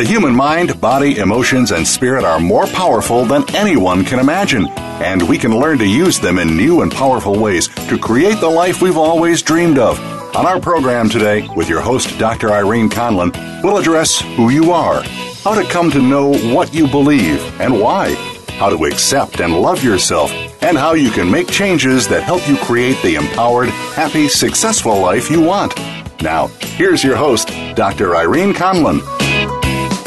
The 0.00 0.06
human 0.06 0.34
mind, 0.34 0.80
body, 0.80 1.18
emotions, 1.18 1.72
and 1.72 1.86
spirit 1.86 2.24
are 2.24 2.40
more 2.40 2.66
powerful 2.68 3.26
than 3.26 3.44
anyone 3.54 4.02
can 4.02 4.18
imagine, 4.18 4.66
and 4.68 5.20
we 5.28 5.36
can 5.36 5.54
learn 5.54 5.76
to 5.76 5.86
use 5.86 6.18
them 6.18 6.38
in 6.38 6.56
new 6.56 6.80
and 6.80 6.90
powerful 6.90 7.38
ways 7.38 7.68
to 7.68 7.98
create 7.98 8.40
the 8.40 8.48
life 8.48 8.80
we've 8.80 8.96
always 8.96 9.42
dreamed 9.42 9.78
of. 9.78 10.00
On 10.34 10.46
our 10.46 10.58
program 10.58 11.10
today, 11.10 11.46
with 11.54 11.68
your 11.68 11.82
host, 11.82 12.18
Dr. 12.18 12.50
Irene 12.50 12.88
Conlon, 12.88 13.30
we'll 13.62 13.76
address 13.76 14.22
who 14.22 14.48
you 14.48 14.72
are, 14.72 15.02
how 15.44 15.52
to 15.52 15.68
come 15.68 15.90
to 15.90 16.00
know 16.00 16.32
what 16.54 16.72
you 16.72 16.88
believe 16.88 17.42
and 17.60 17.78
why, 17.78 18.14
how 18.52 18.70
to 18.70 18.86
accept 18.86 19.40
and 19.42 19.60
love 19.60 19.84
yourself, 19.84 20.32
and 20.62 20.78
how 20.78 20.94
you 20.94 21.10
can 21.10 21.30
make 21.30 21.48
changes 21.48 22.08
that 22.08 22.22
help 22.22 22.48
you 22.48 22.56
create 22.56 22.96
the 23.02 23.16
empowered, 23.16 23.68
happy, 23.68 24.28
successful 24.28 24.98
life 24.98 25.30
you 25.30 25.42
want. 25.42 25.78
Now, 26.22 26.46
here's 26.78 27.04
your 27.04 27.16
host, 27.16 27.48
Dr. 27.76 28.16
Irene 28.16 28.54
Conlon. 28.54 29.02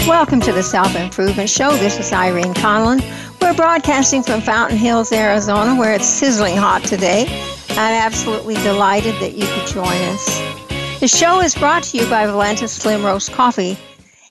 Welcome 0.07 0.41
to 0.41 0.51
the 0.51 0.61
Self 0.61 0.97
Improvement 0.97 1.49
Show. 1.49 1.77
This 1.77 1.97
is 1.97 2.11
Irene 2.11 2.53
Conlon. 2.53 3.01
We're 3.39 3.53
broadcasting 3.53 4.21
from 4.21 4.41
Fountain 4.41 4.77
Hills, 4.77 5.13
Arizona, 5.13 5.79
where 5.79 5.93
it's 5.93 6.05
sizzling 6.05 6.57
hot 6.57 6.83
today. 6.83 7.25
I'm 7.69 7.93
absolutely 7.93 8.55
delighted 8.55 9.15
that 9.21 9.31
you 9.31 9.47
could 9.47 9.65
join 9.65 9.95
us. 10.09 10.99
The 10.99 11.07
show 11.07 11.39
is 11.39 11.55
brought 11.55 11.83
to 11.83 11.97
you 11.97 12.09
by 12.09 12.25
Valenta 12.25 12.67
Slim 12.67 13.05
Roast 13.05 13.31
Coffee. 13.31 13.77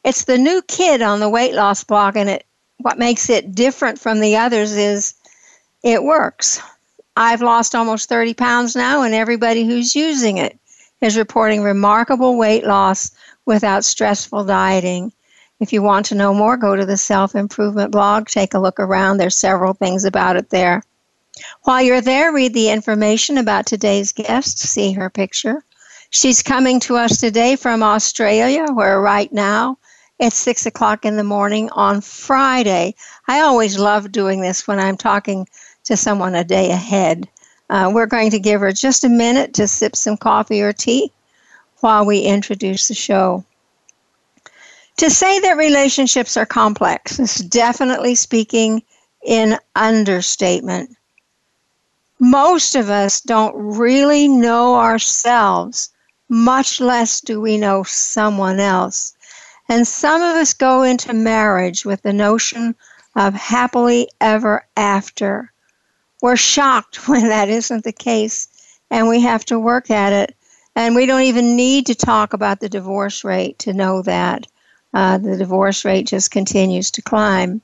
It's 0.05 0.25
the 0.25 0.37
new 0.37 0.61
kid 0.69 1.01
on 1.01 1.21
the 1.21 1.31
weight 1.31 1.55
loss 1.55 1.83
blog, 1.85 2.19
and 2.19 2.29
it 2.29 2.45
what 2.77 2.99
makes 2.99 3.31
it 3.31 3.55
different 3.55 3.99
from 3.99 4.21
the 4.21 4.37
others 4.37 4.77
is 4.77 5.15
it 5.83 6.05
works. 6.05 6.61
I've 7.17 7.41
lost 7.41 7.75
almost 7.75 8.11
30 8.11 8.35
pounds 8.35 8.77
now, 8.77 9.05
and 9.05 9.15
everybody 9.15 9.65
who's 9.65 9.97
using 9.97 10.37
it 10.37 10.59
is 11.01 11.17
reporting 11.17 11.63
remarkable 11.63 12.37
weight 12.37 12.65
loss 12.65 13.11
without 13.47 13.87
stressful 13.87 14.45
dieting. 14.45 15.15
If 15.63 15.73
you 15.73 15.81
want 15.81 16.07
to 16.07 16.17
know 16.17 16.35
more, 16.35 16.57
go 16.57 16.75
to 16.75 16.85
the 16.85 16.97
self 16.97 17.37
improvement 17.37 17.93
blog, 17.93 18.27
take 18.27 18.53
a 18.53 18.59
look 18.59 18.81
around. 18.81 19.19
There's 19.19 19.37
several 19.37 19.75
things 19.75 20.05
about 20.05 20.35
it 20.35 20.51
there. 20.51 20.83
While 21.63 21.83
you're 21.83 22.01
there, 22.01 22.33
read 22.33 22.53
the 22.53 22.69
information 22.69 23.39
about 23.39 23.67
today's 23.67 24.11
guest, 24.11 24.59
see 24.59 24.91
her 24.91 25.09
picture. 25.09 25.63
She's 26.11 26.43
coming 26.43 26.81
to 26.81 26.97
us 26.97 27.19
today 27.19 27.55
from 27.55 27.85
Australia, 27.85 28.67
where 28.73 29.01
right 29.01 29.33
now 29.33 29.79
it's 30.19 30.35
six 30.35 30.67
o'clock 30.67 31.05
in 31.05 31.17
the 31.17 31.23
morning 31.23 31.71
on 31.71 32.01
Friday. 32.01 32.97
I 33.29 33.43
always 33.43 33.79
love 33.79 34.11
doing 34.11 34.41
this 34.41 34.67
when 34.67 34.81
I'm 34.81 34.97
talking 34.97 35.47
to 35.85 35.97
someone 35.97 36.35
a 36.35 36.43
day 36.43 36.73
ahead. 36.73 37.29
Uh, 37.71 37.89
we're 37.95 38.07
going 38.07 38.31
to 38.31 38.41
give 38.41 38.61
her 38.63 38.73
just 38.73 39.05
a 39.05 39.09
minute 39.09 39.55
to 39.55 39.69
sip 39.69 39.95
some 39.95 40.17
coffee 40.17 40.61
or 40.61 40.73
tea 40.73 41.13
while 41.79 42.05
we 42.05 42.23
introduce 42.23 42.89
the 42.89 42.95
show. 42.95 43.45
To 44.99 45.11
say 45.11 45.41
that 45.41 45.57
relationships 45.57 46.37
are 46.37 46.47
complex 46.47 47.19
is 47.19 47.37
definitely 47.37 48.15
speaking 48.15 48.83
in 49.25 49.59
understatement 49.75 50.97
most 52.23 52.77
of 52.77 52.89
us 52.89 53.21
don't 53.21 53.53
really 53.57 54.29
know 54.29 54.77
ourselves, 54.77 55.91
much 56.29 56.81
less 56.81 57.21
do 57.21 57.41
we 57.41 57.59
know 57.59 57.83
someone 57.83 58.61
else. 58.61 59.13
And 59.69 59.89
some 59.89 60.23
of 60.23 60.37
us 60.37 60.55
go 60.55 60.83
into 60.83 61.13
marriage 61.13 61.85
with 61.85 62.03
the 62.03 62.13
notion 62.13 62.77
of 63.17 63.35
happily 63.35 64.09
ever 64.21 64.65
after. 64.77 65.53
We're 66.23 66.37
shocked 66.37 67.09
when 67.09 67.29
that 67.29 67.49
isn't 67.49 67.83
the 67.83 67.93
case, 67.93 68.47
and 68.89 69.09
we 69.09 69.21
have 69.23 69.45
to 69.47 69.59
work 69.59 69.91
at 69.91 70.13
it. 70.13 70.37
And 70.77 70.95
we 70.95 71.07
don't 71.07 71.23
even 71.23 71.57
need 71.57 71.87
to 71.87 71.95
talk 71.97 72.35
about 72.35 72.61
the 72.61 72.69
divorce 72.69 73.25
rate 73.25 73.59
to 73.61 73.73
know 73.73 74.01
that. 74.03 74.47
Uh, 74.95 75.19
the 75.19 75.37
divorce 75.37 75.85
rate 75.85 76.07
just 76.07 76.31
continues 76.31 76.91
to 76.91 77.03
climb. 77.03 77.61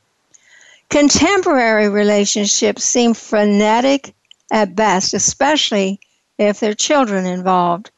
Contemporary 0.89 1.89
relationships 1.89 2.84
seem 2.84 3.12
frenetic 3.12 4.15
at 4.50 4.75
best, 4.75 5.12
especially 5.12 6.00
if 6.38 6.61
there 6.61 6.71
are 6.71 6.75
children 6.75 7.27
involved. 7.27 7.91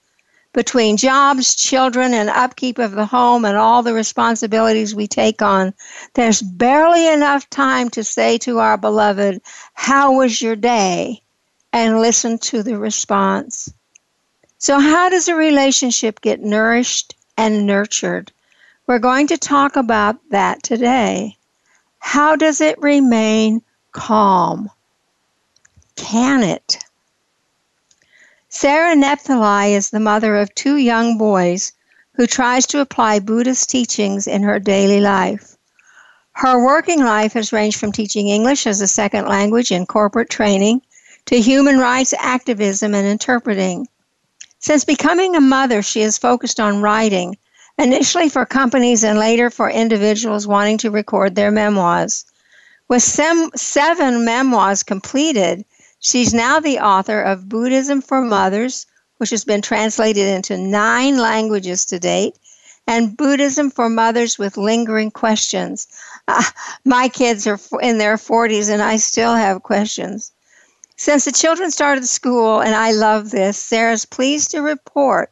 Between 0.53 0.97
jobs, 0.97 1.55
children, 1.55 2.13
and 2.13 2.29
upkeep 2.29 2.79
of 2.79 2.91
the 2.93 3.07
home 3.07 3.45
and 3.45 3.57
all 3.57 3.85
the 3.85 3.95
responsibilities 3.95 4.95
we 4.95 5.07
take 5.07 5.41
on, 5.43 5.73
there's 6.15 6.43
barely 6.43 7.07
enough 7.07 7.49
time 7.51 7.89
to 7.91 8.03
say 8.03 8.37
to 8.39 8.59
our 8.59 8.77
beloved, 8.77 9.41
How 9.75 10.13
was 10.13 10.43
your 10.43 10.57
day? 10.57 11.23
and 11.73 12.01
listen 12.01 12.39
to 12.39 12.63
the 12.65 12.77
response. 12.77 13.73
So, 14.59 14.81
how 14.81 15.09
does 15.09 15.29
a 15.29 15.37
relationship 15.37 16.21
get 16.21 16.41
nourished 16.41 17.15
and 17.37 17.65
nurtured? 17.67 18.33
We're 18.91 18.99
going 18.99 19.29
to 19.29 19.39
talk 19.39 19.77
about 19.77 20.17
that 20.31 20.65
today. 20.65 21.37
How 22.01 22.35
does 22.35 22.61
it 22.61 22.83
remain 22.83 23.63
calm? 23.93 24.69
Can 25.95 26.43
it? 26.43 26.77
Sarah 28.49 28.97
Napthali 28.97 29.75
is 29.75 29.91
the 29.91 30.01
mother 30.01 30.35
of 30.35 30.53
two 30.57 30.75
young 30.75 31.19
boys 31.19 31.71
who 32.15 32.27
tries 32.27 32.67
to 32.67 32.81
apply 32.81 33.21
Buddhist 33.21 33.71
teachings 33.71 34.27
in 34.27 34.43
her 34.43 34.59
daily 34.59 35.01
life. 35.01 35.57
Her 36.33 36.61
working 36.61 37.05
life 37.05 37.35
has 37.35 37.53
ranged 37.53 37.79
from 37.79 37.93
teaching 37.93 38.27
English 38.27 38.67
as 38.67 38.81
a 38.81 38.89
second 38.89 39.29
language 39.29 39.71
in 39.71 39.87
corporate 39.87 40.31
training 40.31 40.83
to 41.27 41.41
human 41.41 41.79
rights 41.79 42.13
activism 42.19 42.97
and 42.97 43.07
interpreting. 43.07 43.87
Since 44.59 44.85
becoming 44.85 45.37
a 45.37 45.41
mother, 45.41 45.81
she 45.81 46.01
has 46.01 46.19
focused 46.19 46.59
on 46.59 46.83
writing, 46.83 47.37
initially 47.81 48.29
for 48.29 48.45
companies 48.47 49.03
and 49.03 49.19
later 49.19 49.51
for 49.51 49.71
individuals 49.71 50.47
wanting 50.47 50.79
to 50.79 50.91
record 50.91 51.35
their 51.35 51.51
memoirs. 51.51 52.25
With 52.89 53.03
sem- 53.03 53.51
seven 53.57 54.25
memoirs 54.25 54.83
completed, 54.83 55.65
She's 56.03 56.33
now 56.33 56.61
the 56.61 56.79
author 56.79 57.21
of 57.21 57.51
Buddhism 57.51 58.01
for 58.01 58.23
Mothers, 58.23 58.87
which 59.19 59.29
has 59.29 59.45
been 59.45 59.61
translated 59.61 60.27
into 60.27 60.57
nine 60.57 61.19
languages 61.19 61.85
to 61.87 61.99
date, 61.99 62.37
and 62.87 63.19
Buddhism 63.19 63.71
for 63.71 63.91
Mothers 63.91 64.39
with 64.39 64.57
Lingering 64.57 65.11
Questions. 65.11 65.87
Uh, 66.27 66.43
my 66.87 67.09
kids 67.09 67.47
are 67.47 67.61
in 67.83 67.99
their 67.99 68.17
40s 68.17 68.71
and 68.71 68.81
I 68.81 68.97
still 68.97 69.35
have 69.35 69.63
questions. 69.63 70.33
Since 70.97 71.27
the 71.27 71.33
children 71.33 71.71
started 71.71 72.09
school, 72.09 72.61
and 72.61 72.75
I 72.75 72.93
love 72.93 73.31
this, 73.31 73.59
Sarah's 73.59 74.07
pleased 74.07 74.53
to 74.53 74.63
report 74.63 75.31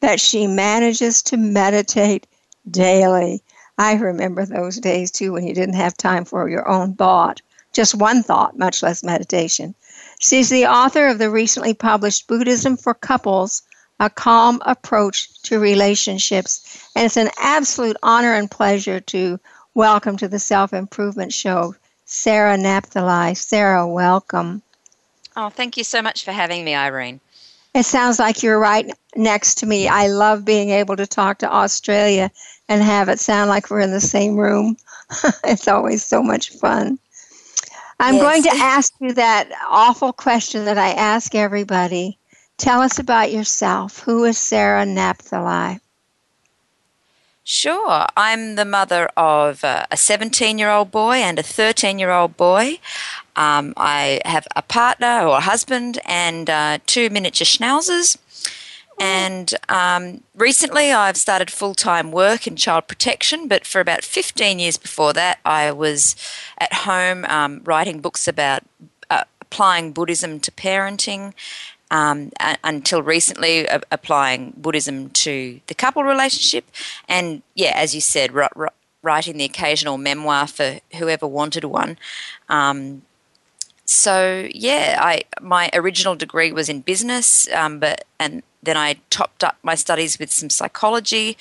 that 0.00 0.20
she 0.20 0.46
manages 0.46 1.22
to 1.22 1.36
meditate 1.36 2.26
daily. 2.70 3.42
I 3.78 3.94
remember 3.94 4.44
those 4.44 4.78
days 4.78 5.10
too 5.10 5.32
when 5.32 5.46
you 5.46 5.54
didn't 5.54 5.74
have 5.74 5.96
time 5.96 6.24
for 6.24 6.48
your 6.48 6.68
own 6.68 6.94
thought, 6.94 7.40
just 7.72 7.94
one 7.94 8.22
thought, 8.22 8.58
much 8.58 8.82
less 8.82 9.04
meditation. 9.04 9.74
She's 10.18 10.48
the 10.48 10.66
author 10.66 11.06
of 11.06 11.18
the 11.18 11.30
recently 11.30 11.74
published 11.74 12.26
Buddhism 12.26 12.76
for 12.76 12.94
Couples 12.94 13.62
A 14.00 14.10
Calm 14.10 14.60
Approach 14.66 15.28
to 15.42 15.60
Relationships. 15.60 16.88
And 16.96 17.06
it's 17.06 17.16
an 17.16 17.30
absolute 17.38 17.96
honor 18.02 18.34
and 18.34 18.50
pleasure 18.50 19.00
to 19.00 19.38
welcome 19.74 20.16
to 20.16 20.26
the 20.26 20.40
Self 20.40 20.72
Improvement 20.72 21.32
Show 21.32 21.76
Sarah 22.04 22.56
Napthali. 22.56 23.36
Sarah, 23.36 23.86
welcome. 23.86 24.62
Oh, 25.36 25.50
thank 25.50 25.76
you 25.76 25.84
so 25.84 26.02
much 26.02 26.24
for 26.24 26.32
having 26.32 26.64
me, 26.64 26.74
Irene. 26.74 27.20
It 27.78 27.86
sounds 27.86 28.18
like 28.18 28.42
you're 28.42 28.58
right 28.58 28.90
next 29.14 29.58
to 29.58 29.66
me. 29.66 29.86
I 29.86 30.08
love 30.08 30.44
being 30.44 30.70
able 30.70 30.96
to 30.96 31.06
talk 31.06 31.38
to 31.38 31.54
Australia 31.54 32.28
and 32.68 32.82
have 32.82 33.08
it 33.08 33.20
sound 33.20 33.50
like 33.50 33.70
we're 33.70 33.78
in 33.78 33.92
the 33.92 34.00
same 34.00 34.36
room. 34.36 34.76
it's 35.44 35.68
always 35.68 36.04
so 36.04 36.20
much 36.20 36.50
fun. 36.50 36.98
I'm 38.00 38.16
yes. 38.16 38.22
going 38.22 38.42
to 38.42 38.60
ask 38.60 38.92
you 39.00 39.12
that 39.12 39.50
awful 39.70 40.12
question 40.12 40.64
that 40.64 40.76
I 40.76 40.88
ask 40.88 41.36
everybody. 41.36 42.18
Tell 42.56 42.80
us 42.80 42.98
about 42.98 43.30
yourself. 43.30 44.00
Who 44.00 44.24
is 44.24 44.38
Sarah 44.38 44.84
Napthali? 44.84 45.78
Sure. 47.50 48.04
I'm 48.14 48.56
the 48.56 48.66
mother 48.66 49.08
of 49.16 49.64
a 49.64 49.96
17 49.96 50.58
year 50.58 50.68
old 50.68 50.90
boy 50.90 51.14
and 51.14 51.38
a 51.38 51.42
13 51.42 51.98
year 51.98 52.10
old 52.10 52.36
boy. 52.36 52.78
Um, 53.36 53.72
I 53.74 54.20
have 54.26 54.46
a 54.54 54.60
partner 54.60 55.26
or 55.26 55.38
a 55.38 55.40
husband 55.40 55.98
and 56.04 56.50
uh, 56.50 56.76
two 56.84 57.08
miniature 57.08 57.46
schnauzers. 57.46 58.18
And 59.00 59.54
um, 59.70 60.24
recently, 60.34 60.92
I've 60.92 61.16
started 61.16 61.50
full 61.50 61.74
time 61.74 62.12
work 62.12 62.46
in 62.46 62.54
child 62.54 62.86
protection, 62.86 63.48
but 63.48 63.66
for 63.66 63.80
about 63.80 64.04
15 64.04 64.58
years 64.58 64.76
before 64.76 65.14
that, 65.14 65.38
I 65.42 65.72
was 65.72 66.16
at 66.58 66.74
home 66.84 67.24
um, 67.24 67.62
writing 67.64 68.02
books 68.02 68.28
about 68.28 68.62
uh, 69.08 69.24
applying 69.40 69.92
Buddhism 69.92 70.38
to 70.40 70.50
parenting. 70.50 71.32
Um, 71.90 72.32
until 72.62 73.02
recently, 73.02 73.66
uh, 73.66 73.80
applying 73.90 74.52
Buddhism 74.58 75.08
to 75.10 75.60
the 75.68 75.74
couple 75.74 76.04
relationship, 76.04 76.66
and 77.08 77.42
yeah, 77.54 77.72
as 77.74 77.94
you 77.94 78.02
said, 78.02 78.36
r- 78.36 78.50
r- 78.54 78.72
writing 79.02 79.38
the 79.38 79.44
occasional 79.44 79.96
memoir 79.96 80.46
for 80.46 80.80
whoever 80.96 81.26
wanted 81.26 81.64
one. 81.64 81.96
Um, 82.50 83.02
so 83.88 84.48
yeah, 84.52 84.98
I 85.00 85.22
my 85.40 85.70
original 85.72 86.14
degree 86.14 86.52
was 86.52 86.68
in 86.68 86.82
business, 86.82 87.50
um, 87.52 87.78
but 87.78 88.04
and 88.18 88.42
then 88.62 88.76
I 88.76 88.96
topped 89.08 89.42
up 89.42 89.56
my 89.62 89.74
studies 89.74 90.18
with 90.18 90.30
some 90.30 90.50
psychology, 90.50 91.38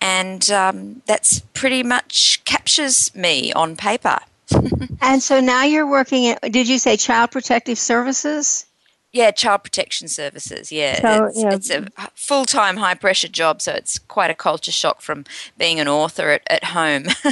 and 0.00 0.48
um, 0.50 1.02
that's 1.06 1.40
pretty 1.54 1.82
much 1.82 2.44
captures 2.44 3.12
me 3.16 3.52
on 3.52 3.76
paper. 3.76 4.18
and 5.00 5.22
so 5.22 5.40
now 5.40 5.64
you're 5.64 5.90
working 5.90 6.28
at. 6.28 6.52
Did 6.52 6.68
you 6.68 6.78
say 6.78 6.96
Child 6.96 7.32
Protective 7.32 7.78
Services? 7.78 8.66
Yeah, 9.12 9.30
Child 9.30 9.64
Protection 9.64 10.08
Services. 10.08 10.72
Yeah, 10.72 11.00
so, 11.00 11.24
it's, 11.26 11.42
yeah. 11.42 11.54
it's 11.54 11.70
a 11.70 11.86
full 12.14 12.46
time, 12.46 12.78
high 12.78 12.94
pressure 12.94 13.28
job, 13.28 13.60
so 13.60 13.72
it's 13.72 13.98
quite 13.98 14.30
a 14.30 14.34
culture 14.34 14.72
shock 14.72 15.02
from 15.02 15.24
being 15.58 15.78
an 15.80 15.88
author 15.88 16.30
at, 16.30 16.42
at 16.48 16.64
home. 16.64 17.04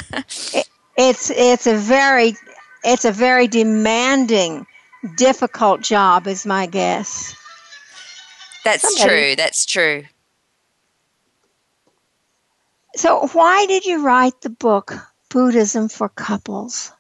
it, 0.53 0.69
it's 0.99 1.31
it's 1.31 1.67
a 1.67 1.77
very 1.77 2.35
it's 2.85 3.05
a 3.05 3.13
very 3.13 3.47
demanding, 3.47 4.67
difficult 5.17 5.81
job, 5.81 6.27
is 6.27 6.45
my 6.45 6.67
guess. 6.67 7.35
That's 8.65 8.83
Somebody. 8.83 9.09
true. 9.09 9.37
That's 9.37 9.65
true. 9.65 10.05
So, 12.97 13.27
why 13.29 13.67
did 13.67 13.85
you 13.85 14.05
write 14.05 14.41
the 14.43 14.51
book 14.51 14.95
Buddhism 15.31 15.89
for 15.89 16.09
Couples? 16.11 16.93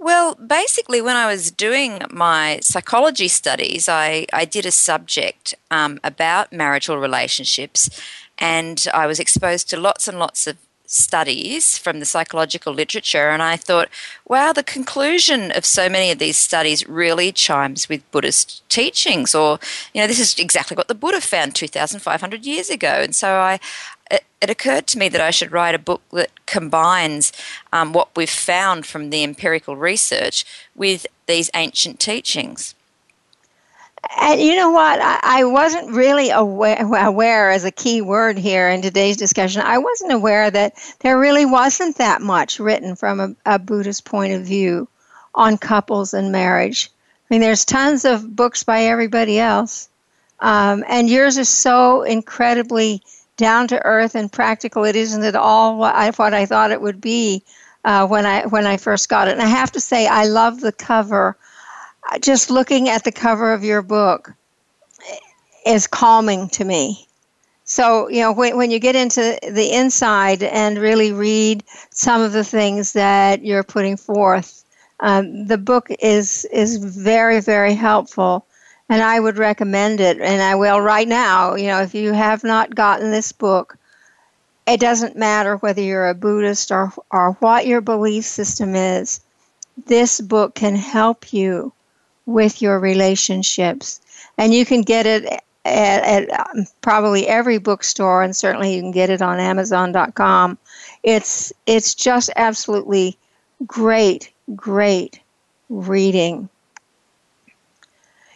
Well, 0.00 0.34
basically, 0.34 1.02
when 1.02 1.16
I 1.16 1.26
was 1.26 1.50
doing 1.50 2.00
my 2.10 2.58
psychology 2.62 3.28
studies, 3.28 3.86
I, 3.86 4.24
I 4.32 4.46
did 4.46 4.64
a 4.64 4.70
subject 4.70 5.54
um, 5.70 6.00
about 6.02 6.54
marital 6.54 6.96
relationships, 6.96 7.90
and 8.38 8.86
I 8.94 9.06
was 9.06 9.20
exposed 9.20 9.68
to 9.68 9.76
lots 9.78 10.08
and 10.08 10.18
lots 10.18 10.46
of 10.46 10.56
studies 10.86 11.76
from 11.76 12.00
the 12.00 12.06
psychological 12.06 12.72
literature, 12.72 13.28
and 13.28 13.42
I 13.42 13.58
thought, 13.58 13.90
wow, 14.26 14.54
the 14.54 14.62
conclusion 14.62 15.52
of 15.52 15.66
so 15.66 15.90
many 15.90 16.10
of 16.10 16.18
these 16.18 16.38
studies 16.38 16.88
really 16.88 17.30
chimes 17.30 17.90
with 17.90 18.10
Buddhist 18.10 18.66
teachings, 18.70 19.34
or, 19.34 19.58
you 19.92 20.00
know, 20.00 20.06
this 20.06 20.18
is 20.18 20.38
exactly 20.38 20.76
what 20.76 20.88
the 20.88 20.94
Buddha 20.94 21.20
found 21.20 21.54
2,500 21.54 22.46
years 22.46 22.70
ago. 22.70 22.88
And 22.88 23.14
so 23.14 23.34
I, 23.34 23.60
it, 24.40 24.50
occurred 24.50 24.86
to 24.88 24.98
me 24.98 25.08
that 25.08 25.20
I 25.20 25.30
should 25.30 25.52
write 25.52 25.74
a 25.74 25.78
book 25.78 26.02
that 26.12 26.30
combines 26.46 27.32
um, 27.72 27.92
what 27.92 28.08
we've 28.16 28.28
found 28.30 28.86
from 28.86 29.10
the 29.10 29.22
empirical 29.22 29.76
research 29.76 30.44
with 30.74 31.06
these 31.26 31.50
ancient 31.54 32.00
teachings. 32.00 32.74
And 34.18 34.40
you 34.40 34.56
know 34.56 34.70
what? 34.70 35.00
I, 35.00 35.20
I 35.22 35.44
wasn't 35.44 35.92
really 35.92 36.30
aware, 36.30 36.78
aware 36.80 37.50
as 37.50 37.64
a 37.64 37.70
key 37.70 38.00
word 38.00 38.38
here 38.38 38.68
in 38.68 38.82
today's 38.82 39.16
discussion. 39.16 39.62
I 39.62 39.78
wasn't 39.78 40.12
aware 40.12 40.50
that 40.50 40.74
there 41.00 41.18
really 41.18 41.44
wasn't 41.44 41.96
that 41.98 42.22
much 42.22 42.58
written 42.58 42.96
from 42.96 43.20
a, 43.20 43.36
a 43.46 43.58
Buddhist 43.58 44.04
point 44.04 44.32
of 44.32 44.42
view 44.42 44.88
on 45.34 45.58
couples 45.58 46.14
and 46.14 46.32
marriage. 46.32 46.90
I 47.30 47.34
mean, 47.34 47.40
there's 47.40 47.64
tons 47.64 48.04
of 48.04 48.34
books 48.34 48.64
by 48.64 48.84
everybody 48.84 49.38
else, 49.38 49.88
um, 50.40 50.84
and 50.88 51.08
yours 51.08 51.38
is 51.38 51.48
so 51.48 52.02
incredibly 52.02 53.02
down 53.40 53.66
to 53.68 53.84
earth 53.84 54.14
and 54.14 54.30
practical. 54.30 54.84
It 54.84 54.94
isn't 54.94 55.24
at 55.24 55.34
all 55.34 55.78
what 55.78 55.94
I, 55.94 56.10
what 56.10 56.34
I 56.34 56.46
thought 56.46 56.70
it 56.70 56.80
would 56.80 57.00
be 57.00 57.42
uh, 57.84 58.06
when 58.06 58.26
I 58.26 58.46
when 58.46 58.66
I 58.66 58.76
first 58.76 59.08
got 59.08 59.26
it. 59.28 59.32
And 59.32 59.42
I 59.42 59.46
have 59.48 59.72
to 59.72 59.80
say, 59.80 60.06
I 60.06 60.26
love 60.26 60.60
the 60.60 60.72
cover 60.72 61.36
just 62.20 62.50
looking 62.50 62.88
at 62.88 63.04
the 63.04 63.12
cover 63.12 63.52
of 63.52 63.64
your 63.64 63.82
book 63.82 64.34
is 65.66 65.86
calming 65.86 66.48
to 66.50 66.64
me. 66.64 67.06
So, 67.64 68.08
you 68.08 68.20
know, 68.20 68.32
when, 68.32 68.56
when 68.56 68.70
you 68.70 68.80
get 68.80 68.96
into 68.96 69.38
the 69.48 69.70
inside 69.72 70.42
and 70.42 70.78
really 70.78 71.12
read 71.12 71.62
some 71.90 72.20
of 72.20 72.32
the 72.32 72.42
things 72.42 72.92
that 72.94 73.44
you're 73.44 73.62
putting 73.62 73.96
forth, 73.96 74.64
um, 75.00 75.46
the 75.46 75.58
book 75.58 75.88
is, 76.00 76.44
is 76.46 76.76
very, 76.76 77.40
very 77.40 77.74
helpful. 77.74 78.46
And 78.90 79.02
I 79.02 79.20
would 79.20 79.38
recommend 79.38 80.00
it, 80.00 80.20
and 80.20 80.42
I 80.42 80.56
will 80.56 80.80
right 80.80 81.08
now. 81.08 81.54
You 81.54 81.68
know, 81.68 81.80
if 81.80 81.94
you 81.94 82.12
have 82.12 82.44
not 82.44 82.74
gotten 82.74 83.10
this 83.10 83.32
book, 83.32 83.78
it 84.66 84.80
doesn't 84.80 85.16
matter 85.16 85.56
whether 85.56 85.80
you're 85.80 86.08
a 86.08 86.14
Buddhist 86.14 86.70
or, 86.70 86.92
or 87.10 87.32
what 87.40 87.66
your 87.66 87.80
belief 87.80 88.24
system 88.24 88.74
is, 88.74 89.20
this 89.86 90.20
book 90.20 90.54
can 90.54 90.74
help 90.76 91.32
you 91.32 91.72
with 92.26 92.60
your 92.60 92.78
relationships. 92.78 94.00
And 94.36 94.52
you 94.52 94.64
can 94.66 94.82
get 94.82 95.06
it 95.06 95.24
at, 95.64 96.28
at 96.28 96.40
um, 96.40 96.66
probably 96.80 97.26
every 97.26 97.58
bookstore, 97.58 98.22
and 98.22 98.34
certainly 98.34 98.74
you 98.74 98.80
can 98.80 98.92
get 98.92 99.10
it 99.10 99.22
on 99.22 99.40
Amazon.com. 99.40 100.58
It's 101.02 101.52
it's 101.66 101.94
just 101.94 102.30
absolutely 102.36 103.16
great, 103.66 104.30
great 104.54 105.20
reading. 105.68 106.48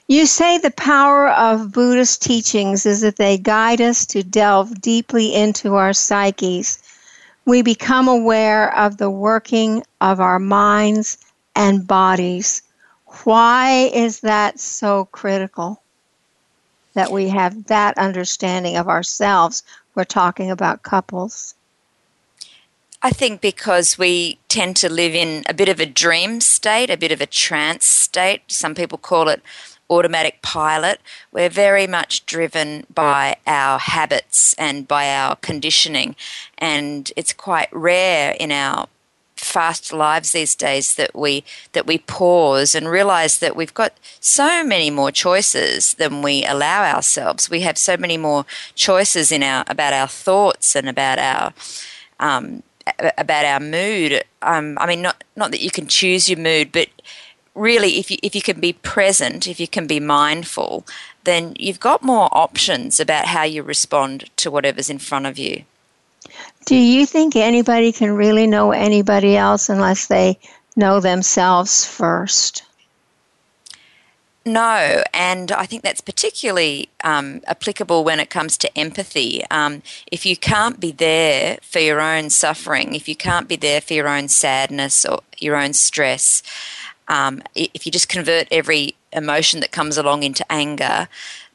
You 0.07 0.27
say 0.27 0.59
the 0.59 0.71
power 0.71 1.31
of 1.31 1.73
Buddhist 1.73 2.21
teachings 2.21 2.85
is 2.85 3.01
that 3.01 3.17
they 3.17 3.39
guide 3.39 3.81
us 3.81 4.05
to 4.07 4.23
delve 4.23 4.83
deeply 4.83 5.35
into 5.35 5.77
our 5.77 5.95
psyches. 5.95 6.79
We 7.47 7.63
become 7.63 8.07
aware 8.07 8.77
of 8.77 8.99
the 8.99 9.09
working 9.09 9.83
of 10.03 10.21
our 10.21 10.39
minds 10.39 11.17
and 11.57 11.87
bodies. 11.87 12.61
Why 13.25 13.91
is 13.95 14.21
that 14.21 14.61
so 14.61 15.07
critical 15.07 15.81
that 16.93 17.11
we 17.11 17.31
have 17.31 17.65
that 17.67 17.97
understanding 17.97 18.77
of 18.77 18.89
ourselves? 18.89 19.63
We're 19.95 20.05
talking 20.05 20.51
about 20.51 20.83
couples. 20.83 21.55
I 23.01 23.11
think 23.11 23.41
because 23.41 23.99
we 23.99 24.39
tend 24.49 24.77
to 24.77 24.89
live 24.89 25.15
in 25.15 25.45
a 25.49 25.55
bit 25.55 25.69
of 25.69 25.81
a 25.81 25.87
dream 25.87 26.41
state, 26.41 26.91
a 26.91 26.97
bit 26.97 27.13
of 27.13 27.21
a 27.21 27.27
trance 27.27 27.85
state. 27.85 28.43
Some 28.49 28.75
people 28.75 28.99
call 28.99 29.29
it 29.29 29.43
automatic 29.91 30.43
pilot. 30.43 31.01
We're 31.33 31.49
very 31.49 31.87
much 31.87 32.27
driven 32.27 32.87
by 32.93 33.37
our 33.47 33.79
habits 33.79 34.55
and 34.59 34.89
by 34.89 35.11
our 35.11 35.37
conditioning. 35.37 36.17
And 36.59 37.13
it's 37.17 37.33
quite 37.33 37.69
rare 37.73 38.33
in 38.39 38.51
our 38.53 38.89
fast 39.37 39.93
lives 39.93 40.33
these 40.33 40.55
days 40.55 40.95
that 40.95 41.15
we 41.15 41.45
that 41.73 41.87
we 41.87 41.99
pause 41.99 42.75
and 42.75 42.89
realize 42.89 43.39
that 43.39 43.55
we've 43.55 43.75
got 43.75 43.93
so 44.21 44.65
many 44.65 44.91
more 44.91 45.11
choices 45.11 45.95
than 45.95 46.23
we 46.23 46.45
allow 46.47 46.83
ourselves. 46.85 47.51
We 47.51 47.61
have 47.61 47.77
so 47.77 47.97
many 47.97 48.17
more 48.17 48.47
choices 48.75 49.31
in 49.31 49.43
our 49.43 49.65
about 49.69 49.93
our 49.93 50.09
thoughts 50.09 50.75
and 50.75 50.89
about 50.89 51.19
our 51.19 51.53
um, 52.21 52.63
about 53.19 53.45
our 53.45 53.61
mood. 53.61 54.25
Um, 54.43 54.79
I 54.81 54.87
mean, 54.87 55.03
not 55.03 55.23
not 55.37 55.51
that 55.51 55.63
you 55.63 55.71
can 55.71 55.87
choose 55.87 56.29
your 56.29 56.39
mood, 56.39 56.73
but 56.73 56.89
really, 57.55 57.99
if 57.99 58.11
you 58.11 58.19
if 58.23 58.35
you 58.35 58.43
can 58.43 58.61
be 58.61 58.73
present, 58.73 59.47
if 59.47 59.61
you 59.61 59.69
can 59.69 59.87
be 59.87 60.01
mindful, 60.01 60.85
then 61.25 61.55
you've 61.59 61.81
got 61.81 62.03
more 62.03 62.29
options 62.33 63.01
about 63.01 63.27
how 63.27 63.45
you 63.45 63.63
respond 63.63 64.31
to 64.37 64.51
whatever's 64.51 64.91
in 64.91 64.99
front 64.99 65.27
of 65.27 65.39
you. 65.39 65.65
Do 66.67 66.77
you 66.77 67.07
think 67.07 67.37
anybody 67.37 67.93
can 67.93 68.13
really 68.13 68.47
know 68.47 68.73
anybody 68.73 69.37
else 69.37 69.69
unless 69.69 70.07
they 70.07 70.39
know 70.77 71.01
themselves 71.01 71.85
first? 71.85 72.65
No, 74.47 75.03
and 75.15 75.51
I 75.53 75.65
think 75.65 75.83
that's 75.83 76.03
particularly 76.03 76.91
um, 77.03 77.41
applicable 77.47 78.05
when 78.05 78.21
it 78.21 78.29
comes 78.29 78.59
to 78.59 78.79
empathy. 78.79 79.43
Um, 79.51 79.83
if 80.13 80.27
you 80.27 80.37
can't 80.37 80.79
be 80.79 80.93
there 80.93 81.59
for 81.63 81.79
your 81.79 82.01
own 82.01 82.29
suffering, 82.29 82.95
if 82.95 83.09
you 83.09 83.17
can't 83.17 83.49
be 83.49 83.57
there 83.57 83.81
for 83.81 83.95
your 83.95 84.09
own 84.09 84.29
sadness 84.29 85.07
or 85.07 85.21
your 85.39 85.57
own 85.57 85.73
stress, 85.73 86.43
um, 87.09 87.43
if 87.55 87.87
you 87.87 87.93
just 87.93 88.09
convert 88.09 88.49
every 88.51 88.95
emotion 89.13 89.61
that 89.61 89.73
comes 89.73 89.97
along 89.97 90.23
into 90.23 90.45
anger, 90.51 91.09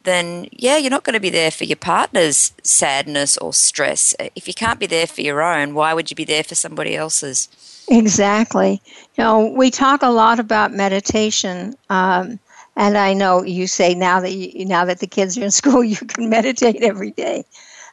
then 0.03 0.47
yeah, 0.51 0.77
you're 0.77 0.89
not 0.89 1.03
going 1.03 1.13
to 1.13 1.19
be 1.19 1.29
there 1.29 1.51
for 1.51 1.65
your 1.65 1.75
partner's 1.75 2.53
sadness 2.63 3.37
or 3.37 3.53
stress. 3.53 4.15
If 4.35 4.47
you 4.47 4.53
can't 4.53 4.79
be 4.79 4.87
there 4.87 5.07
for 5.07 5.21
your 5.21 5.41
own, 5.41 5.73
why 5.73 5.93
would 5.93 6.09
you 6.09 6.15
be 6.15 6.25
there 6.25 6.43
for 6.43 6.55
somebody 6.55 6.95
else's? 6.95 7.49
Exactly. 7.89 8.81
You 9.17 9.23
know, 9.23 9.47
we 9.47 9.71
talk 9.71 10.01
a 10.01 10.09
lot 10.09 10.39
about 10.39 10.71
meditation. 10.71 11.75
Um, 11.89 12.39
and 12.75 12.97
I 12.97 13.13
know 13.13 13.43
you 13.43 13.67
say 13.67 13.93
now 13.93 14.21
that 14.21 14.31
you, 14.31 14.65
now 14.65 14.85
that 14.85 14.99
the 14.99 15.07
kids 15.07 15.37
are 15.37 15.43
in 15.43 15.51
school, 15.61 15.83
you 15.83 15.97
can 15.97 16.29
meditate 16.29 16.81
every 16.81 17.11
day. 17.11 17.43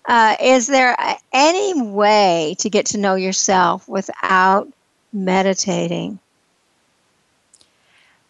Uh, 0.06 0.36
is 0.40 0.68
there 0.68 0.96
any 1.32 1.82
way 1.82 2.54
to 2.60 2.70
get 2.70 2.86
to 2.86 2.98
know 2.98 3.16
yourself 3.16 3.88
without 3.88 4.68
meditating? 5.12 6.20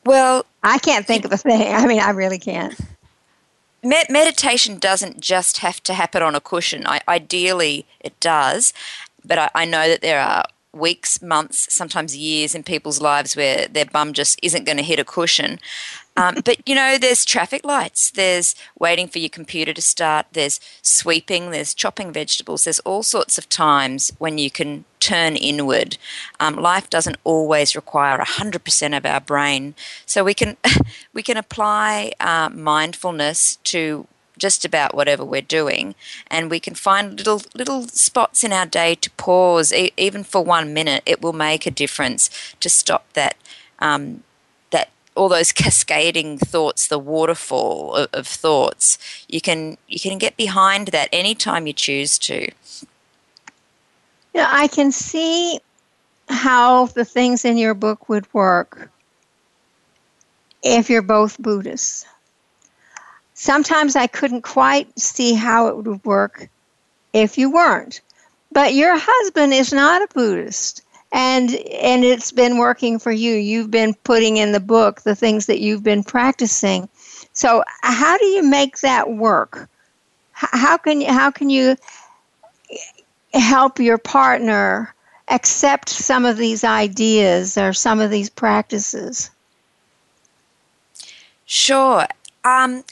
Well, 0.06 0.46
I 0.62 0.78
can't 0.78 1.04
think 1.06 1.25
of 1.25 1.32
a 1.32 1.36
thing. 1.36 1.75
I 1.75 1.86
mean, 1.86 2.00
I 2.00 2.10
really 2.10 2.38
can't. 2.38 2.78
med- 3.82 4.08
meditation 4.08 4.78
doesn't 4.78 5.20
just 5.20 5.58
have 5.58 5.82
to 5.84 5.94
happen 5.94 6.22
on 6.22 6.34
a 6.34 6.40
cushion. 6.40 6.86
I, 6.86 7.00
ideally, 7.08 7.86
it 8.00 8.18
does, 8.20 8.72
but 9.25 9.38
I, 9.38 9.50
I 9.54 9.64
know 9.64 9.88
that 9.88 10.00
there 10.02 10.20
are 10.20 10.44
weeks, 10.72 11.20
months, 11.22 11.72
sometimes 11.75 12.16
years 12.16 12.54
in 12.54 12.62
people's 12.62 13.00
lives 13.00 13.34
where 13.36 13.66
their 13.66 13.86
bum 13.86 14.12
just 14.12 14.38
isn't 14.42 14.64
going 14.64 14.76
to 14.76 14.82
hit 14.82 14.98
a 14.98 15.04
cushion. 15.04 15.58
Um, 16.16 16.37
but 16.44 16.66
you 16.66 16.75
know, 16.75 16.96
there's 16.99 17.25
traffic 17.25 17.64
lights, 17.64 18.11
there's 18.11 18.54
waiting 18.78 19.08
for 19.08 19.18
your 19.18 19.28
computer 19.28 19.75
to 19.75 19.82
start, 19.82 20.26
there's 20.32 20.61
sweeping, 20.82 21.50
there's 21.50 21.75
chopping 21.75 22.12
vegetables, 22.12 22.64
there's 22.64 22.78
all 22.80 23.02
sorts 23.02 23.37
of 23.38 23.49
times 23.49 24.12
when 24.18 24.38
you 24.38 24.50
can 24.50 24.85
turn 24.99 25.37
inward. 25.37 25.99
Um, 26.40 26.56
life 26.56 26.88
doesn't 26.88 27.18
always 27.23 27.76
require 27.76 28.18
100% 28.18 28.96
of 28.96 29.04
our 29.06 29.20
brain, 29.20 29.75
so 30.06 30.25
we 30.25 30.35
can 30.35 30.56
we 31.12 31.23
can 31.23 31.37
apply 31.37 32.12
uh, 32.18 32.49
mindfulness 32.52 33.56
to 33.64 34.06
just 34.38 34.64
about 34.64 34.94
whatever 34.94 35.25
we're 35.25 35.40
doing, 35.42 35.94
and 36.30 36.50
we 36.50 36.61
can 36.61 36.75
find 36.75 37.18
little 37.18 37.42
little 37.54 37.82
spots 37.88 38.42
in 38.42 38.52
our 38.52 38.66
day 38.66 38.94
to 38.94 39.11
pause, 39.12 39.73
e- 39.73 39.92
even 39.96 40.25
for 40.25 40.42
one 40.42 40.73
minute. 40.73 41.02
It 41.06 41.20
will 41.23 41.32
make 41.32 41.66
a 41.66 41.70
difference 41.70 42.30
to 42.61 42.68
stop 42.68 43.12
that 43.12 43.37
um, 43.78 44.23
all 45.16 45.28
those 45.28 45.52
cascading 45.52 46.38
thoughts, 46.38 46.88
the 46.88 46.99
waterfall 46.99 47.94
of, 47.94 48.08
of 48.12 48.26
thoughts. 48.26 48.99
You 49.28 49.40
can 49.40 49.78
you 49.88 49.99
can 49.99 50.18
get 50.18 50.37
behind 50.37 50.88
that 50.88 51.08
anytime 51.12 51.66
you 51.66 51.73
choose 51.73 52.18
to. 52.20 52.50
Yeah, 54.35 54.49
I 54.50 54.68
can 54.68 54.92
see 54.92 55.61
how 56.28 56.87
the 56.87 57.04
things 57.04 57.44
in 57.44 57.56
your 57.56 57.75
book 57.75 58.08
would 58.08 58.32
work 58.35 58.90
if 60.62 60.90
you're 60.90 61.02
both 61.02 61.40
Buddhists. 61.40 62.04
Sometimes 63.35 63.96
I 63.96 64.06
couldn't 64.06 64.42
quite 64.42 64.99
see 64.99 65.35
how 65.35 65.68
it 65.68 65.76
would 65.76 66.04
work 66.04 66.49
if 67.12 67.38
you 67.38 67.50
weren't. 67.50 68.00
But 68.52 68.75
your 68.75 68.96
husband 68.99 69.52
is 69.52 69.73
not 69.73 70.02
a 70.02 70.08
Buddhist. 70.14 70.82
And 71.12 71.54
and 71.54 72.04
it's 72.04 72.32
been 72.32 72.58
working 72.58 72.98
for 72.98 73.12
you. 73.12 73.34
You've 73.34 73.70
been 73.70 73.94
putting 74.04 74.36
in 74.36 74.52
the 74.52 74.60
book 74.60 75.02
the 75.02 75.14
things 75.14 75.46
that 75.46 75.60
you've 75.60 75.82
been 75.82 76.02
practicing. 76.02 76.88
So 77.32 77.62
how 77.82 78.18
do 78.18 78.25
you 78.25 78.42
make 78.42 78.80
that 78.80 79.12
work? 79.12 79.68
How 80.32 80.76
can 80.76 81.00
you 81.00 81.08
how 81.08 81.30
can 81.30 81.48
you 81.48 81.76
help 83.32 83.78
your 83.78 83.98
partner 83.98 84.94
accept 85.28 85.88
some 85.88 86.25
of 86.25 86.36
these 86.36 86.64
ideas 86.64 87.56
or 87.56 87.72
some 87.72 88.00
of 88.00 88.10
these 88.10 88.30
practices? 88.30 89.30
Sure. 91.44 92.06
Um, 92.44 92.84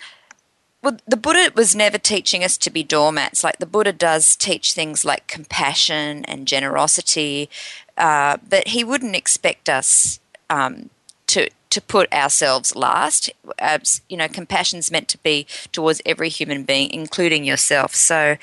well, 0.83 0.99
the 1.07 1.17
Buddha 1.17 1.51
was 1.55 1.75
never 1.75 1.97
teaching 1.99 2.45
us 2.45 2.59
to 2.59 2.71
be 2.71 2.83
doormats. 2.83 3.43
Like 3.43 3.59
the 3.59 3.67
Buddha 3.67 3.93
does 3.93 4.37
teach 4.37 4.73
things 4.75 5.05
like 5.05 5.27
compassion 5.27 6.25
and 6.27 6.47
generosity, 6.47 7.49
uh, 7.97 8.39
but 8.49 8.69
he 8.69 8.85
wouldn't 8.85 9.17
expect 9.17 9.69
us 9.69 10.21
um, 10.51 10.91
to 11.29 11.49
to 11.71 11.81
put 11.81 12.13
ourselves 12.13 12.77
last. 12.77 13.31
Uh, 13.59 13.79
you 14.09 14.17
know, 14.17 14.29
compassion's 14.29 14.93
meant 14.93 15.09
to 15.09 15.19
be 15.19 15.47
towards 15.73 16.01
every 16.07 16.29
human 16.29 16.63
being, 16.63 16.91
including 16.93 17.45
yourself. 17.45 17.95
So, 17.97 18.37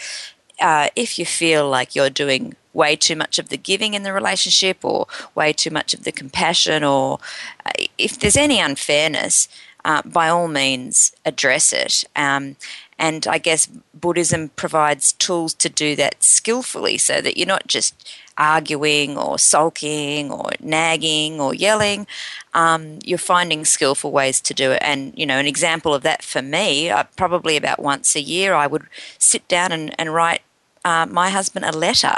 uh, 0.60 0.90
if 0.98 1.18
you 1.18 1.26
feel 1.26 1.70
like 1.70 1.96
you're 1.96 2.10
doing 2.10 2.56
way 2.74 2.96
too 2.96 3.16
much 3.16 3.40
of 3.40 3.50
the 3.50 3.58
giving 3.58 3.94
in 3.94 4.04
the 4.04 4.14
relationship, 4.14 4.84
or 4.84 5.08
way 5.34 5.54
too 5.54 5.72
much 5.72 5.94
of 5.94 6.04
the 6.04 6.12
compassion, 6.12 6.84
or 6.84 7.20
uh, 7.66 7.72
if 7.98 8.20
there's 8.20 8.38
any 8.38 8.60
unfairness, 8.60 9.48
uh, 9.86 10.02
by 10.04 10.28
all 10.28 10.48
means 10.48 11.14
address 11.26 11.74
it. 11.74 12.04
Um, 12.16 12.56
and 13.02 13.26
I 13.28 13.40
guess 13.40 13.68
Buddhism 13.96 14.50
provides 14.50 15.14
tools 15.14 15.56
to 15.56 15.70
do 15.70 15.96
that 15.96 16.22
skillfully 16.22 17.00
so 17.00 17.20
that 17.20 17.36
you're 17.36 17.48
not 17.48 17.66
just 17.66 17.96
arguing 18.38 19.18
or 19.18 19.40
sulking 19.40 20.32
or 20.32 20.52
nagging 20.60 21.42
or 21.42 21.56
yelling. 21.56 22.06
Um, 22.54 23.00
you're 23.04 23.18
finding 23.18 23.66
skillful 23.66 24.12
ways 24.12 24.40
to 24.42 24.54
do 24.54 24.72
it. 24.72 24.84
And, 24.84 25.18
you 25.18 25.26
know, 25.26 25.40
an 25.40 25.48
example 25.48 25.96
of 25.96 26.04
that 26.04 26.22
for 26.22 26.44
me, 26.44 26.92
uh, 26.92 27.06
probably 27.16 27.58
about 27.58 27.80
once 27.80 28.16
a 28.16 28.22
year, 28.22 28.54
I 28.54 28.68
would 28.68 28.86
sit 29.18 29.48
down 29.48 29.72
and, 29.72 29.96
and 30.00 30.14
write 30.14 30.42
uh, 30.86 31.08
my 31.10 31.32
husband 31.32 31.66
a 31.66 31.72
letter 31.72 32.18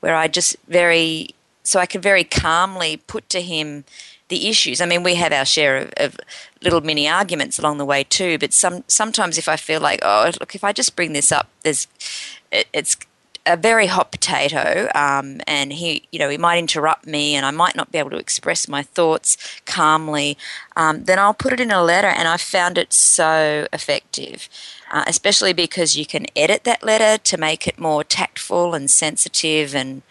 where 0.00 0.16
I 0.16 0.26
just 0.26 0.56
very, 0.66 1.28
so 1.62 1.78
I 1.78 1.86
could 1.86 2.02
very 2.02 2.24
calmly 2.24 2.96
put 2.96 3.28
to 3.28 3.40
him 3.40 3.84
the 4.34 4.48
issues. 4.48 4.80
I 4.80 4.86
mean, 4.86 5.02
we 5.02 5.14
have 5.14 5.32
our 5.32 5.44
share 5.44 5.76
of, 5.76 5.92
of, 5.96 6.16
little 6.62 6.80
mini 6.80 7.06
arguments 7.06 7.58
along 7.58 7.76
the 7.76 7.84
way 7.84 8.02
too. 8.04 8.38
But 8.38 8.52
some 8.52 8.84
sometimes 8.88 9.36
if 9.36 9.48
I 9.48 9.56
feel 9.56 9.80
like, 9.80 10.00
oh, 10.02 10.30
look, 10.40 10.54
if 10.54 10.64
I 10.64 10.72
just 10.72 10.96
bring 10.96 11.12
this 11.12 11.30
up, 11.30 11.46
there's 11.62 11.86
it, 12.50 12.66
it's 12.72 12.96
a 13.46 13.56
very 13.58 13.86
hot 13.86 14.10
potato, 14.10 14.88
um, 14.94 15.42
and 15.46 15.74
he, 15.74 16.08
you 16.10 16.18
know, 16.18 16.30
he 16.30 16.38
might 16.38 16.58
interrupt 16.58 17.06
me, 17.06 17.34
and 17.34 17.44
I 17.44 17.50
might 17.50 17.76
not 17.76 17.92
be 17.92 17.98
able 17.98 18.10
to 18.10 18.16
express 18.16 18.66
my 18.66 18.82
thoughts 18.82 19.36
calmly. 19.66 20.38
Um, 20.74 21.04
then 21.04 21.18
I'll 21.18 21.34
put 21.34 21.52
it 21.52 21.60
in 21.60 21.70
a 21.70 21.82
letter, 21.82 22.08
and 22.08 22.26
I 22.26 22.38
found 22.38 22.78
it 22.78 22.92
so 22.92 23.68
effective. 23.72 24.48
Uh, 24.90 25.04
especially 25.06 25.52
because 25.52 25.96
you 25.96 26.06
can 26.06 26.24
edit 26.36 26.64
that 26.64 26.82
letter 26.82 27.20
to 27.22 27.36
make 27.36 27.66
it 27.66 27.78
more 27.78 28.04
tactful 28.04 28.74
and 28.74 28.90
sensitive 28.90 29.74
and 29.74 30.02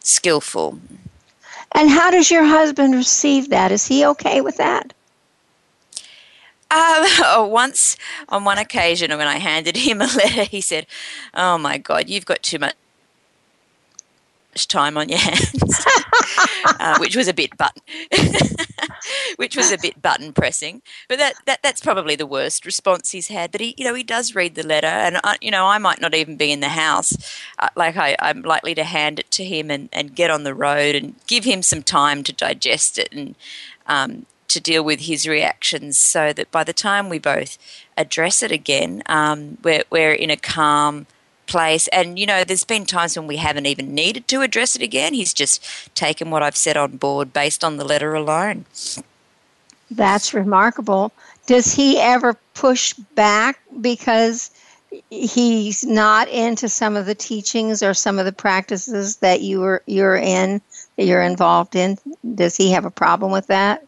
skillful. 0.00 0.80
And 1.74 1.90
how 1.90 2.10
does 2.10 2.30
your 2.30 2.44
husband 2.44 2.94
receive 2.94 3.50
that? 3.50 3.72
Is 3.72 3.86
he 3.86 4.04
okay 4.06 4.40
with 4.40 4.56
that? 4.58 4.92
Um, 6.70 7.04
oh, 7.24 7.48
once 7.50 7.96
on 8.28 8.44
one 8.44 8.58
occasion 8.58 9.10
when 9.10 9.26
I 9.26 9.38
handed 9.38 9.76
him 9.76 10.00
a 10.00 10.06
letter, 10.06 10.44
he 10.44 10.60
said, 10.60 10.86
"Oh 11.34 11.58
my 11.58 11.78
God, 11.78 12.08
you've 12.08 12.26
got 12.26 12.42
too 12.42 12.58
much 12.58 12.74
time 14.54 14.96
on 14.96 15.08
your 15.08 15.18
hands," 15.30 15.86
uh, 16.80 16.98
which 16.98 17.16
was 17.16 17.28
a 17.28 17.34
bit 17.34 17.56
button, 17.56 17.82
which 19.36 19.56
was 19.56 19.72
a 19.72 19.78
bit 19.78 20.00
button 20.00 20.32
pressing. 20.32 20.82
But 21.08 21.18
that, 21.18 21.34
that 21.46 21.60
that's 21.62 21.80
probably 21.80 22.16
the 22.16 22.26
worst 22.26 22.64
response 22.66 23.10
he's 23.10 23.28
had. 23.28 23.52
But 23.52 23.60
he, 23.60 23.74
you 23.76 23.84
know, 23.84 23.94
he 23.94 24.02
does 24.02 24.34
read 24.34 24.54
the 24.54 24.66
letter, 24.66 24.86
and 24.86 25.18
I, 25.24 25.36
you 25.40 25.50
know, 25.50 25.66
I 25.66 25.78
might 25.78 26.00
not 26.00 26.14
even 26.14 26.36
be 26.36 26.52
in 26.52 26.60
the 26.60 26.68
house. 26.68 27.16
Uh, 27.58 27.68
like 27.76 27.96
I, 27.96 28.16
I'm 28.18 28.42
likely 28.42 28.74
to 28.74 28.84
hand 28.84 29.18
it 29.18 29.30
to 29.32 29.44
him 29.44 29.70
and, 29.70 29.88
and 29.92 30.14
get 30.14 30.30
on 30.30 30.44
the 30.44 30.54
road 30.54 30.94
and 30.94 31.14
give 31.26 31.44
him 31.44 31.62
some 31.62 31.82
time 31.82 32.22
to 32.24 32.32
digest 32.32 32.98
it 32.98 33.12
and. 33.12 33.34
Um, 33.86 34.26
to 34.52 34.60
deal 34.60 34.84
with 34.84 35.00
his 35.00 35.26
reactions 35.26 35.98
so 35.98 36.32
that 36.32 36.50
by 36.50 36.62
the 36.62 36.72
time 36.74 37.08
we 37.08 37.18
both 37.18 37.58
address 37.96 38.42
it 38.42 38.52
again, 38.52 39.02
um, 39.06 39.56
we're, 39.62 39.82
we're 39.90 40.12
in 40.12 40.30
a 40.30 40.36
calm 40.36 41.06
place. 41.52 41.86
And, 41.88 42.18
you 42.18 42.24
know, 42.24 42.44
there's 42.44 42.64
been 42.64 42.86
times 42.86 43.16
when 43.16 43.26
we 43.26 43.36
haven't 43.36 43.66
even 43.66 43.94
needed 43.94 44.26
to 44.28 44.40
address 44.40 44.74
it 44.74 44.80
again. 44.82 45.12
He's 45.12 45.34
just 45.34 45.62
taken 45.94 46.30
what 46.30 46.42
I've 46.42 46.56
said 46.56 46.78
on 46.78 46.96
board 46.96 47.32
based 47.34 47.62
on 47.62 47.76
the 47.76 47.84
letter 47.84 48.14
alone. 48.14 48.64
That's 49.90 50.32
remarkable. 50.32 51.12
Does 51.46 51.74
he 51.74 52.00
ever 52.00 52.34
push 52.54 52.94
back 52.94 53.60
because 53.82 54.50
he's 55.10 55.84
not 55.84 56.28
into 56.28 56.68
some 56.70 56.96
of 56.96 57.04
the 57.04 57.14
teachings 57.14 57.82
or 57.82 57.92
some 57.92 58.18
of 58.18 58.24
the 58.24 58.32
practices 58.32 59.16
that 59.16 59.42
you 59.42 59.62
are 59.62 59.82
you're 59.86 60.16
in 60.16 60.62
that 60.96 61.04
you're 61.04 61.22
involved 61.22 61.76
in? 61.76 61.98
Does 62.34 62.56
he 62.56 62.72
have 62.72 62.86
a 62.86 62.90
problem 62.90 63.30
with 63.30 63.48
that? 63.48 63.84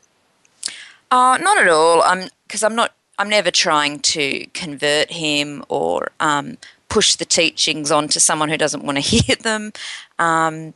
Uh, 1.11 1.39
not 1.41 1.57
at 1.59 1.69
all. 1.69 2.03
I'm 2.03 2.29
because 2.47 2.63
I'm 2.63 2.75
not. 2.75 2.93
I'm 3.19 3.29
never 3.29 3.51
trying 3.51 4.01
to 4.01 4.47
convert 4.55 5.13
him 5.13 5.65
or 5.69 6.11
um, 6.19 6.59
push 6.95 7.17
the 7.17 7.25
teachings 7.25 7.91
on 7.91 8.07
to 8.07 8.21
someone 8.21 8.49
who 8.49 8.57
doesn't 8.57 8.85
want 8.85 8.97
to 8.97 9.01
hear 9.17 9.35
them. 9.35 9.73
Um, 10.21 10.75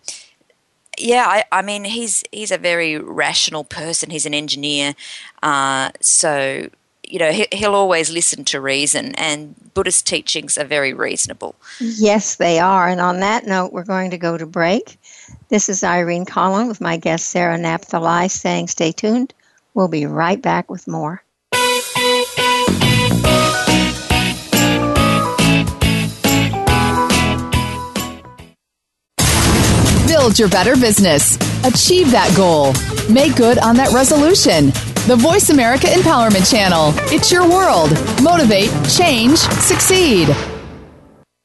yeah, 0.98 1.24
I, 1.28 1.44
I, 1.52 1.62
mean, 1.62 1.84
he's 1.84 2.24
he's 2.32 2.50
a 2.50 2.58
very 2.58 2.98
rational 2.98 3.62
person. 3.62 4.10
He's 4.10 4.26
an 4.26 4.34
engineer, 4.34 4.96
uh, 5.44 5.92
so 6.00 6.68
you 7.04 7.20
know 7.20 7.30
he, 7.30 7.46
he'll 7.52 7.76
always 7.76 8.10
listen 8.10 8.44
to 8.46 8.60
reason. 8.60 9.14
And 9.14 9.54
Buddhist 9.74 10.08
teachings 10.08 10.58
are 10.58 10.64
very 10.64 10.92
reasonable. 10.92 11.54
Yes, 11.78 12.34
they 12.34 12.58
are. 12.58 12.88
And 12.88 13.00
on 13.00 13.20
that 13.20 13.46
note, 13.46 13.72
we're 13.72 13.84
going 13.84 14.10
to 14.10 14.18
go 14.18 14.36
to 14.36 14.44
break. 14.44 14.98
This 15.50 15.68
is 15.68 15.84
Irene 15.84 16.26
Conlon 16.26 16.66
with 16.66 16.80
my 16.80 16.96
guest 16.96 17.30
Sarah 17.30 17.58
Napthali 17.58 18.28
saying, 18.28 18.66
"Stay 18.66 18.90
tuned." 18.90 19.32
We'll 19.74 19.86
be 19.86 20.06
right 20.06 20.42
back 20.42 20.68
with 20.68 20.88
more. 20.88 21.22
Build 30.08 30.38
your 30.38 30.48
better 30.48 30.74
business. 30.74 31.36
Achieve 31.64 32.10
that 32.12 32.32
goal. 32.34 32.72
Make 33.12 33.36
good 33.36 33.58
on 33.58 33.76
that 33.76 33.92
resolution. 33.92 34.68
The 35.06 35.16
Voice 35.16 35.50
America 35.50 35.86
Empowerment 35.86 36.50
Channel. 36.50 36.94
It's 37.12 37.30
your 37.30 37.46
world. 37.46 37.90
Motivate, 38.22 38.70
change, 38.88 39.36
succeed. 39.36 40.34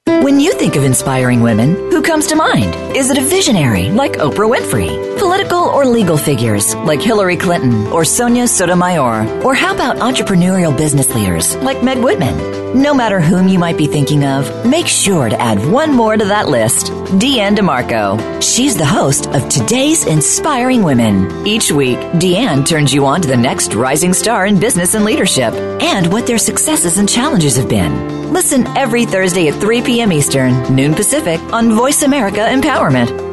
When 0.05 0.39
you 0.39 0.53
think 0.53 0.77
of 0.77 0.85
inspiring 0.85 1.41
women, 1.41 1.75
who 1.91 2.01
comes 2.01 2.25
to 2.27 2.37
mind? 2.37 2.73
Is 2.95 3.09
it 3.11 3.17
a 3.17 3.21
visionary 3.21 3.89
like 3.89 4.13
Oprah 4.13 4.49
Winfrey? 4.49 5.19
Political 5.19 5.59
or 5.59 5.85
legal 5.85 6.15
figures 6.15 6.73
like 6.75 7.01
Hillary 7.01 7.35
Clinton 7.35 7.87
or 7.87 8.05
Sonia 8.05 8.47
Sotomayor? 8.47 9.43
Or 9.43 9.53
how 9.53 9.73
about 9.75 9.97
entrepreneurial 9.97 10.75
business 10.75 11.13
leaders 11.13 11.53
like 11.57 11.83
Meg 11.83 11.97
Whitman? 11.97 12.62
No 12.75 12.91
matter 12.91 13.21
whom 13.21 13.47
you 13.47 13.59
might 13.59 13.77
be 13.77 13.85
thinking 13.85 14.23
of, 14.23 14.65
make 14.65 14.87
sure 14.87 15.29
to 15.29 15.39
add 15.39 15.63
one 15.63 15.93
more 15.93 16.17
to 16.17 16.25
that 16.25 16.49
list 16.49 16.87
Deanne 17.19 17.55
DeMarco. 17.55 18.41
She's 18.41 18.75
the 18.75 18.85
host 18.85 19.27
of 19.27 19.47
today's 19.47 20.07
Inspiring 20.07 20.81
Women. 20.81 21.45
Each 21.45 21.71
week, 21.71 21.99
Deanne 22.17 22.65
turns 22.65 22.91
you 22.91 23.05
on 23.05 23.21
to 23.21 23.27
the 23.27 23.37
next 23.37 23.75
rising 23.75 24.11
star 24.11 24.47
in 24.47 24.59
business 24.59 24.95
and 24.95 25.05
leadership 25.05 25.53
and 25.53 26.11
what 26.11 26.25
their 26.25 26.39
successes 26.39 26.97
and 26.97 27.07
challenges 27.07 27.55
have 27.57 27.69
been. 27.69 28.33
Listen 28.33 28.65
every 28.75 29.05
Thursday 29.05 29.49
at 29.49 29.61
3 29.61 29.83
p.m. 29.83 30.11
Eastern, 30.11 30.75
noon 30.75 30.95
Pacific 30.95 31.39
on 31.53 31.75
Voice 31.75 32.01
America 32.01 32.39
Empowerment. 32.39 33.32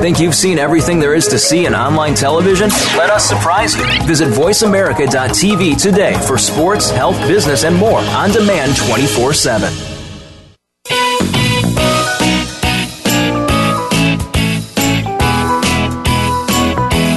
Think 0.00 0.18
you've 0.18 0.34
seen 0.34 0.58
everything 0.58 0.98
there 0.98 1.14
is 1.14 1.28
to 1.28 1.38
see 1.38 1.66
in 1.66 1.74
online 1.74 2.14
television? 2.14 2.70
Let 2.96 3.10
us 3.10 3.28
surprise 3.28 3.76
you. 3.76 3.84
Visit 4.06 4.28
VoiceAmerica.tv 4.28 5.78
today 5.78 6.14
for 6.26 6.38
sports, 6.38 6.88
health, 6.88 7.20
business, 7.28 7.64
and 7.64 7.76
more 7.76 7.98
on 7.98 8.30
demand 8.30 8.74
24 8.78 9.34
7. 9.34 9.70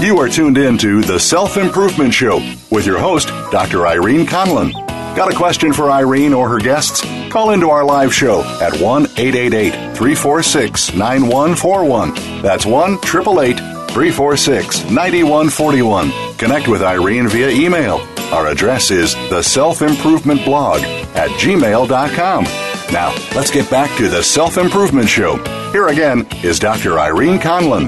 You 0.03 0.19
are 0.19 0.27
tuned 0.27 0.57
in 0.57 0.77
to 0.79 1.01
The 1.03 1.17
Self 1.17 1.55
Improvement 1.55 2.13
Show 2.13 2.39
with 2.69 2.85
your 2.85 2.99
host, 2.99 3.29
Dr. 3.49 3.87
Irene 3.87 4.25
Conlon. 4.25 4.73
Got 5.15 5.31
a 5.31 5.35
question 5.35 5.71
for 5.71 5.89
Irene 5.89 6.33
or 6.33 6.49
her 6.49 6.59
guests? 6.59 7.01
Call 7.31 7.51
into 7.51 7.69
our 7.69 7.85
live 7.85 8.13
show 8.13 8.41
at 8.59 8.77
1 8.81 9.03
888 9.17 9.92
346 10.03 10.95
9141. 10.95 12.41
That's 12.41 12.65
1 12.65 12.95
888 12.95 13.55
346 13.55 14.91
9141. 14.91 16.12
Connect 16.38 16.67
with 16.67 16.81
Irene 16.81 17.29
via 17.29 17.48
email. 17.48 18.05
Our 18.33 18.48
address 18.48 18.91
is 18.91 19.13
the 19.29 19.41
self 19.41 19.81
improvement 19.81 20.43
blog 20.43 20.81
at 21.15 21.29
gmail.com. 21.39 22.43
Now, 22.91 23.15
let's 23.33 23.50
get 23.50 23.69
back 23.69 23.98
to 23.98 24.10
the 24.10 24.22
Self 24.22 24.57
Improvement 24.57 25.07
Show. 25.07 25.38
Here 25.72 25.88
again 25.88 26.27
is 26.43 26.60
Dr. 26.60 27.00
Irene 27.00 27.39
Conlon. 27.39 27.88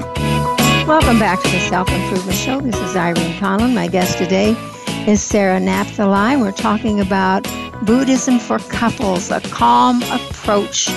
Welcome 0.86 1.18
back 1.18 1.42
to 1.42 1.50
the 1.50 1.60
Self 1.60 1.90
Improvement 1.90 2.38
Show. 2.38 2.62
This 2.62 2.76
is 2.76 2.96
Irene 2.96 3.34
Conlon. 3.34 3.74
My 3.74 3.88
guest 3.88 4.16
today 4.16 4.52
is 5.06 5.22
Sarah 5.22 5.60
Napthali. 5.60 6.40
We're 6.40 6.52
talking 6.52 6.98
about 6.98 7.42
Buddhism 7.84 8.38
for 8.38 8.58
couples, 8.58 9.30
a 9.30 9.42
calm 9.42 10.02
approach 10.04 10.88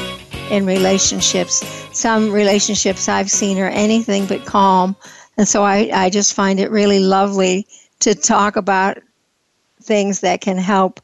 in 0.50 0.66
relationships. 0.66 1.64
Some 1.94 2.32
relationships 2.32 3.08
I've 3.08 3.32
seen 3.32 3.60
are 3.60 3.70
anything 3.70 4.26
but 4.26 4.46
calm. 4.46 4.96
And 5.38 5.48
so 5.48 5.64
I, 5.64 5.90
I 5.94 6.10
just 6.10 6.34
find 6.34 6.60
it 6.60 6.72
really 6.72 7.00
lovely 7.00 7.68
to 8.00 8.16
talk 8.16 8.56
about 8.56 8.98
things 9.82 10.20
that 10.22 10.42
can 10.42 10.58
help 10.58 11.02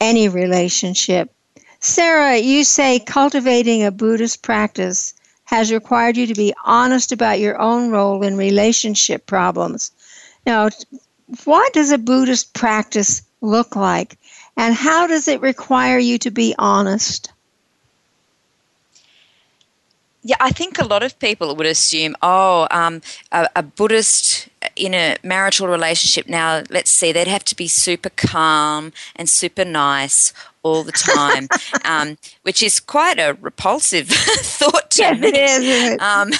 any 0.00 0.28
relationship. 0.28 1.32
Sarah, 1.80 2.38
you 2.38 2.64
say 2.64 2.98
cultivating 2.98 3.84
a 3.84 3.92
Buddhist 3.92 4.42
practice 4.42 5.14
has 5.44 5.72
required 5.72 6.16
you 6.16 6.26
to 6.26 6.34
be 6.34 6.52
honest 6.64 7.12
about 7.12 7.40
your 7.40 7.58
own 7.60 7.90
role 7.90 8.22
in 8.22 8.36
relationship 8.36 9.26
problems. 9.26 9.92
Now, 10.44 10.68
what 11.44 11.72
does 11.72 11.90
a 11.90 11.98
Buddhist 11.98 12.52
practice 12.52 13.22
look 13.40 13.76
like, 13.76 14.18
and 14.56 14.74
how 14.74 15.06
does 15.06 15.28
it 15.28 15.40
require 15.40 15.98
you 15.98 16.18
to 16.18 16.30
be 16.30 16.54
honest? 16.58 17.32
Yeah, 20.28 20.36
I 20.40 20.50
think 20.50 20.78
a 20.78 20.84
lot 20.84 21.02
of 21.02 21.18
people 21.20 21.56
would 21.56 21.66
assume, 21.66 22.14
oh, 22.20 22.68
um, 22.70 23.00
a, 23.32 23.48
a, 23.56 23.62
Buddhist 23.62 24.46
in 24.76 24.92
a 24.92 25.16
marital 25.22 25.68
relationship 25.68 26.28
now, 26.28 26.64
let's 26.68 26.90
see, 26.90 27.12
they'd 27.12 27.26
have 27.26 27.44
to 27.44 27.56
be 27.56 27.66
super 27.66 28.10
calm 28.10 28.92
and 29.16 29.26
super 29.26 29.64
nice 29.64 30.34
all 30.62 30.84
the 30.84 30.92
time, 30.92 31.48
um, 31.86 32.18
which 32.42 32.62
is 32.62 32.78
quite 32.78 33.18
a 33.18 33.38
repulsive 33.40 34.08
thought 34.10 34.90
to 34.90 35.00
yes, 35.00 35.18
me. 35.18 35.30
Is, 35.30 36.00
um, 36.02 36.32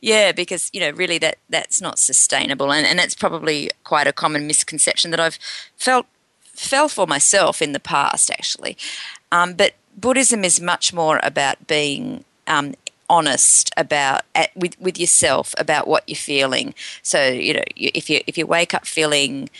yeah, 0.00 0.30
because 0.30 0.70
you 0.72 0.78
know, 0.78 0.90
really, 0.90 1.18
that 1.18 1.38
that's 1.50 1.80
not 1.80 1.98
sustainable, 1.98 2.72
and, 2.72 2.86
and 2.86 2.96
that's 2.96 3.16
probably 3.16 3.72
quite 3.82 4.06
a 4.06 4.12
common 4.12 4.46
misconception 4.46 5.10
that 5.10 5.18
I've 5.18 5.40
felt 5.76 6.06
fell 6.44 6.88
for 6.88 7.08
myself 7.08 7.60
in 7.60 7.72
the 7.72 7.80
past, 7.80 8.30
actually. 8.30 8.76
Um, 9.32 9.54
but 9.54 9.72
Buddhism 9.96 10.44
is 10.44 10.60
much 10.60 10.92
more 10.92 11.18
about 11.24 11.66
being 11.66 12.24
um, 12.46 12.74
honest 13.12 13.70
about 13.76 14.22
at, 14.34 14.50
with 14.56 14.80
with 14.80 14.98
yourself 14.98 15.54
about 15.58 15.86
what 15.86 16.02
you're 16.08 16.16
feeling. 16.16 16.74
So 17.02 17.28
you 17.28 17.52
know, 17.54 17.62
if 17.76 18.08
you 18.08 18.22
if 18.26 18.38
you 18.38 18.46
wake 18.46 18.72
up 18.72 18.86
feeling 18.86 19.50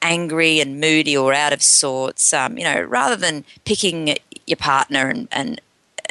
angry 0.00 0.60
and 0.60 0.80
moody 0.80 1.16
or 1.16 1.34
out 1.34 1.52
of 1.52 1.62
sorts, 1.62 2.32
um, 2.32 2.56
you 2.56 2.64
know, 2.64 2.80
rather 2.80 3.16
than 3.16 3.44
picking 3.64 4.16
your 4.46 4.56
partner 4.56 5.08
and, 5.08 5.28
and 5.30 5.60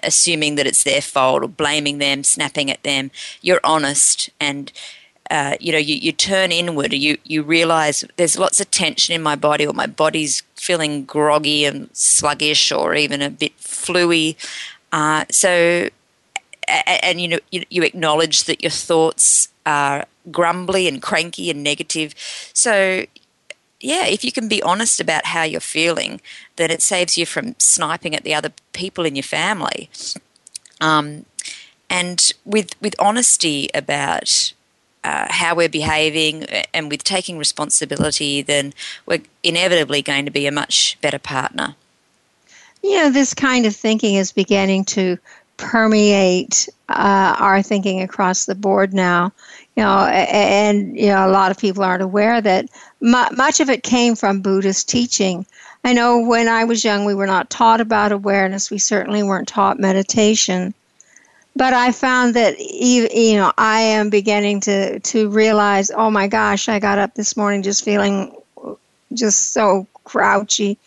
assuming 0.04 0.56
that 0.56 0.68
it's 0.68 0.84
their 0.84 1.02
fault 1.02 1.44
or 1.44 1.48
blaming 1.48 1.98
them, 1.98 2.24
snapping 2.24 2.70
at 2.70 2.84
them, 2.84 3.10
you're 3.42 3.62
honest 3.64 4.30
and 4.40 4.72
uh, 5.32 5.56
you 5.60 5.72
know, 5.72 5.78
you, 5.78 5.96
you 5.96 6.12
turn 6.12 6.52
inward, 6.52 6.92
you, 6.92 7.16
you 7.24 7.44
realize 7.44 8.04
there's 8.16 8.40
lots 8.40 8.60
of 8.60 8.72
tension 8.72 9.14
in 9.14 9.22
my 9.22 9.36
body, 9.36 9.64
or 9.64 9.74
my 9.74 9.86
body's 9.86 10.42
feeling 10.56 11.06
groggy 11.06 11.66
and 11.66 11.88
sluggish, 11.94 12.72
or 12.72 12.96
even 12.96 13.22
a 13.22 13.30
bit 13.30 13.56
fluey. 13.60 14.36
Uh, 14.92 15.26
so 15.30 15.88
and 16.70 17.20
you 17.22 17.28
know 17.28 17.40
you, 17.52 17.64
you 17.70 17.84
acknowledge 17.84 18.46
that 18.46 18.62
your 18.62 18.72
thoughts 18.72 19.50
are 19.66 20.06
grumbly 20.32 20.88
and 20.88 21.02
cranky 21.02 21.50
and 21.50 21.64
negative 21.64 22.14
so 22.54 23.06
yeah 23.80 24.06
if 24.06 24.24
you 24.24 24.32
can 24.32 24.48
be 24.48 24.62
honest 24.64 25.00
about 25.00 25.26
how 25.26 25.44
you're 25.44 25.60
feeling 25.60 26.22
then 26.58 26.70
it 26.72 26.82
saves 26.82 27.18
you 27.18 27.26
from 27.26 27.56
sniping 27.58 28.16
at 28.16 28.24
the 28.24 28.34
other 28.34 28.52
people 28.74 29.06
in 29.06 29.16
your 29.16 29.24
family 29.24 29.90
um, 30.82 31.26
and 31.90 32.32
with 32.46 32.80
with 32.82 32.96
honesty 33.00 33.70
about 33.74 34.54
uh, 35.04 35.28
how 35.30 35.56
we're 35.56 35.70
behaving 35.70 36.44
and 36.74 36.90
with 36.92 37.04
taking 37.04 37.38
responsibility, 37.38 38.42
then 38.42 38.74
we're 39.06 39.22
inevitably 39.44 40.02
going 40.02 40.26
to 40.26 40.32
be 40.32 40.46
a 40.46 40.52
much 40.52 40.98
better 41.02 41.20
partner. 41.20 41.76
You 42.84 42.98
know, 42.98 43.10
this 43.10 43.34
kind 43.34 43.66
of 43.66 43.76
thinking 43.76 44.16
is 44.16 44.32
beginning 44.32 44.86
to 44.86 45.18
permeate 45.60 46.68
uh, 46.88 47.36
our 47.38 47.62
thinking 47.62 48.02
across 48.02 48.46
the 48.46 48.56
board 48.56 48.94
now. 48.94 49.32
You 49.76 49.84
know, 49.84 50.06
and 50.06 50.98
you 50.98 51.08
know, 51.08 51.28
a 51.28 51.32
lot 51.32 51.52
of 51.52 51.58
people 51.58 51.84
aren't 51.84 52.02
aware 52.02 52.42
that 52.42 52.70
much 53.02 53.60
of 53.60 53.70
it 53.70 53.84
came 53.84 54.16
from 54.16 54.42
Buddhist 54.42 54.90
teaching. 54.90 55.46
I 55.84 55.94
know 55.94 56.20
when 56.20 56.48
I 56.48 56.64
was 56.66 56.84
young, 56.84 57.06
we 57.06 57.14
were 57.14 57.28
not 57.28 57.50
taught 57.50 57.80
about 57.80 58.12
awareness. 58.12 58.72
We 58.72 58.80
certainly 58.80 59.24
weren't 59.24 59.48
taught 59.48 59.80
meditation. 59.80 60.74
But 61.56 61.74
I 61.74 61.92
found 61.92 62.36
that 62.36 62.60
you 62.60 63.38
know 63.38 63.52
I 63.58 63.82
am 63.82 64.10
beginning 64.10 64.62
to 64.62 65.00
to 65.00 65.30
realize, 65.30 65.92
oh 65.92 66.10
my 66.10 66.28
gosh, 66.28 66.68
I 66.70 66.80
got 66.80 66.98
up 66.98 67.16
this 67.16 67.38
morning 67.38 67.64
just 67.64 67.86
feeling 67.86 68.36
just 69.14 69.54
so 69.54 69.88
grouchy. 70.04 70.78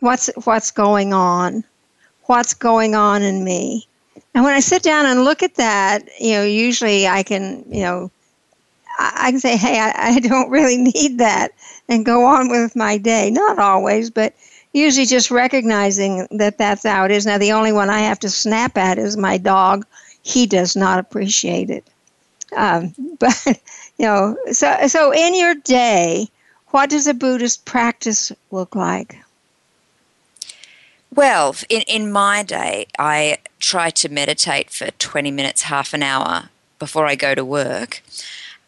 What's 0.00 0.30
what's 0.44 0.70
going 0.70 1.12
on? 1.12 1.64
What's 2.24 2.54
going 2.54 2.94
on 2.94 3.22
in 3.22 3.44
me? 3.44 3.86
And 4.34 4.44
when 4.44 4.54
I 4.54 4.60
sit 4.60 4.82
down 4.82 5.06
and 5.06 5.24
look 5.24 5.42
at 5.42 5.56
that, 5.56 6.08
you 6.18 6.32
know, 6.32 6.44
usually 6.44 7.06
I 7.06 7.22
can, 7.22 7.64
you 7.70 7.82
know, 7.82 8.10
I 8.98 9.30
can 9.30 9.40
say, 9.40 9.56
hey, 9.56 9.78
I, 9.78 10.14
I 10.14 10.20
don't 10.20 10.50
really 10.50 10.76
need 10.78 11.18
that 11.18 11.52
and 11.88 12.06
go 12.06 12.24
on 12.24 12.48
with 12.48 12.76
my 12.76 12.96
day. 12.98 13.30
Not 13.30 13.58
always, 13.58 14.10
but 14.10 14.34
usually 14.72 15.06
just 15.06 15.30
recognizing 15.30 16.26
that 16.30 16.58
that's 16.58 16.84
how 16.84 17.04
it 17.04 17.10
is. 17.10 17.26
Now, 17.26 17.38
the 17.38 17.52
only 17.52 17.72
one 17.72 17.90
I 17.90 18.00
have 18.00 18.18
to 18.20 18.30
snap 18.30 18.76
at 18.78 18.98
is 18.98 19.16
my 19.16 19.36
dog. 19.36 19.86
He 20.22 20.46
does 20.46 20.76
not 20.76 20.98
appreciate 20.98 21.68
it. 21.68 21.84
Um, 22.56 22.94
but, 23.18 23.44
you 23.98 24.06
know, 24.06 24.36
so, 24.52 24.86
so 24.86 25.12
in 25.12 25.34
your 25.34 25.54
day, 25.54 26.28
what 26.68 26.88
does 26.88 27.06
a 27.06 27.14
Buddhist 27.14 27.64
practice 27.66 28.32
look 28.50 28.74
like? 28.74 29.18
Well, 31.14 31.54
in, 31.68 31.82
in 31.82 32.10
my 32.10 32.42
day, 32.42 32.86
I 32.98 33.38
try 33.60 33.90
to 33.90 34.08
meditate 34.08 34.70
for 34.70 34.90
20 34.90 35.30
minutes, 35.30 35.62
half 35.62 35.92
an 35.92 36.02
hour 36.02 36.48
before 36.78 37.06
I 37.06 37.16
go 37.16 37.34
to 37.34 37.44
work, 37.44 38.02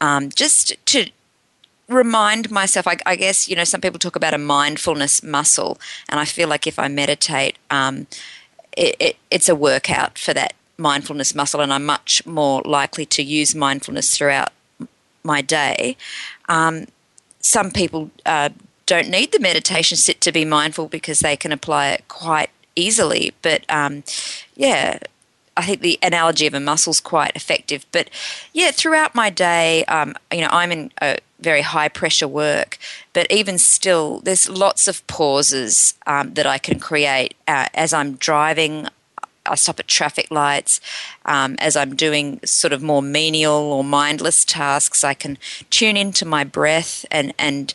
um, 0.01 0.29
just 0.29 0.75
to 0.87 1.11
remind 1.89 2.51
myself. 2.51 2.87
I, 2.87 2.97
I, 3.07 3.17
guess, 3.17 3.49
you 3.49 3.57
know, 3.57 3.65
some 3.65 3.81
people 3.81 3.99
talk 3.99 4.15
about 4.15 4.35
a 4.35 4.39
mindfulness 4.39 5.23
muscle, 5.23 5.79
and 6.11 6.21
I 6.21 6.27
feel 6.27 6.49
like 6.49 6.67
if 6.67 6.79
I 6.79 6.89
meditate, 6.89 7.57
um, 7.71 8.07
it, 8.77 8.95
it, 9.01 9.17
it's 9.31 9.49
a 9.49 9.55
workout 9.55 10.19
for 10.19 10.35
that 10.35 10.53
mindfulness 10.77 11.35
muscle 11.35 11.61
and 11.61 11.73
I'm 11.73 11.87
much 11.87 12.27
more 12.27 12.61
likely 12.65 13.07
to 13.07 13.23
use 13.23 13.55
mindfulness 13.55 14.17
throughout 14.17 14.51
my 15.23 15.41
day. 15.41 15.97
Um, 16.49 16.87
some 17.41 17.71
people 17.71 18.11
uh, 18.27 18.51
don't 18.87 19.09
need 19.09 19.33
the 19.33 19.40
meditation 19.40 19.97
sit 19.97 20.20
to 20.23 20.33
be 20.33 20.44
mindful 20.44 20.88
because 20.88 21.20
they 21.20 21.37
can 21.37 21.53
apply 21.53 21.90
it 21.90 22.09
quite 22.09 22.51
easily. 22.77 23.33
But 23.42 23.64
um, 23.68 24.05
yeah, 24.57 24.99
I 25.57 25.62
think 25.62 25.81
the 25.81 25.99
analogy 26.03 26.47
of 26.47 26.55
a 26.55 26.61
muscle 26.61 26.90
is 26.90 27.01
quite 27.01 27.33
effective. 27.35 27.87
But 27.92 28.11
yeah, 28.53 28.70
throughout 28.70 29.14
my 29.14 29.31
day, 29.31 29.85
um, 29.85 30.14
you 30.33 30.40
know, 30.40 30.49
I'm 30.51 30.73
in 30.73 30.92
a 31.01 31.18
very 31.40 31.62
high 31.62 31.88
pressure 31.88 32.29
work, 32.29 32.79
but 33.12 33.31
even 33.31 33.59
still, 33.59 34.20
there's 34.20 34.49
lots 34.49 34.88
of 34.88 35.07
pauses 35.07 35.94
um, 36.07 36.35
that 36.35 36.47
I 36.47 36.59
can 36.59 36.81
create 36.81 37.37
uh, 37.47 37.66
as 37.75 37.92
I'm 37.92 38.14
driving. 38.14 38.88
I 39.47 39.57
stop 39.57 39.79
at 39.79 39.87
traffic 39.87 40.31
lights. 40.31 40.81
Um, 41.27 41.57
as 41.59 41.77
I'm 41.77 41.94
doing 41.94 42.40
sort 42.44 42.73
of 42.73 42.83
more 42.83 43.03
menial 43.03 43.73
or 43.73 43.85
mindless 43.85 44.44
tasks, 44.44 45.05
I 45.05 45.14
can 45.14 45.38
tune 45.70 45.97
into 45.97 46.25
my 46.25 46.44
breath 46.44 47.05
and 47.11 47.35
and 47.38 47.75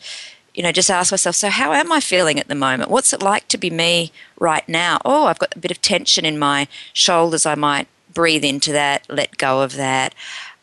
you 0.60 0.64
know 0.64 0.74
just 0.74 0.92
ask 0.92 1.14
myself, 1.14 1.38
so 1.38 1.48
how 1.48 1.72
am 1.72 1.90
I 1.90 2.02
feeling 2.02 2.38
at 2.38 2.50
the 2.50 2.54
moment? 2.54 2.92
What's 2.92 3.14
it 3.14 3.24
like 3.24 3.48
to 3.48 3.58
be 3.58 3.70
me 3.70 4.12
right 4.38 4.68
now? 4.68 5.00
Oh, 5.06 5.28
I've 5.28 5.40
got 5.40 5.56
a 5.56 5.60
bit 5.60 5.72
of 5.72 5.82
tension 5.82 6.26
in 6.26 6.38
my 6.38 6.68
shoulders. 6.92 7.46
I 7.46 7.56
might 7.56 7.88
breathe 8.14 8.44
into 8.44 8.74
that, 8.74 9.06
let 9.08 9.38
go 9.38 9.62
of 9.62 9.78
that. 9.78 10.14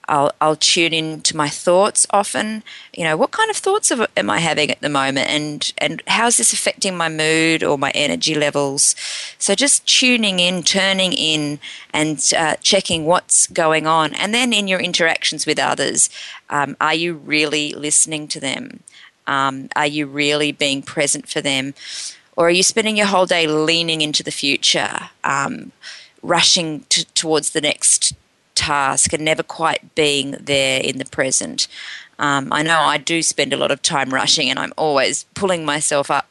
I'll, 0.07 0.33
I'll 0.39 0.55
tune 0.55 0.93
in 0.93 1.23
to 1.23 1.35
my 1.35 1.49
thoughts 1.49 2.07
often. 2.11 2.63
You 2.95 3.05
know, 3.05 3.17
what 3.17 3.31
kind 3.31 3.51
of 3.51 3.57
thoughts 3.57 3.91
am 3.91 4.29
I 4.29 4.39
having 4.41 4.71
at 4.71 4.83
the 4.83 4.91
moment, 4.91 5.31
and 5.31 5.73
and 5.79 6.03
how's 6.07 6.37
this 6.37 6.53
affecting 6.53 6.95
my 6.95 7.09
mood 7.09 7.65
or 7.65 7.79
my 7.79 7.91
energy 7.95 8.35
levels? 8.35 8.95
So 9.39 9.55
just 9.55 9.87
tuning 9.87 10.41
in, 10.41 10.63
turning 10.63 11.15
in, 11.15 11.59
and 11.95 12.23
uh, 12.37 12.57
checking 12.57 13.07
what's 13.07 13.47
going 13.47 13.87
on, 13.87 14.13
and 14.15 14.35
then 14.35 14.53
in 14.53 14.69
your 14.69 14.81
interactions 14.81 15.47
with 15.47 15.59
others, 15.59 16.11
um, 16.51 16.77
are 16.83 16.95
you 16.95 17.15
really 17.15 17.73
listening 17.73 18.29
to 18.29 18.41
them? 18.41 18.83
Um, 19.27 19.69
are 19.77 19.87
you 19.87 20.07
really 20.07 20.53
being 20.53 20.83
present 20.83 21.29
for 21.29 21.41
them, 21.41 21.75
or 22.37 22.49
are 22.49 22.51
you 22.51 22.63
spending 22.63 22.97
your 22.97 23.07
whole 23.07 23.27
day 23.27 23.47
leaning 23.47 24.01
into 24.01 24.23
the 24.23 24.31
future? 24.31 25.11
Um, 25.25 25.73
rushing 26.23 26.85
to, 26.89 27.05
towards 27.15 27.51
the 27.51 27.61
next 27.61 28.15
task 28.55 29.13
and 29.13 29.25
never 29.25 29.43
quite 29.43 29.95
being 29.95 30.33
there 30.41 30.81
in 30.81 30.99
the 30.99 31.05
present. 31.05 31.69
Um, 32.19 32.53
I 32.53 32.63
know 32.63 32.81
I 32.81 32.99
do 32.99 33.23
spend 33.23 33.53
a 33.53 33.57
lot 33.57 33.71
of 33.71 33.83
time 33.83 34.11
rushing, 34.11 34.49
and 34.49 34.59
I'm 34.59 34.73
always 34.77 35.25
pulling 35.35 35.65
myself 35.65 36.11
up, 36.11 36.27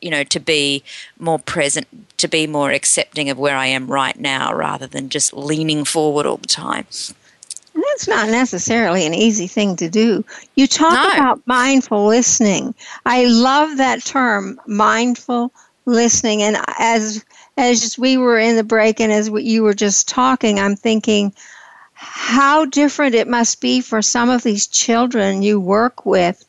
you 0.00 0.10
know, 0.10 0.24
to 0.24 0.40
be 0.40 0.82
more 1.18 1.38
present, 1.38 1.86
to 2.16 2.28
be 2.28 2.46
more 2.46 2.70
accepting 2.70 3.28
of 3.28 3.38
where 3.38 3.56
I 3.56 3.66
am 3.66 3.90
right 3.90 4.18
now, 4.18 4.54
rather 4.54 4.86
than 4.86 5.10
just 5.10 5.34
leaning 5.34 5.84
forward 5.84 6.24
all 6.26 6.38
the 6.38 6.48
time. 6.48 6.86
And 7.78 7.84
that's 7.92 8.08
not 8.08 8.28
necessarily 8.28 9.06
an 9.06 9.14
easy 9.14 9.46
thing 9.46 9.76
to 9.76 9.88
do. 9.88 10.24
You 10.56 10.66
talk 10.66 10.94
No. 10.94 11.14
about 11.14 11.46
mindful 11.46 12.08
listening. 12.08 12.74
I 13.06 13.26
love 13.26 13.76
that 13.76 14.04
term, 14.04 14.60
mindful 14.66 15.52
listening. 15.86 16.42
And 16.42 16.56
as 16.80 17.24
as 17.56 17.96
we 17.96 18.16
were 18.16 18.36
in 18.36 18.56
the 18.56 18.64
break 18.64 18.98
and 18.98 19.12
as 19.12 19.28
you 19.28 19.62
were 19.62 19.74
just 19.74 20.08
talking, 20.08 20.58
I'm 20.58 20.74
thinking 20.74 21.32
how 21.94 22.64
different 22.64 23.14
it 23.14 23.28
must 23.28 23.60
be 23.60 23.80
for 23.80 24.02
some 24.02 24.28
of 24.28 24.42
these 24.42 24.66
children 24.66 25.42
you 25.42 25.60
work 25.60 26.04
with 26.04 26.44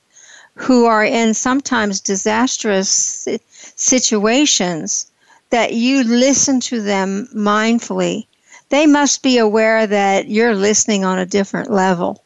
who 0.56 0.86
are 0.86 1.06
in 1.06 1.36
sometimes 1.36 2.02
disastrous 2.02 3.28
situations 3.76 5.12
that 5.52 5.74
you 5.74 6.04
listen 6.04 6.60
to 6.62 6.82
them 6.82 7.30
mindfully. 7.36 8.26
They 8.70 8.86
must 8.86 9.24
be 9.24 9.38
aware 9.38 9.86
that 9.88 10.30
you're 10.30 10.56
listening 10.56 11.04
on 11.04 11.20
a 11.20 11.26
different 11.26 11.72
level. 11.72 12.24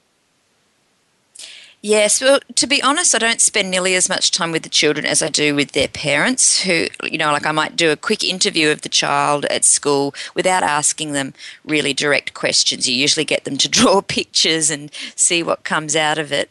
Yes, 1.85 2.21
well, 2.21 2.39
to 2.55 2.65
be 2.65 2.81
honest, 2.81 3.13
I 3.13 3.17
don't 3.17 3.41
spend 3.41 3.69
nearly 3.69 3.93
as 3.93 4.07
much 4.07 4.31
time 4.31 4.53
with 4.53 4.63
the 4.63 4.69
children 4.69 5.05
as 5.05 5.21
I 5.21 5.27
do 5.27 5.53
with 5.53 5.73
their 5.73 5.89
parents, 5.89 6.61
who, 6.61 6.87
you 7.03 7.17
know, 7.17 7.33
like 7.33 7.45
I 7.45 7.51
might 7.51 7.75
do 7.75 7.91
a 7.91 7.97
quick 7.97 8.23
interview 8.23 8.69
of 8.69 8.83
the 8.83 8.89
child 8.89 9.43
at 9.45 9.65
school 9.65 10.15
without 10.33 10.63
asking 10.63 11.11
them 11.11 11.33
really 11.65 11.93
direct 11.93 12.33
questions. 12.33 12.87
You 12.87 12.95
usually 12.95 13.25
get 13.25 13.43
them 13.43 13.57
to 13.57 13.67
draw 13.77 13.99
pictures 14.01 14.69
and 14.69 14.93
see 15.17 15.43
what 15.43 15.65
comes 15.65 15.93
out 15.93 16.17
of 16.17 16.31
it. 16.31 16.49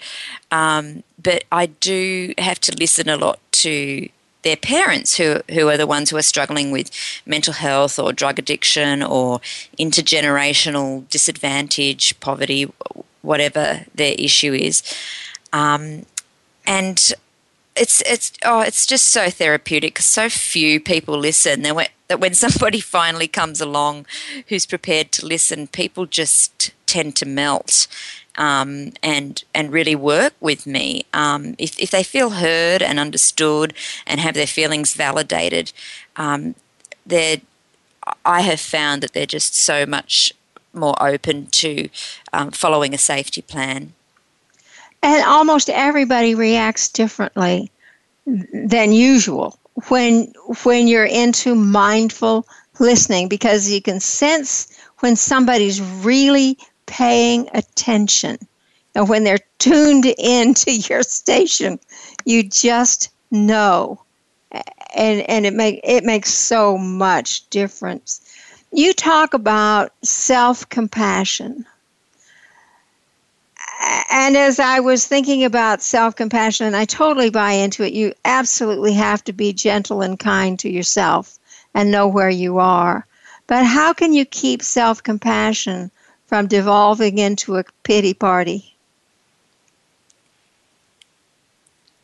Um, 0.50 1.02
but 1.20 1.44
I 1.50 1.64
do 1.64 2.34
have 2.36 2.60
to 2.60 2.76
listen 2.76 3.08
a 3.08 3.16
lot 3.16 3.40
to 3.52 4.10
their 4.42 4.56
parents 4.56 5.16
who 5.16 5.40
who 5.50 5.68
are 5.68 5.76
the 5.76 5.86
ones 5.86 6.10
who 6.10 6.16
are 6.16 6.22
struggling 6.22 6.70
with 6.70 6.90
mental 7.26 7.54
health 7.54 7.98
or 7.98 8.12
drug 8.12 8.38
addiction 8.38 9.02
or 9.02 9.40
intergenerational 9.78 11.08
disadvantage, 11.08 12.18
poverty, 12.20 12.72
whatever 13.22 13.84
their 13.94 14.14
issue 14.18 14.52
is. 14.52 14.82
Um, 15.52 16.06
and 16.66 17.12
it's 17.74 18.02
it's 18.02 18.32
oh 18.44 18.60
it's 18.60 18.86
just 18.86 19.08
so 19.08 19.30
therapeutic. 19.30 19.98
So 19.98 20.28
few 20.28 20.80
people 20.80 21.16
listen. 21.18 21.62
That 21.62 21.90
that 22.08 22.20
when 22.20 22.34
somebody 22.34 22.80
finally 22.98 23.28
comes 23.28 23.60
along 23.60 24.06
who's 24.48 24.66
prepared 24.66 25.12
to 25.12 25.26
listen 25.26 25.66
people 25.68 26.06
just 26.06 26.72
tend 26.86 27.16
to 27.16 27.26
melt 27.26 27.86
um, 28.36 28.92
and 29.02 29.44
and 29.54 29.72
really 29.72 29.94
work 29.94 30.34
with 30.40 30.66
me. 30.66 31.04
Um, 31.12 31.54
if, 31.58 31.78
if 31.78 31.90
they 31.90 32.02
feel 32.02 32.30
heard 32.30 32.82
and 32.82 32.98
understood 32.98 33.74
and 34.06 34.20
have 34.20 34.34
their 34.34 34.46
feelings 34.46 34.94
validated 34.94 35.72
um, 36.16 36.54
they're 37.06 37.40
I 38.24 38.40
have 38.40 38.60
found 38.60 39.02
that 39.02 39.12
they're 39.12 39.26
just 39.26 39.54
so 39.54 39.86
much 39.86 40.32
more 40.72 41.00
open 41.00 41.46
to 41.46 41.88
um, 42.32 42.50
following 42.50 42.94
a 42.94 42.98
safety 42.98 43.42
plan. 43.42 43.92
And 45.02 45.24
almost 45.24 45.68
everybody 45.70 46.34
reacts 46.34 46.88
differently 46.88 47.70
than 48.26 48.92
usual 48.92 49.58
when 49.88 50.32
when 50.64 50.86
you're 50.86 51.04
into 51.04 51.54
mindful 51.54 52.46
listening 52.78 53.28
because 53.28 53.70
you 53.70 53.82
can 53.82 54.00
sense 54.00 54.68
when 55.00 55.16
somebody's 55.16 55.80
really 55.80 56.56
paying 56.86 57.48
attention. 57.54 58.38
And 58.94 59.08
when 59.08 59.24
they're 59.24 59.38
tuned 59.58 60.06
into 60.06 60.72
your 60.72 61.02
station 61.02 61.78
you 62.24 62.42
just 62.42 63.10
know. 63.30 64.02
And 64.94 65.20
and 65.28 65.46
it 65.46 65.54
make 65.54 65.80
it 65.82 66.04
makes 66.04 66.32
so 66.32 66.76
much 66.76 67.48
difference. 67.48 68.20
You 68.72 68.92
talk 68.92 69.34
about 69.34 69.92
self-compassion. 70.02 71.66
And 74.10 74.36
as 74.36 74.60
I 74.60 74.80
was 74.80 75.06
thinking 75.06 75.44
about 75.44 75.82
self 75.82 76.14
compassion, 76.14 76.66
and 76.66 76.76
I 76.76 76.84
totally 76.84 77.30
buy 77.30 77.52
into 77.52 77.82
it, 77.82 77.94
you 77.94 78.12
absolutely 78.24 78.92
have 78.92 79.24
to 79.24 79.32
be 79.32 79.52
gentle 79.52 80.02
and 80.02 80.18
kind 80.18 80.58
to 80.58 80.70
yourself 80.70 81.38
and 81.74 81.90
know 81.90 82.06
where 82.06 82.30
you 82.30 82.58
are. 82.58 83.06
But 83.46 83.64
how 83.64 83.92
can 83.94 84.12
you 84.12 84.26
keep 84.26 84.62
self 84.62 85.02
compassion 85.02 85.90
from 86.32 86.46
devolving 86.46 87.18
into 87.18 87.58
a 87.58 87.64
pity 87.82 88.14
party? 88.14 88.74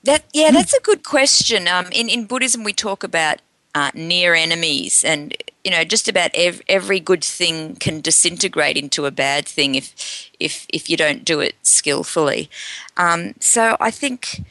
That 0.03 0.25
yeah, 0.35 0.51
that's 0.51 0.75
a 0.75 0.83
good 0.83 1.03
question. 1.03 1.67
Um, 1.67 1.87
in 1.93 2.11
in 2.11 2.27
Buddhism, 2.27 2.63
we 2.63 2.75
talk 2.75 3.03
about 3.03 3.39
uh, 3.75 3.91
near 3.95 4.35
enemies, 4.35 5.03
and 5.03 5.35
you 5.65 5.71
know, 5.71 5.83
just 5.83 6.09
about 6.09 6.31
ev- 6.35 6.61
every 6.69 7.01
good 7.01 7.25
thing 7.25 7.77
can 7.77 8.03
disintegrate 8.03 8.77
into 8.77 9.07
a 9.07 9.11
bad 9.11 9.49
thing 9.49 9.75
if 9.75 10.31
if 10.39 10.67
if 10.69 10.91
you 10.91 10.99
don't 10.99 11.25
do 11.25 11.41
it 11.41 11.55
skillfully. 11.63 12.51
Um, 12.99 13.33
so 13.41 13.79
I 13.81 13.91
think 13.91 14.43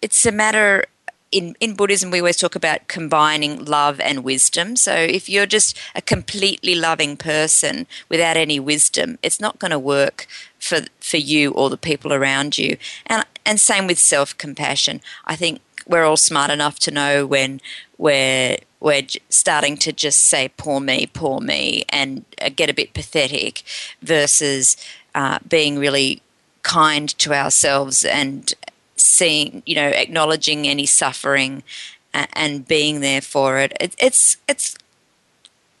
it's 0.00 0.24
a 0.24 0.32
matter. 0.32 0.86
In, 1.32 1.56
in 1.60 1.74
Buddhism, 1.74 2.10
we 2.10 2.20
always 2.20 2.36
talk 2.36 2.54
about 2.54 2.86
combining 2.88 3.64
love 3.64 4.00
and 4.00 4.22
wisdom. 4.22 4.76
So, 4.76 4.94
if 4.94 5.28
you're 5.28 5.46
just 5.46 5.76
a 5.94 6.00
completely 6.00 6.74
loving 6.74 7.16
person 7.16 7.86
without 8.08 8.36
any 8.36 8.60
wisdom, 8.60 9.18
it's 9.22 9.40
not 9.40 9.58
going 9.58 9.72
to 9.72 9.78
work 9.78 10.26
for 10.58 10.80
for 11.00 11.16
you 11.16 11.50
or 11.52 11.68
the 11.68 11.76
people 11.76 12.12
around 12.12 12.58
you. 12.58 12.76
And 13.06 13.24
and 13.44 13.60
same 13.60 13.86
with 13.86 13.98
self 13.98 14.36
compassion. 14.38 15.00
I 15.24 15.36
think 15.36 15.60
we're 15.86 16.04
all 16.04 16.16
smart 16.16 16.50
enough 16.50 16.78
to 16.80 16.90
know 16.90 17.26
when 17.26 17.60
we're 17.98 18.58
we're 18.80 19.06
starting 19.30 19.76
to 19.78 19.92
just 19.92 20.24
say 20.24 20.50
poor 20.56 20.80
me, 20.80 21.06
poor 21.06 21.40
me, 21.40 21.84
and 21.88 22.24
uh, 22.40 22.50
get 22.54 22.70
a 22.70 22.74
bit 22.74 22.94
pathetic, 22.94 23.62
versus 24.02 24.76
uh, 25.14 25.38
being 25.48 25.78
really 25.78 26.22
kind 26.62 27.08
to 27.18 27.32
ourselves 27.32 28.04
and 28.04 28.54
seeing, 28.96 29.62
you 29.66 29.74
know, 29.74 29.88
acknowledging 29.88 30.66
any 30.66 30.86
suffering 30.86 31.62
and, 32.34 32.66
being 32.66 33.00
there 33.00 33.20
for 33.20 33.58
it. 33.58 33.72
it 33.80 33.94
it's 33.98 34.38
it's 34.48 34.76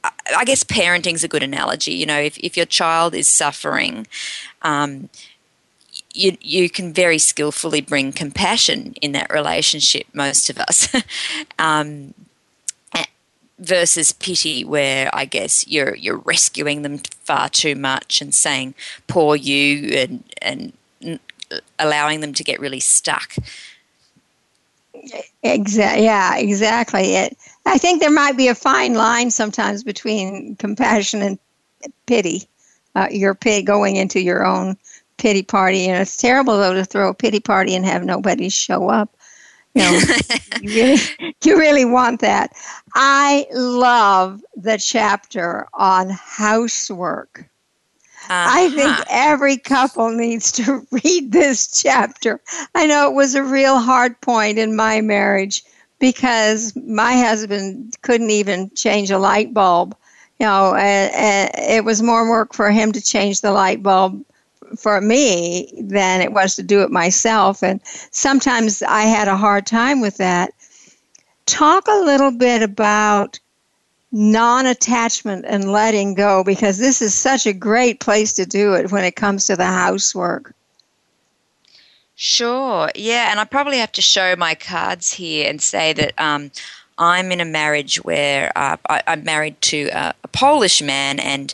I- 0.04 0.12
I 0.38 0.44
guess 0.44 0.62
parenting's 0.62 1.24
a 1.24 1.28
good 1.28 1.42
analogy. 1.42 1.94
You 1.94 2.06
know, 2.06 2.20
if, 2.20 2.38
if 2.38 2.56
your 2.56 2.66
child 2.66 3.14
is 3.14 3.28
suffering, 3.28 4.06
um, 4.62 5.08
you 6.12 6.36
you 6.40 6.68
can 6.70 6.92
very 6.92 7.18
skillfully 7.18 7.80
bring 7.80 8.12
compassion 8.12 8.94
in 9.00 9.12
that 9.12 9.32
relationship. 9.32 10.06
Most 10.12 10.50
of 10.50 10.58
us, 10.58 10.88
um, 11.58 12.14
versus 13.58 14.12
pity, 14.12 14.64
where 14.64 15.08
I 15.12 15.24
guess 15.24 15.66
you're 15.66 15.94
you're 15.94 16.18
rescuing 16.18 16.82
them 16.82 16.98
far 17.24 17.48
too 17.48 17.74
much 17.74 18.20
and 18.20 18.34
saying 18.34 18.74
"poor 19.06 19.36
you" 19.36 19.88
and 19.96 20.24
and 20.42 20.72
allowing 21.78 22.20
them 22.20 22.32
to 22.34 22.44
get 22.44 22.60
really 22.60 22.80
stuck. 22.80 23.34
Exactly. 25.42 26.04
Yeah, 26.04 26.36
exactly. 26.36 27.14
It. 27.14 27.36
I 27.64 27.78
think 27.78 28.00
there 28.00 28.10
might 28.10 28.36
be 28.36 28.48
a 28.48 28.54
fine 28.54 28.94
line 28.94 29.30
sometimes 29.30 29.84
between 29.84 30.56
compassion 30.56 31.22
and 31.22 31.38
pity. 32.06 32.48
Uh, 32.94 33.08
your 33.10 33.34
pity 33.34 33.62
going 33.62 33.96
into 33.96 34.20
your 34.20 34.44
own 34.44 34.76
pity 35.18 35.42
party, 35.42 35.86
and 35.86 36.00
it's 36.00 36.16
terrible 36.16 36.56
though 36.56 36.74
to 36.74 36.84
throw 36.84 37.10
a 37.10 37.14
pity 37.14 37.40
party 37.40 37.74
and 37.74 37.84
have 37.84 38.04
nobody 38.04 38.48
show 38.48 38.88
up. 38.88 39.14
You 39.74 39.82
know, 39.82 40.00
you 40.62 40.74
really, 40.74 41.02
you 41.44 41.58
really 41.58 41.84
want 41.84 42.20
that. 42.20 42.52
I 42.94 43.46
love 43.52 44.42
the 44.56 44.78
chapter 44.78 45.66
on 45.74 46.08
housework. 46.08 47.46
Uh-huh. 48.28 48.50
I 48.58 48.70
think 48.70 49.06
every 49.08 49.56
couple 49.56 50.10
needs 50.10 50.52
to 50.52 50.86
read 50.90 51.32
this 51.32 51.80
chapter. 51.80 52.40
I 52.74 52.86
know 52.86 53.08
it 53.08 53.14
was 53.14 53.34
a 53.34 53.42
real 53.42 53.78
hard 53.78 54.20
point 54.20 54.58
in 54.58 54.74
my 54.74 55.00
marriage 55.00 55.62
because 55.98 56.74
my 56.76 57.16
husband 57.16 57.96
couldn't 58.02 58.30
even 58.30 58.70
change 58.74 59.10
a 59.10 59.18
light 59.18 59.54
bulb. 59.54 59.96
You 60.40 60.46
know, 60.46 60.74
and, 60.74 61.14
and 61.14 61.50
it 61.56 61.84
was 61.84 62.02
more 62.02 62.28
work 62.28 62.52
for 62.52 62.70
him 62.70 62.92
to 62.92 63.00
change 63.00 63.40
the 63.40 63.52
light 63.52 63.82
bulb 63.82 64.22
for 64.76 65.00
me 65.00 65.72
than 65.80 66.20
it 66.20 66.32
was 66.32 66.56
to 66.56 66.62
do 66.62 66.82
it 66.82 66.90
myself. 66.90 67.62
And 67.62 67.80
sometimes 68.10 68.82
I 68.82 69.02
had 69.02 69.28
a 69.28 69.36
hard 69.36 69.66
time 69.66 70.00
with 70.00 70.16
that. 70.18 70.52
Talk 71.46 71.86
a 71.88 72.04
little 72.04 72.32
bit 72.32 72.62
about 72.62 73.38
non 74.12 74.66
attachment 74.66 75.44
and 75.48 75.72
letting 75.72 76.14
go 76.14 76.44
because 76.44 76.78
this 76.78 77.02
is 77.02 77.14
such 77.14 77.46
a 77.46 77.52
great 77.52 78.00
place 78.00 78.32
to 78.34 78.46
do 78.46 78.74
it 78.74 78.90
when 78.90 79.04
it 79.04 79.16
comes 79.16 79.46
to 79.46 79.56
the 79.56 79.66
housework. 79.66 80.54
Sure. 82.14 82.90
Yeah. 82.94 83.30
And 83.30 83.38
I 83.38 83.44
probably 83.44 83.78
have 83.78 83.92
to 83.92 84.02
show 84.02 84.34
my 84.36 84.54
cards 84.54 85.12
here 85.12 85.48
and 85.48 85.60
say 85.60 85.92
that 85.92 86.18
um, 86.18 86.50
I'm 86.98 87.30
in 87.30 87.40
a 87.40 87.44
marriage 87.44 87.96
where 88.04 88.50
uh, 88.56 88.76
I, 88.88 89.02
am 89.06 89.24
married 89.24 89.60
to 89.62 89.90
a, 89.92 90.14
a 90.24 90.28
Polish 90.28 90.80
man, 90.80 91.20
and 91.20 91.52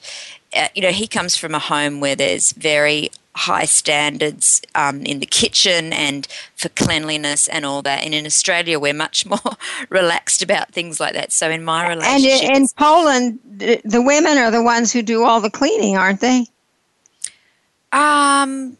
uh, 0.56 0.68
you 0.74 0.82
know, 0.82 0.92
he 0.92 1.06
comes 1.08 1.36
from 1.36 1.54
a 1.54 1.58
home 1.58 2.00
where 2.00 2.14
there's 2.14 2.52
very 2.52 3.10
high 3.34 3.64
standards 3.64 4.60
um, 4.74 5.02
in 5.02 5.20
the 5.20 5.26
kitchen 5.26 5.92
and 5.92 6.26
for 6.54 6.68
cleanliness 6.70 7.48
and 7.48 7.64
all 7.64 7.82
that. 7.82 8.04
And 8.04 8.14
in 8.14 8.26
Australia, 8.26 8.78
we're 8.78 8.92
much 8.92 9.24
more 9.32 9.56
relaxed 9.88 10.42
about 10.42 10.72
things 10.72 11.00
like 11.00 11.14
that. 11.14 11.32
So 11.32 11.50
in 11.50 11.64
my 11.64 11.88
relationship, 11.88 12.50
and 12.50 12.56
in 12.56 12.68
Poland, 12.76 13.38
the 13.44 14.02
women 14.02 14.38
are 14.38 14.50
the 14.50 14.62
ones 14.62 14.92
who 14.92 15.02
do 15.02 15.24
all 15.24 15.40
the 15.40 15.50
cleaning, 15.50 15.96
aren't 15.96 16.20
they? 16.20 16.46
Um. 17.92 18.76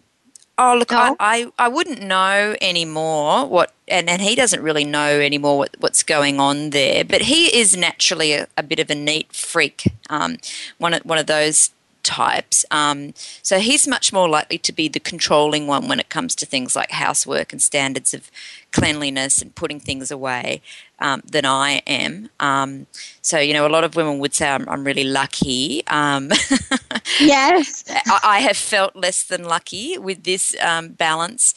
Oh 0.58 0.76
look, 0.78 0.90
no? 0.90 0.98
I, 0.98 1.16
I, 1.18 1.52
I 1.58 1.68
wouldn't 1.68 2.02
know 2.02 2.54
anymore 2.60 3.46
what, 3.46 3.72
and, 3.88 4.08
and 4.08 4.20
he 4.20 4.34
doesn't 4.34 4.62
really 4.62 4.84
know 4.84 5.18
anymore 5.18 5.56
what, 5.56 5.76
what's 5.80 6.02
going 6.02 6.38
on 6.38 6.70
there. 6.70 7.04
But 7.04 7.22
he 7.22 7.46
is 7.56 7.74
naturally 7.74 8.34
a, 8.34 8.46
a 8.56 8.62
bit 8.62 8.78
of 8.78 8.90
a 8.90 8.94
neat 8.94 9.32
freak, 9.32 9.84
um, 10.10 10.36
one 10.76 10.92
of 10.92 11.02
one 11.04 11.18
of 11.18 11.26
those 11.26 11.70
types. 12.02 12.64
Um, 12.70 13.14
so 13.42 13.58
he's 13.58 13.86
much 13.86 14.12
more 14.12 14.28
likely 14.28 14.58
to 14.58 14.72
be 14.72 14.88
the 14.88 15.00
controlling 15.00 15.66
one 15.66 15.88
when 15.88 16.00
it 16.00 16.08
comes 16.08 16.34
to 16.36 16.46
things 16.46 16.76
like 16.76 16.90
housework 16.90 17.52
and 17.52 17.62
standards 17.62 18.14
of 18.14 18.30
cleanliness 18.72 19.40
and 19.40 19.54
putting 19.54 19.80
things 19.80 20.10
away 20.10 20.62
um, 20.98 21.22
than 21.30 21.44
I 21.44 21.82
am. 21.86 22.30
Um, 22.40 22.86
so, 23.20 23.38
you 23.38 23.52
know, 23.52 23.66
a 23.66 23.68
lot 23.68 23.84
of 23.84 23.96
women 23.96 24.18
would 24.18 24.34
say 24.34 24.48
I'm, 24.48 24.68
I'm 24.68 24.84
really 24.84 25.04
lucky. 25.04 25.82
Um, 25.86 26.30
yes. 27.20 27.84
I, 27.88 28.20
I, 28.24 28.38
have 28.40 28.56
felt 28.56 28.96
less 28.96 29.24
than 29.24 29.44
lucky 29.44 29.98
with 29.98 30.24
this 30.24 30.54
um, 30.60 30.88
balance 30.88 31.54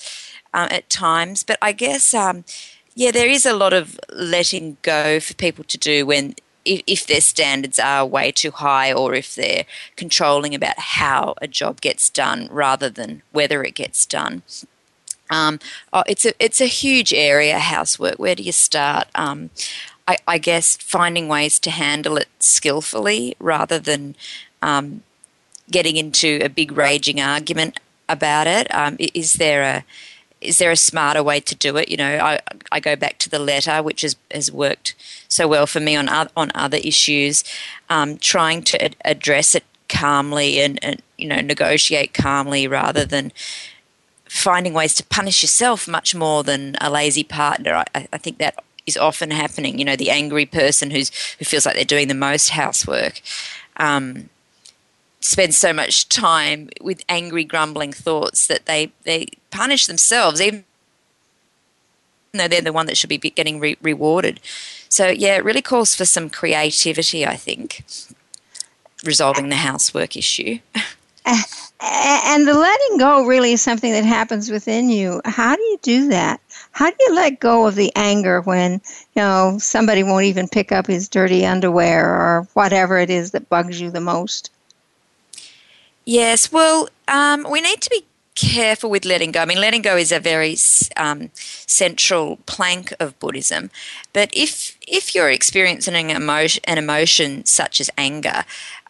uh, 0.53 0.67
at 0.71 0.89
times. 0.89 1.43
But 1.43 1.57
I 1.61 1.71
guess 1.71 2.13
um, 2.13 2.43
yeah, 2.95 3.11
there 3.11 3.27
is 3.27 3.45
a 3.45 3.53
lot 3.53 3.73
of 3.73 3.99
letting 4.11 4.77
go 4.81 5.19
for 5.19 5.33
people 5.33 5.65
to 5.65 5.77
do 5.77 6.05
when 6.05 6.35
if, 6.65 6.81
if 6.87 7.07
their 7.07 7.21
standards 7.21 7.79
are 7.79 8.05
way 8.05 8.31
too 8.31 8.51
high 8.51 8.91
or 8.91 9.13
if 9.13 9.35
they're 9.35 9.65
controlling 9.95 10.53
about 10.53 10.77
how 10.77 11.35
a 11.41 11.47
job 11.47 11.81
gets 11.81 12.09
done 12.09 12.47
rather 12.51 12.89
than 12.89 13.21
whether 13.31 13.63
it 13.63 13.75
gets 13.75 14.05
done. 14.05 14.43
Um, 15.29 15.59
oh, 15.91 16.03
it's 16.07 16.25
a 16.25 16.33
it's 16.39 16.61
a 16.61 16.67
huge 16.67 17.13
area 17.13 17.57
housework. 17.57 18.17
Where 18.19 18.35
do 18.35 18.43
you 18.43 18.51
start? 18.51 19.07
Um, 19.15 19.49
I, 20.07 20.17
I, 20.27 20.37
guess 20.37 20.77
finding 20.77 21.27
ways 21.27 21.57
to 21.59 21.71
handle 21.71 22.17
it 22.17 22.27
skillfully 22.39 23.35
rather 23.39 23.79
than 23.79 24.15
um, 24.61 25.01
getting 25.71 25.97
into 25.97 26.39
a 26.43 26.49
big 26.49 26.71
raging 26.71 27.19
argument 27.19 27.79
about 28.07 28.45
it. 28.45 28.73
Um, 28.73 28.97
is 28.99 29.33
there 29.33 29.63
a 29.63 29.83
is 30.45 30.57
there 30.57 30.71
a 30.71 30.77
smarter 30.77 31.23
way 31.23 31.39
to 31.39 31.55
do 31.55 31.77
it? 31.77 31.89
You 31.89 31.97
know, 31.97 32.17
I, 32.19 32.39
I 32.71 32.79
go 32.79 32.95
back 32.95 33.17
to 33.19 33.29
the 33.29 33.39
letter, 33.39 33.81
which 33.81 34.01
has, 34.01 34.15
has 34.31 34.51
worked 34.51 34.95
so 35.27 35.47
well 35.47 35.67
for 35.67 35.79
me 35.79 35.95
on, 35.95 36.07
on 36.09 36.51
other 36.55 36.77
issues, 36.77 37.43
um, 37.89 38.17
trying 38.17 38.63
to 38.63 38.83
ad- 38.83 38.95
address 39.03 39.55
it 39.55 39.63
calmly 39.89 40.59
and, 40.61 40.83
and, 40.83 41.01
you 41.17 41.27
know, 41.27 41.41
negotiate 41.41 42.13
calmly 42.13 42.67
rather 42.67 43.05
than 43.05 43.31
finding 44.27 44.73
ways 44.73 44.93
to 44.95 45.03
punish 45.05 45.43
yourself 45.43 45.87
much 45.87 46.15
more 46.15 46.43
than 46.43 46.75
a 46.81 46.89
lazy 46.89 47.23
partner. 47.23 47.83
I, 47.95 48.07
I 48.11 48.17
think 48.17 48.37
that 48.37 48.55
is 48.85 48.97
often 48.97 49.31
happening. 49.31 49.79
You 49.79 49.85
know, 49.85 49.95
the 49.95 50.11
angry 50.11 50.45
person 50.45 50.91
who's 50.91 51.11
who 51.39 51.45
feels 51.45 51.65
like 51.65 51.75
they're 51.75 51.85
doing 51.85 52.07
the 52.07 52.13
most 52.13 52.49
housework. 52.49 53.21
Um, 53.77 54.29
spend 55.21 55.55
so 55.55 55.73
much 55.73 56.07
time 56.07 56.69
with 56.81 57.03
angry, 57.09 57.43
grumbling 57.43 57.91
thoughts 57.91 58.45
that 58.47 58.67
they, 58.67 58.91
they 59.03 59.27
punish 59.55 59.87
themselves, 59.87 60.41
even 60.41 60.65
though 62.33 62.47
they're 62.47 62.61
the 62.61 62.73
one 62.73 62.85
that 62.87 62.97
should 62.97 63.09
be 63.09 63.17
getting 63.17 63.59
re- 63.59 63.77
rewarded. 63.81 64.39
So, 64.89 65.07
yeah, 65.07 65.35
it 65.35 65.45
really 65.45 65.61
calls 65.61 65.95
for 65.95 66.05
some 66.05 66.29
creativity, 66.29 67.25
I 67.25 67.35
think, 67.35 67.83
resolving 69.03 69.49
the 69.49 69.55
housework 69.55 70.17
issue. 70.17 70.59
and 71.25 72.47
the 72.47 72.53
letting 72.53 72.97
go 72.97 73.25
really 73.25 73.53
is 73.53 73.61
something 73.61 73.91
that 73.91 74.03
happens 74.03 74.49
within 74.49 74.89
you. 74.89 75.21
How 75.25 75.55
do 75.55 75.61
you 75.61 75.79
do 75.81 76.09
that? 76.09 76.41
How 76.71 76.89
do 76.89 76.95
you 76.99 77.15
let 77.15 77.39
go 77.39 77.65
of 77.67 77.75
the 77.75 77.91
anger 77.95 78.41
when, 78.41 78.73
you 78.73 79.21
know, 79.21 79.57
somebody 79.59 80.03
won't 80.03 80.25
even 80.25 80.47
pick 80.47 80.71
up 80.71 80.87
his 80.87 81.07
dirty 81.07 81.45
underwear 81.45 82.09
or 82.09 82.47
whatever 82.53 82.99
it 82.99 83.09
is 83.09 83.31
that 83.31 83.49
bugs 83.49 83.79
you 83.79 83.91
the 83.91 84.01
most? 84.01 84.51
Yes, 86.05 86.51
well, 86.51 86.87
um, 87.07 87.47
we 87.49 87.61
need 87.61 87.81
to 87.81 87.89
be 87.89 88.05
careful 88.35 88.89
with 88.89 89.05
letting 89.05 89.31
go. 89.31 89.41
I 89.41 89.45
mean, 89.45 89.59
letting 89.59 89.81
go 89.81 89.97
is 89.97 90.11
a 90.11 90.19
very 90.19 90.55
um, 90.97 91.29
central 91.35 92.37
plank 92.45 92.93
of 92.99 93.17
Buddhism. 93.19 93.71
But 94.13 94.29
if 94.33 94.77
if 94.81 95.15
you're 95.15 95.29
experiencing 95.29 95.95
an 95.95 96.15
emotion, 96.15 96.61
an 96.67 96.77
emotion 96.77 97.45
such 97.45 97.81
as 97.81 97.89
anger, 97.97 98.43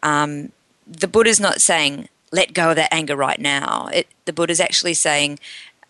um, 0.04 0.52
the 0.86 1.08
Buddha's 1.08 1.40
not 1.40 1.62
saying 1.62 2.10
let 2.32 2.54
go 2.54 2.72
of 2.72 2.76
that 2.76 2.94
anger 2.94 3.16
right 3.16 3.40
now. 3.40 3.88
It, 3.94 4.08
the 4.26 4.34
Buddha's 4.34 4.60
actually 4.60 4.96
saying 4.96 5.40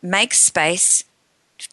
make 0.01 0.33
space 0.33 1.03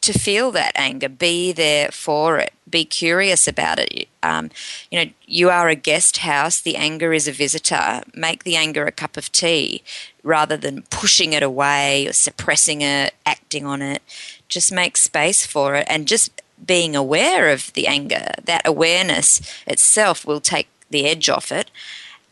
to 0.00 0.12
feel 0.12 0.52
that 0.52 0.72
anger, 0.76 1.08
be 1.08 1.52
there 1.52 1.90
for 1.90 2.38
it, 2.38 2.52
be 2.70 2.84
curious 2.84 3.48
about 3.48 3.80
it. 3.80 4.08
Um, 4.22 4.50
you 4.90 5.04
know, 5.04 5.10
you 5.26 5.50
are 5.50 5.68
a 5.68 5.74
guest 5.74 6.18
house, 6.18 6.60
the 6.60 6.76
anger 6.76 7.12
is 7.12 7.26
a 7.26 7.32
visitor. 7.32 8.02
Make 8.14 8.44
the 8.44 8.56
anger 8.56 8.86
a 8.86 8.92
cup 8.92 9.16
of 9.16 9.32
tea 9.32 9.82
rather 10.22 10.56
than 10.56 10.82
pushing 10.90 11.32
it 11.32 11.42
away 11.42 12.06
or 12.06 12.12
suppressing 12.12 12.80
it, 12.82 13.14
acting 13.26 13.66
on 13.66 13.82
it. 13.82 14.02
Just 14.48 14.72
make 14.72 14.96
space 14.96 15.46
for 15.46 15.74
it 15.74 15.86
and 15.88 16.06
just 16.06 16.42
being 16.64 16.94
aware 16.94 17.50
of 17.50 17.72
the 17.72 17.86
anger. 17.86 18.32
That 18.44 18.62
awareness 18.64 19.40
itself 19.66 20.26
will 20.26 20.40
take 20.40 20.68
the 20.90 21.06
edge 21.06 21.28
off 21.28 21.50
it. 21.50 21.70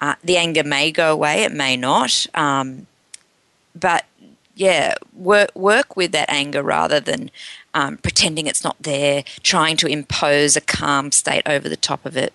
Uh, 0.00 0.14
the 0.22 0.37
anger 0.37 0.64
may 0.64 0.90
go 0.90 1.12
away, 1.12 1.42
it 1.42 1.53
may 1.53 1.76
not. 1.76 2.26
Um, 2.35 2.87
but 3.74 4.05
yeah, 4.55 4.94
work 5.14 5.55
work 5.55 5.96
with 5.96 6.12
that 6.12 6.31
anger 6.31 6.62
rather 6.62 7.00
than 7.00 7.31
um, 7.74 7.96
pretending 7.98 8.46
it's 8.46 8.64
not 8.64 8.76
there, 8.83 9.24
trying 9.42 9.76
to 9.79 9.87
impose 9.87 10.57
a 10.57 10.61
calm 10.61 11.12
state 11.12 11.42
over 11.46 11.68
the 11.68 11.76
top 11.76 12.05
of 12.05 12.16
it. 12.16 12.33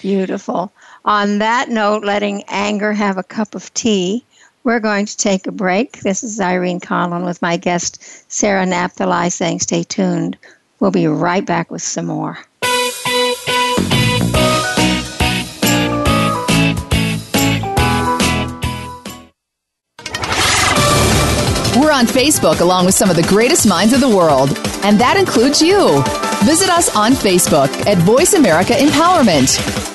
Beautiful. 0.00 0.72
On 1.04 1.38
that 1.38 1.68
note, 1.68 2.04
letting 2.04 2.44
anger 2.48 2.92
have 2.92 3.18
a 3.18 3.22
cup 3.22 3.54
of 3.54 3.72
tea. 3.74 4.24
We're 4.62 4.80
going 4.80 5.06
to 5.06 5.16
take 5.16 5.46
a 5.46 5.52
break. 5.52 6.00
This 6.00 6.22
is 6.22 6.38
Irene 6.38 6.80
Conlon 6.80 7.24
with 7.24 7.40
my 7.40 7.56
guest, 7.56 8.30
Sarah 8.30 8.66
Napthali, 8.66 9.32
saying 9.32 9.60
stay 9.60 9.82
tuned. 9.82 10.36
We'll 10.80 10.90
be 10.90 11.06
right 11.06 11.44
back 11.44 11.70
with 11.70 11.82
some 11.82 12.06
more. 12.06 12.38
We're 21.76 21.92
on 21.92 22.06
Facebook 22.06 22.60
along 22.60 22.84
with 22.84 22.94
some 22.94 23.08
of 23.08 23.16
the 23.16 23.26
greatest 23.26 23.66
minds 23.66 23.94
of 23.94 24.00
the 24.00 24.14
world, 24.14 24.50
and 24.84 25.00
that 25.00 25.16
includes 25.16 25.62
you. 25.62 26.02
Visit 26.44 26.68
us 26.68 26.94
on 26.94 27.12
Facebook 27.12 27.70
at 27.86 27.96
Voice 27.98 28.34
America 28.34 28.74
Empowerment. 28.74 29.89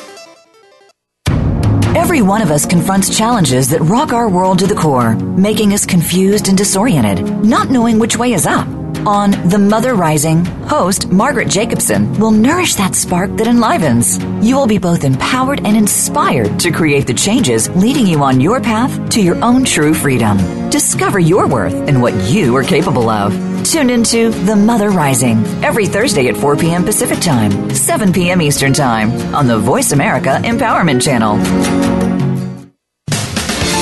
Every 2.15 2.29
one 2.29 2.41
of 2.41 2.49
us 2.49 2.65
confronts 2.65 3.17
challenges 3.17 3.67
that 3.71 3.81
rock 3.81 4.13
our 4.13 4.29
world 4.29 4.59
to 4.59 4.67
the 4.67 4.73
core, 4.73 5.15
making 5.15 5.73
us 5.73 5.85
confused 5.85 6.47
and 6.47 6.57
disoriented, 6.57 7.43
not 7.43 7.69
knowing 7.69 7.99
which 7.99 8.15
way 8.15 8.31
is 8.31 8.45
up. 8.45 8.65
On 9.05 9.31
The 9.49 9.57
Mother 9.59 9.95
Rising, 9.95 10.45
host 10.45 11.11
Margaret 11.11 11.49
Jacobson 11.49 12.17
will 12.17 12.31
nourish 12.31 12.75
that 12.75 12.95
spark 12.95 13.35
that 13.35 13.47
enlivens. 13.47 14.17
You 14.41 14.55
will 14.55 14.65
be 14.65 14.77
both 14.77 15.03
empowered 15.03 15.65
and 15.65 15.75
inspired 15.75 16.57
to 16.61 16.71
create 16.71 17.05
the 17.05 17.13
changes 17.13 17.67
leading 17.71 18.07
you 18.07 18.23
on 18.23 18.39
your 18.39 18.61
path 18.61 19.09
to 19.09 19.21
your 19.21 19.35
own 19.43 19.65
true 19.65 19.93
freedom. 19.93 20.37
Discover 20.69 21.19
your 21.19 21.49
worth 21.49 21.73
and 21.73 22.01
what 22.01 22.13
you 22.31 22.55
are 22.55 22.63
capable 22.63 23.09
of. 23.09 23.54
Tune 23.71 23.89
into 23.89 24.29
The 24.29 24.55
Mother 24.55 24.91
Rising 24.91 25.43
every 25.63 25.87
Thursday 25.87 26.27
at 26.27 26.37
4 26.37 26.55
p.m. 26.55 26.83
Pacific 26.85 27.19
Time, 27.19 27.69
7 27.73 28.13
p.m. 28.13 28.41
Eastern 28.41 28.73
Time 28.73 29.11
on 29.33 29.47
the 29.47 29.57
Voice 29.57 29.91
America 29.91 30.39
Empowerment 30.43 31.01
Channel. 31.01 31.37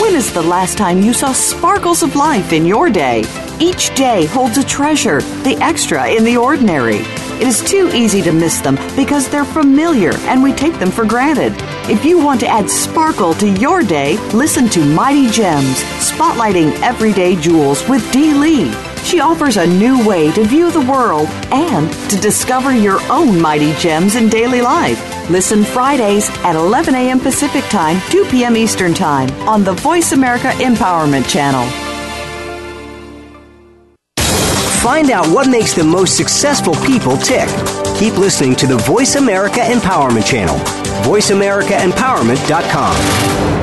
When 0.02 0.15
is 0.15 0.34
the 0.34 0.41
last 0.41 0.78
time 0.78 1.02
you 1.02 1.13
saw 1.13 1.34
sparkles 1.34 2.02
of 2.02 2.15
life 2.15 2.54
in 2.54 2.65
your 2.65 2.89
day? 2.89 3.26
Each 3.60 3.93
day 3.93 4.26
holds 4.26 4.58
a 4.58 4.63
treasure, 4.63 5.22
the 5.43 5.58
extra 5.62 6.10
in 6.10 6.24
the 6.24 6.38
ordinary. 6.38 7.00
It 7.39 7.48
is 7.48 7.62
too 7.62 7.91
easy 7.93 8.22
to 8.22 8.32
miss 8.32 8.62
them 8.62 8.76
because 8.96 9.30
they're 9.30 9.46
familiar 9.46 10.13
and 10.28 10.41
we 10.41 10.54
take 10.54 10.80
them 10.80 10.91
for 10.91 11.06
granted. 11.06 11.54
If 11.89 12.06
you 12.06 12.24
want 12.24 12.39
to 12.39 12.48
add 12.48 12.69
sparkle 12.69 13.34
to 13.36 13.52
your 13.60 13.84
day, 13.84 14.17
listen 14.32 14.69
to 14.69 14.86
Mighty 14.86 15.30
Gems, 15.30 15.84
spotlighting 16.00 16.72
everyday 16.82 17.36
jewels 17.36 17.88
with 17.89 18.10
Dee 18.13 18.34
Lee. 18.34 18.92
She 19.04 19.20
offers 19.20 19.58
a 19.58 19.68
new 19.68 20.08
way 20.08 20.32
to 20.32 20.44
view 20.44 20.72
the 20.72 20.82
world 20.82 21.28
and 21.52 21.92
to 22.10 22.16
discover 22.20 22.76
your 22.76 23.00
own 23.12 23.39
mighty 23.42 23.74
gems 23.74 24.16
in 24.16 24.30
daily 24.30 24.62
life. 24.62 25.30
Listen 25.30 25.63
Fridays 25.63 26.30
at 26.39 26.56
11 26.56 26.96
a.m. 26.96 27.20
Pacific 27.20 27.63
Time, 27.66 28.02
2 28.10 28.26
p.m. 28.26 28.56
Eastern 28.56 28.94
Time 28.94 29.30
on 29.48 29.63
the 29.63 29.74
Voice 29.74 30.13
America 30.13 30.50
Empowerment 30.54 31.30
Channel. 31.30 31.68
Find 34.82 35.12
out 35.12 35.28
what 35.28 35.48
makes 35.48 35.74
the 35.74 35.84
most 35.84 36.18
successful 36.18 36.74
people 36.76 37.16
tick. 37.16 37.48
Keep 37.98 38.18
listening 38.18 38.56
to 38.56 38.66
the 38.68 38.78
Voice 38.78 39.16
America 39.16 39.60
Empowerment 39.60 40.26
Channel. 40.26 40.58
VoiceAmericaEmpowerment.com. 41.06 43.62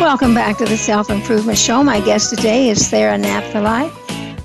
Welcome 0.00 0.34
back 0.34 0.58
to 0.58 0.64
the 0.64 0.76
Self 0.76 1.08
Improvement 1.08 1.56
Show. 1.56 1.82
My 1.82 2.00
guest 2.00 2.30
today 2.30 2.68
is 2.68 2.84
Sarah 2.84 3.16
Napthali. 3.16 3.90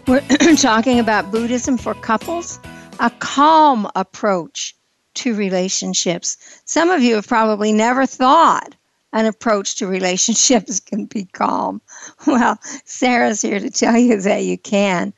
We're 0.07 0.55
talking 0.57 0.99
about 0.99 1.31
Buddhism 1.31 1.77
for 1.77 1.95
couples, 1.95 2.59
a 2.99 3.09
calm 3.19 3.89
approach 3.95 4.75
to 5.15 5.35
relationships. 5.35 6.61
Some 6.65 6.91
of 6.91 7.01
you 7.01 7.15
have 7.15 7.27
probably 7.27 7.71
never 7.73 8.05
thought 8.05 8.75
an 9.11 9.25
approach 9.25 9.75
to 9.77 9.87
relationships 9.87 10.79
can 10.85 11.05
be 11.05 11.25
calm. 11.25 11.81
Well, 12.27 12.59
Sarah's 12.85 13.41
here 13.41 13.59
to 13.59 13.71
tell 13.71 13.97
you 13.97 14.21
that 14.21 14.43
you 14.43 14.57
can. 14.57 15.13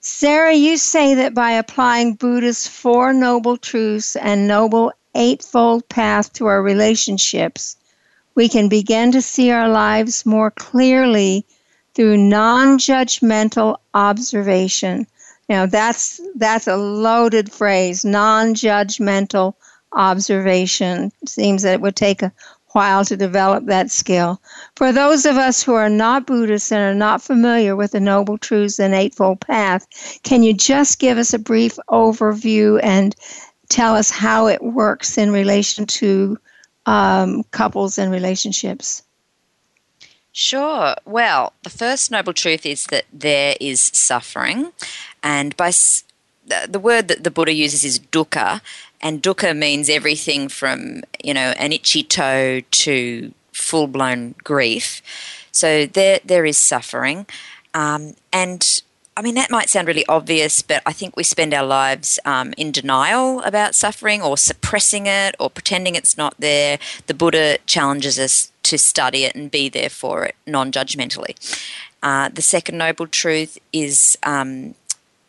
Sarah, 0.00 0.54
you 0.54 0.76
say 0.76 1.14
that 1.14 1.34
by 1.34 1.50
applying 1.50 2.14
Buddha's 2.14 2.68
Four 2.68 3.12
Noble 3.12 3.56
Truths 3.56 4.14
and 4.14 4.46
Noble 4.46 4.92
Eightfold 5.16 5.88
Path 5.88 6.32
to 6.34 6.46
our 6.46 6.62
relationships, 6.62 7.76
we 8.36 8.48
can 8.48 8.68
begin 8.68 9.10
to 9.12 9.22
see 9.22 9.50
our 9.50 9.68
lives 9.68 10.24
more 10.24 10.52
clearly 10.52 11.44
through 11.94 12.18
non-judgmental 12.18 13.78
observation. 13.94 15.06
Now 15.48 15.66
that's 15.66 16.20
that's 16.36 16.66
a 16.66 16.76
loaded 16.76 17.50
phrase, 17.50 18.04
non-judgmental 18.04 19.54
observation. 19.92 21.10
It 21.22 21.28
seems 21.28 21.62
that 21.62 21.74
it 21.74 21.80
would 21.80 21.96
take 21.96 22.22
a 22.22 22.32
while 22.68 23.06
to 23.06 23.16
develop 23.16 23.64
that 23.66 23.90
skill. 23.90 24.40
For 24.74 24.92
those 24.92 25.24
of 25.24 25.36
us 25.36 25.62
who 25.62 25.72
are 25.72 25.88
not 25.88 26.26
Buddhists 26.26 26.70
and 26.70 26.82
are 26.82 26.94
not 26.94 27.22
familiar 27.22 27.74
with 27.74 27.92
the 27.92 28.00
Noble 28.00 28.36
Truths 28.36 28.78
and 28.78 28.94
Eightfold 28.94 29.40
Path, 29.40 29.86
can 30.22 30.42
you 30.42 30.52
just 30.52 30.98
give 30.98 31.16
us 31.16 31.32
a 31.32 31.38
brief 31.38 31.78
overview 31.88 32.78
and 32.82 33.16
tell 33.70 33.96
us 33.96 34.10
how 34.10 34.48
it 34.48 34.62
works 34.62 35.16
in 35.16 35.30
relation 35.30 35.86
to 35.86 36.38
um, 36.86 37.44
couples 37.50 37.98
and 37.98 38.10
relationships? 38.10 39.02
Sure. 40.32 40.94
Well, 41.04 41.52
the 41.62 41.70
first 41.70 42.10
noble 42.10 42.32
truth 42.34 42.66
is 42.66 42.86
that 42.86 43.06
there 43.12 43.56
is 43.60 43.80
suffering, 43.80 44.72
and 45.22 45.56
by 45.56 45.72
the 46.68 46.78
word 46.78 47.08
that 47.08 47.24
the 47.24 47.30
Buddha 47.30 47.52
uses 47.52 47.84
is 47.84 47.98
dukkha, 47.98 48.60
and 49.00 49.22
dukkha 49.22 49.56
means 49.56 49.88
everything 49.88 50.48
from 50.48 51.02
you 51.24 51.32
know 51.32 51.54
an 51.58 51.72
itchy 51.72 52.02
toe 52.02 52.60
to 52.60 53.32
full 53.52 53.86
blown 53.86 54.34
grief. 54.44 55.00
So 55.52 55.86
there 55.86 56.20
there 56.22 56.44
is 56.44 56.58
suffering, 56.58 57.26
um, 57.72 58.14
and 58.30 58.82
I 59.18 59.22
mean, 59.22 59.34
that 59.36 59.50
might 59.50 59.70
sound 59.70 59.88
really 59.88 60.04
obvious, 60.08 60.60
but 60.60 60.82
I 60.84 60.92
think 60.92 61.16
we 61.16 61.22
spend 61.22 61.54
our 61.54 61.64
lives 61.64 62.18
um, 62.26 62.52
in 62.58 62.70
denial 62.70 63.40
about 63.42 63.74
suffering 63.74 64.20
or 64.20 64.36
suppressing 64.36 65.06
it 65.06 65.34
or 65.40 65.48
pretending 65.48 65.94
it's 65.94 66.18
not 66.18 66.34
there. 66.38 66.78
The 67.06 67.14
Buddha 67.14 67.56
challenges 67.64 68.18
us 68.18 68.52
to 68.64 68.76
study 68.76 69.24
it 69.24 69.34
and 69.34 69.50
be 69.50 69.70
there 69.70 69.88
for 69.88 70.24
it 70.24 70.34
non 70.46 70.70
judgmentally. 70.70 71.34
Uh, 72.02 72.28
the 72.28 72.42
second 72.42 72.76
noble 72.76 73.06
truth 73.06 73.56
is 73.72 74.18
um, 74.22 74.74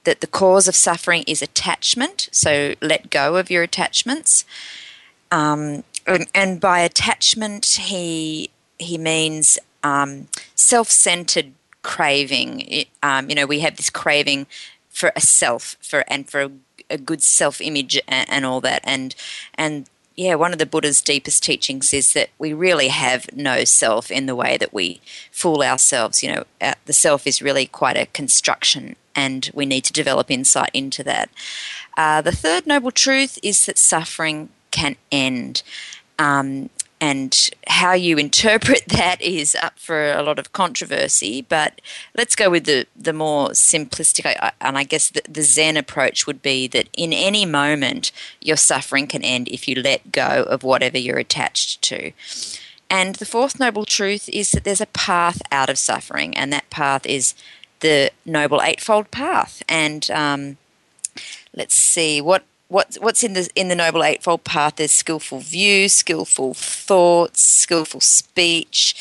that 0.03 0.19
the 0.19 0.27
cause 0.27 0.67
of 0.67 0.75
suffering 0.75 1.23
is 1.25 1.41
attachment, 1.41 2.27
so 2.31 2.75
let 2.81 3.09
go 3.09 3.37
of 3.37 3.49
your 3.49 3.63
attachments. 3.63 4.43
Um, 5.31 5.85
and, 6.05 6.27
and, 6.35 6.59
by 6.59 6.79
attachment, 6.79 7.65
he, 7.65 8.49
he 8.77 8.97
means 8.97 9.57
um, 9.83 10.27
self 10.55 10.89
centered 10.89 11.53
craving. 11.81 12.85
um, 13.03 13.29
you 13.29 13.35
know, 13.35 13.45
we 13.45 13.59
have 13.61 13.77
this 13.77 13.89
craving 13.89 14.47
for 14.89 15.11
a 15.15 15.21
self, 15.21 15.77
for 15.81 16.03
and 16.07 16.29
for 16.29 16.41
a, 16.41 16.51
a 16.89 16.97
good 16.97 17.21
self 17.21 17.61
image 17.61 17.99
and, 18.07 18.29
and, 18.29 18.45
all 18.45 18.61
that, 18.61 18.81
and 18.83 19.15
and 19.55 19.89
yeah, 20.17 20.33
one 20.33 20.51
of 20.51 20.57
the 20.57 20.65
Buddha's 20.65 21.01
deepest 21.01 21.43
teachings 21.43 21.93
is 21.93 22.13
that 22.13 22.31
we 22.39 22.51
really 22.51 22.87
have 22.87 23.29
no 23.35 23.63
self 23.63 24.09
in 24.09 24.25
the 24.25 24.35
way 24.35 24.57
that 24.57 24.73
we 24.73 24.99
fool 25.31 25.61
ourselves. 25.61 26.23
You 26.23 26.33
know, 26.33 26.43
uh, 26.59 26.73
the 26.85 26.93
self 26.93 27.27
is 27.27 27.41
really 27.41 27.67
quite 27.67 27.97
a 27.97 28.07
construction, 28.07 28.95
and 29.15 29.49
we 29.53 29.67
need 29.67 29.83
to 29.85 29.93
develop 29.93 30.31
insight 30.31 30.71
into 30.73 31.03
that. 31.03 31.29
Uh, 31.95 32.21
the 32.21 32.31
third 32.31 32.65
noble 32.65 32.91
truth 32.91 33.37
is 33.43 33.65
that 33.67 33.77
suffering 33.77 34.49
can 34.71 34.95
end. 35.11 35.61
Um, 36.17 36.71
and 36.99 37.49
how 37.67 37.93
you 37.93 38.17
interpret 38.17 38.83
that 38.87 39.21
is 39.21 39.55
up 39.55 39.77
for 39.79 40.11
a 40.11 40.23
lot 40.23 40.39
of 40.39 40.53
controversy. 40.53 41.41
But 41.41 41.81
let's 42.15 42.35
go 42.35 42.49
with 42.49 42.65
the, 42.65 42.85
the 42.95 43.13
more 43.13 43.49
simplistic, 43.49 44.51
and 44.59 44.77
I 44.77 44.83
guess 44.83 45.09
the, 45.09 45.21
the 45.29 45.43
Zen 45.43 45.77
approach 45.77 46.25
would 46.25 46.41
be 46.41 46.67
that 46.67 46.89
in 46.93 47.13
any 47.13 47.45
moment, 47.45 48.11
your 48.41 48.57
suffering 48.57 49.07
can 49.07 49.23
end 49.23 49.47
if 49.49 49.67
you 49.67 49.75
let 49.75 50.11
go 50.11 50.43
of 50.47 50.63
whatever 50.63 50.97
you're 50.97 51.19
attached 51.19 51.81
to. 51.83 52.11
And 52.89 53.15
the 53.15 53.25
fourth 53.25 53.59
noble 53.59 53.85
truth 53.85 54.29
is 54.29 54.51
that 54.51 54.63
there's 54.63 54.81
a 54.81 54.87
path 54.87 55.41
out 55.51 55.69
of 55.69 55.77
suffering, 55.77 56.35
and 56.37 56.51
that 56.53 56.69
path 56.69 57.05
is 57.05 57.33
the 57.81 58.11
Noble 58.25 58.61
Eightfold 58.61 59.11
Path. 59.11 59.61
And 59.67 60.09
um, 60.11 60.57
let's 61.53 61.75
see, 61.75 62.21
what 62.21 62.43
what, 62.67 62.97
what's 62.99 63.23
in 63.23 63.33
the 63.33 63.49
in 63.55 63.69
the 63.69 63.75
noble 63.75 64.03
eightfold 64.03 64.43
path? 64.43 64.75
There's 64.75 64.91
skillful 64.91 65.39
view 65.39 65.89
skillful 65.89 66.53
thoughts 66.53 67.41
skillful 67.41 68.01
speech 68.01 68.95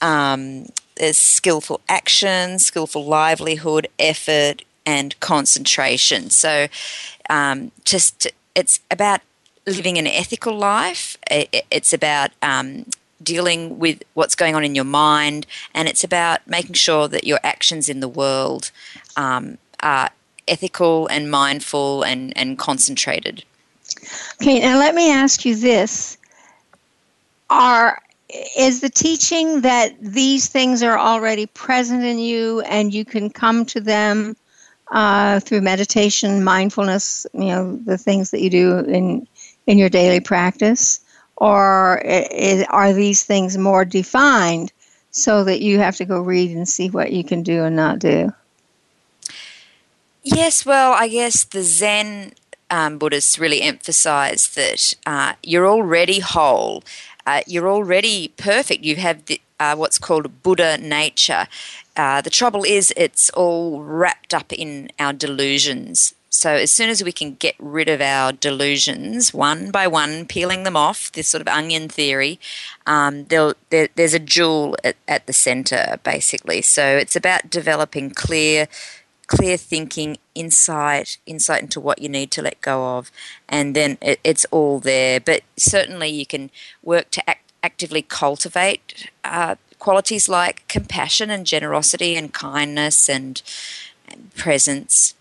um, 0.00 0.66
there's 0.96 1.16
skillful 1.16 1.80
action 1.88 2.58
skillful 2.58 3.04
livelihood 3.04 3.88
effort 3.98 4.62
and 4.88 5.20
concentration. 5.20 6.30
So 6.30 6.68
um, 7.28 7.72
just 7.84 8.26
it's 8.54 8.80
about 8.90 9.20
living 9.66 9.98
an 9.98 10.06
ethical 10.06 10.56
life. 10.56 11.18
It, 11.30 11.66
it's 11.70 11.92
about 11.92 12.30
um, 12.40 12.86
dealing 13.22 13.78
with 13.78 14.02
what's 14.14 14.34
going 14.34 14.54
on 14.54 14.64
in 14.64 14.74
your 14.74 14.86
mind, 14.86 15.46
and 15.74 15.88
it's 15.88 16.02
about 16.02 16.46
making 16.46 16.72
sure 16.72 17.06
that 17.08 17.24
your 17.24 17.38
actions 17.44 17.90
in 17.90 18.00
the 18.00 18.08
world 18.08 18.70
um, 19.14 19.58
are 19.82 20.08
ethical 20.48 21.06
and 21.08 21.30
mindful 21.30 22.02
and, 22.02 22.36
and 22.36 22.58
concentrated. 22.58 23.44
Okay, 24.40 24.60
now 24.60 24.78
let 24.78 24.94
me 24.94 25.12
ask 25.12 25.44
you 25.44 25.54
this. 25.54 26.16
Are 27.50 28.00
is 28.56 28.80
the 28.80 28.90
teaching 28.90 29.62
that 29.62 29.94
these 30.00 30.48
things 30.48 30.82
are 30.82 30.98
already 30.98 31.46
present 31.46 32.04
in 32.04 32.18
you 32.18 32.60
and 32.62 32.92
you 32.92 33.04
can 33.04 33.30
come 33.30 33.64
to 33.64 33.80
them 33.80 34.36
uh, 34.90 35.40
through 35.40 35.60
meditation, 35.60 36.44
mindfulness, 36.44 37.26
you 37.32 37.46
know, 37.46 37.76
the 37.76 37.98
things 37.98 38.30
that 38.30 38.40
you 38.40 38.50
do 38.50 38.78
in 38.80 39.26
in 39.66 39.76
your 39.76 39.90
daily 39.90 40.20
practice, 40.20 41.00
or 41.36 42.00
is, 42.04 42.64
are 42.70 42.92
these 42.92 43.22
things 43.22 43.58
more 43.58 43.84
defined 43.84 44.72
so 45.10 45.44
that 45.44 45.60
you 45.60 45.78
have 45.78 45.96
to 45.96 46.06
go 46.06 46.20
read 46.20 46.56
and 46.56 46.66
see 46.66 46.88
what 46.88 47.12
you 47.12 47.22
can 47.22 47.42
do 47.42 47.64
and 47.64 47.76
not 47.76 47.98
do? 47.98 48.32
Yes, 50.30 50.66
well, 50.66 50.92
I 50.92 51.08
guess 51.08 51.42
the 51.44 51.62
Zen 51.62 52.34
um, 52.68 52.98
Buddhists 52.98 53.38
really 53.38 53.62
emphasize 53.62 54.48
that 54.48 54.94
uh, 55.06 55.32
you're 55.42 55.66
already 55.66 56.20
whole, 56.20 56.84
uh, 57.26 57.40
you're 57.46 57.70
already 57.70 58.28
perfect. 58.36 58.84
You 58.84 58.96
have 58.96 59.24
the, 59.24 59.40
uh, 59.58 59.74
what's 59.76 59.98
called 59.98 60.42
Buddha 60.42 60.76
nature. 60.76 61.46
Uh, 61.96 62.20
the 62.20 62.28
trouble 62.28 62.62
is, 62.64 62.92
it's 62.94 63.30
all 63.30 63.80
wrapped 63.82 64.34
up 64.34 64.52
in 64.52 64.90
our 64.98 65.14
delusions. 65.14 66.14
So, 66.30 66.50
as 66.50 66.70
soon 66.70 66.90
as 66.90 67.02
we 67.02 67.10
can 67.10 67.36
get 67.36 67.54
rid 67.58 67.88
of 67.88 68.02
our 68.02 68.32
delusions 68.32 69.32
one 69.32 69.70
by 69.70 69.86
one, 69.86 70.26
peeling 70.26 70.64
them 70.64 70.76
off, 70.76 71.10
this 71.12 71.26
sort 71.26 71.40
of 71.40 71.48
onion 71.48 71.88
theory, 71.88 72.38
um, 72.86 73.24
there, 73.24 73.54
there's 73.70 74.12
a 74.12 74.18
jewel 74.18 74.76
at, 74.84 74.96
at 75.08 75.26
the 75.26 75.32
center, 75.32 75.98
basically. 76.04 76.60
So, 76.60 76.84
it's 76.98 77.16
about 77.16 77.48
developing 77.48 78.10
clear 78.10 78.68
clear 79.28 79.56
thinking, 79.56 80.18
insight, 80.34 81.18
insight 81.26 81.62
into 81.62 81.80
what 81.80 82.02
you 82.02 82.08
need 82.08 82.32
to 82.32 82.42
let 82.42 82.60
go 82.60 82.98
of, 82.98 83.12
and 83.48 83.76
then 83.76 83.96
it, 84.02 84.18
it's 84.24 84.44
all 84.50 84.80
there. 84.80 85.20
But 85.20 85.42
certainly, 85.56 86.08
you 86.08 86.26
can 86.26 86.50
work 86.82 87.10
to 87.12 87.30
act, 87.30 87.52
actively 87.62 88.02
cultivate 88.02 89.10
uh, 89.24 89.54
qualities 89.78 90.28
like 90.28 90.66
compassion 90.68 91.30
and 91.30 91.46
generosity 91.46 92.16
and 92.16 92.32
kindness 92.32 93.08
and, 93.08 93.40
and 94.08 94.34
presence. 94.34 95.14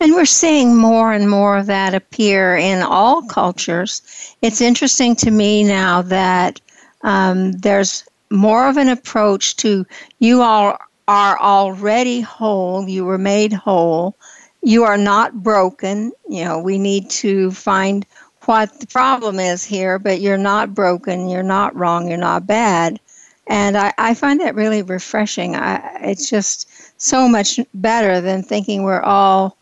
And 0.00 0.12
we're 0.12 0.26
seeing 0.26 0.76
more 0.76 1.12
and 1.12 1.28
more 1.28 1.56
of 1.56 1.66
that 1.66 1.94
appear 1.94 2.56
in 2.56 2.82
all 2.82 3.22
cultures. 3.22 4.02
It's 4.42 4.60
interesting 4.60 5.16
to 5.16 5.30
me 5.30 5.64
now 5.64 6.02
that 6.02 6.60
um, 7.02 7.52
there's 7.52 8.04
more 8.30 8.68
of 8.68 8.76
an 8.76 8.88
approach 8.88 9.56
to 9.56 9.84
you 10.20 10.42
all 10.42 10.78
are 11.08 11.40
already 11.40 12.20
whole. 12.20 12.86
You 12.86 13.06
were 13.06 13.18
made 13.18 13.52
whole. 13.52 14.14
You 14.62 14.84
are 14.84 14.98
not 14.98 15.42
broken. 15.42 16.12
You 16.28 16.44
know, 16.44 16.58
we 16.58 16.78
need 16.78 17.08
to 17.10 17.50
find 17.50 18.06
what 18.44 18.78
the 18.78 18.86
problem 18.86 19.40
is 19.40 19.64
here, 19.64 19.98
but 19.98 20.20
you're 20.20 20.36
not 20.36 20.74
broken. 20.74 21.28
You're 21.28 21.42
not 21.42 21.74
wrong. 21.74 22.08
You're 22.08 22.18
not 22.18 22.46
bad. 22.46 23.00
And 23.46 23.78
I, 23.78 23.94
I 23.96 24.12
find 24.12 24.40
that 24.40 24.54
really 24.54 24.82
refreshing. 24.82 25.56
I, 25.56 25.98
it's 26.02 26.28
just 26.28 26.70
so 27.00 27.26
much 27.26 27.58
better 27.72 28.20
than 28.20 28.42
thinking 28.42 28.82
we're 28.82 29.00
all 29.00 29.56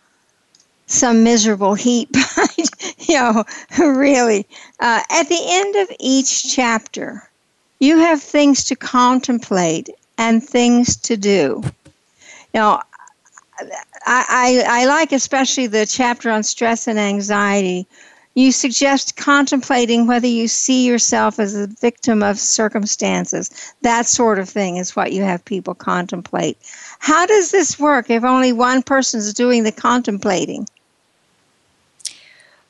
some 0.87 1.23
miserable 1.23 1.75
heap. 1.75 2.11
you 2.99 3.15
know, 3.15 3.45
really. 3.79 4.47
Uh, 4.81 5.03
at 5.11 5.29
the 5.29 5.41
end 5.41 5.77
of 5.77 5.97
each 6.01 6.53
chapter, 6.53 7.29
you 7.79 7.99
have 7.99 8.21
things 8.21 8.65
to 8.65 8.75
contemplate 8.75 9.91
and 10.19 10.43
things 10.43 10.97
to 10.97 11.17
do. 11.17 11.63
Know, 12.55 12.81
I, 14.07 14.65
I, 14.67 14.83
I 14.83 14.85
like 14.87 15.13
especially 15.13 15.67
the 15.67 15.87
chapter 15.87 16.31
on 16.31 16.43
stress 16.43 16.89
and 16.89 16.99
anxiety. 16.99 17.87
You 18.35 18.53
suggest 18.53 19.17
contemplating 19.17 20.07
whether 20.07 20.27
you 20.27 20.47
see 20.47 20.87
yourself 20.87 21.39
as 21.39 21.55
a 21.55 21.67
victim 21.67 22.23
of 22.23 22.39
circumstances. 22.39 23.75
That 23.81 24.07
sort 24.07 24.39
of 24.39 24.49
thing 24.49 24.77
is 24.77 24.95
what 24.95 25.13
you 25.13 25.23
have 25.23 25.43
people 25.45 25.75
contemplate. 25.75 26.59
How 26.99 27.25
does 27.25 27.51
this 27.51 27.79
work 27.79 28.11
if 28.11 28.25
only 28.25 28.53
one 28.53 28.83
person 28.83 29.21
is 29.21 29.33
doing 29.33 29.65
the 29.65 29.73
contemplating? 29.73 30.69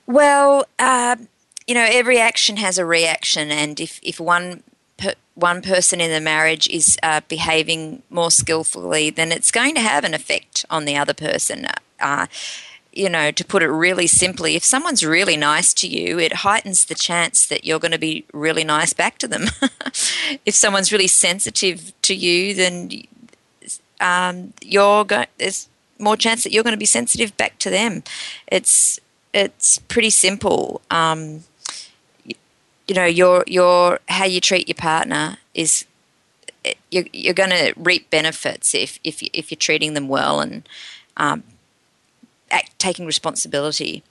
Well, 0.07 0.67
uh, 0.79 1.17
you 1.67 1.75
know, 1.75 1.87
every 1.91 2.21
action 2.21 2.59
has 2.59 2.79
a 2.79 2.87
reaction, 2.87 3.51
and 3.51 3.81
if, 3.81 3.99
if 4.05 4.21
one 4.21 4.63
one 5.37 5.61
person 5.61 6.01
in 6.01 6.11
the 6.11 6.20
marriage 6.20 6.66
is 6.68 6.99
uh, 7.03 7.20
behaving 7.28 8.03
more 8.11 8.30
skillfully, 8.30 9.11
then 9.11 9.30
it's 9.30 9.51
going 9.53 9.74
to 9.74 9.80
have 9.82 10.03
an 10.03 10.14
effect 10.14 10.64
on 10.70 10.87
the 10.87 10.97
other 10.97 11.14
person. 11.14 11.66
Uh, 12.01 12.26
you 12.91 13.11
know, 13.11 13.30
to 13.30 13.45
put 13.45 13.62
it 13.62 13.68
really 13.68 14.07
simply, 14.07 14.57
if 14.57 14.64
someone's 14.64 15.05
really 15.05 15.37
nice 15.37 15.74
to 15.74 15.87
you, 15.87 16.18
it 16.18 16.37
heightens 16.37 16.87
the 16.87 16.95
chance 16.95 17.47
that 17.47 17.66
you're 17.66 17.78
going 17.78 17.93
to 17.93 17.99
be 17.99 18.24
really 18.32 18.64
nice 18.64 18.95
back 18.95 19.18
to 19.18 19.28
them. 19.28 19.45
if 20.47 20.55
someone's 20.55 20.91
really 20.91 21.07
sensitive 21.07 21.93
to 22.01 22.14
you, 22.14 22.55
then 22.55 22.91
um, 24.01 24.55
you're 24.62 25.05
going. 25.05 25.26
There's 25.37 25.68
more 25.99 26.16
chance 26.16 26.43
that 26.45 26.53
you're 26.53 26.64
going 26.64 26.72
to 26.72 26.78
be 26.78 26.87
sensitive 26.87 27.37
back 27.37 27.59
to 27.59 27.70
them. 27.70 28.03
It's 28.47 28.99
it's 29.34 29.76
pretty 29.76 30.11
simple. 30.11 30.80
Um, 30.91 31.45
you 32.89 32.95
know 32.95 33.05
your 33.05 33.45
your 33.47 34.01
how 34.09 34.24
you 34.24 34.41
treat 34.41 34.68
your 34.68 34.76
partner 34.76 35.39
is 35.55 35.87
you're, 36.91 37.05
you're 37.12 37.34
going 37.34 37.51
to 37.51 37.72
reap 37.76 38.11
benefits 38.11 38.74
if 38.74 38.99
if 39.05 39.22
if 39.32 39.51
you're 39.51 39.57
treating 39.57 39.95
them 39.95 40.09
well 40.09 40.41
and 40.41 40.68
um, 41.16 41.43
act, 42.51 42.78
taking 42.78 43.07
responsibility. 43.07 44.03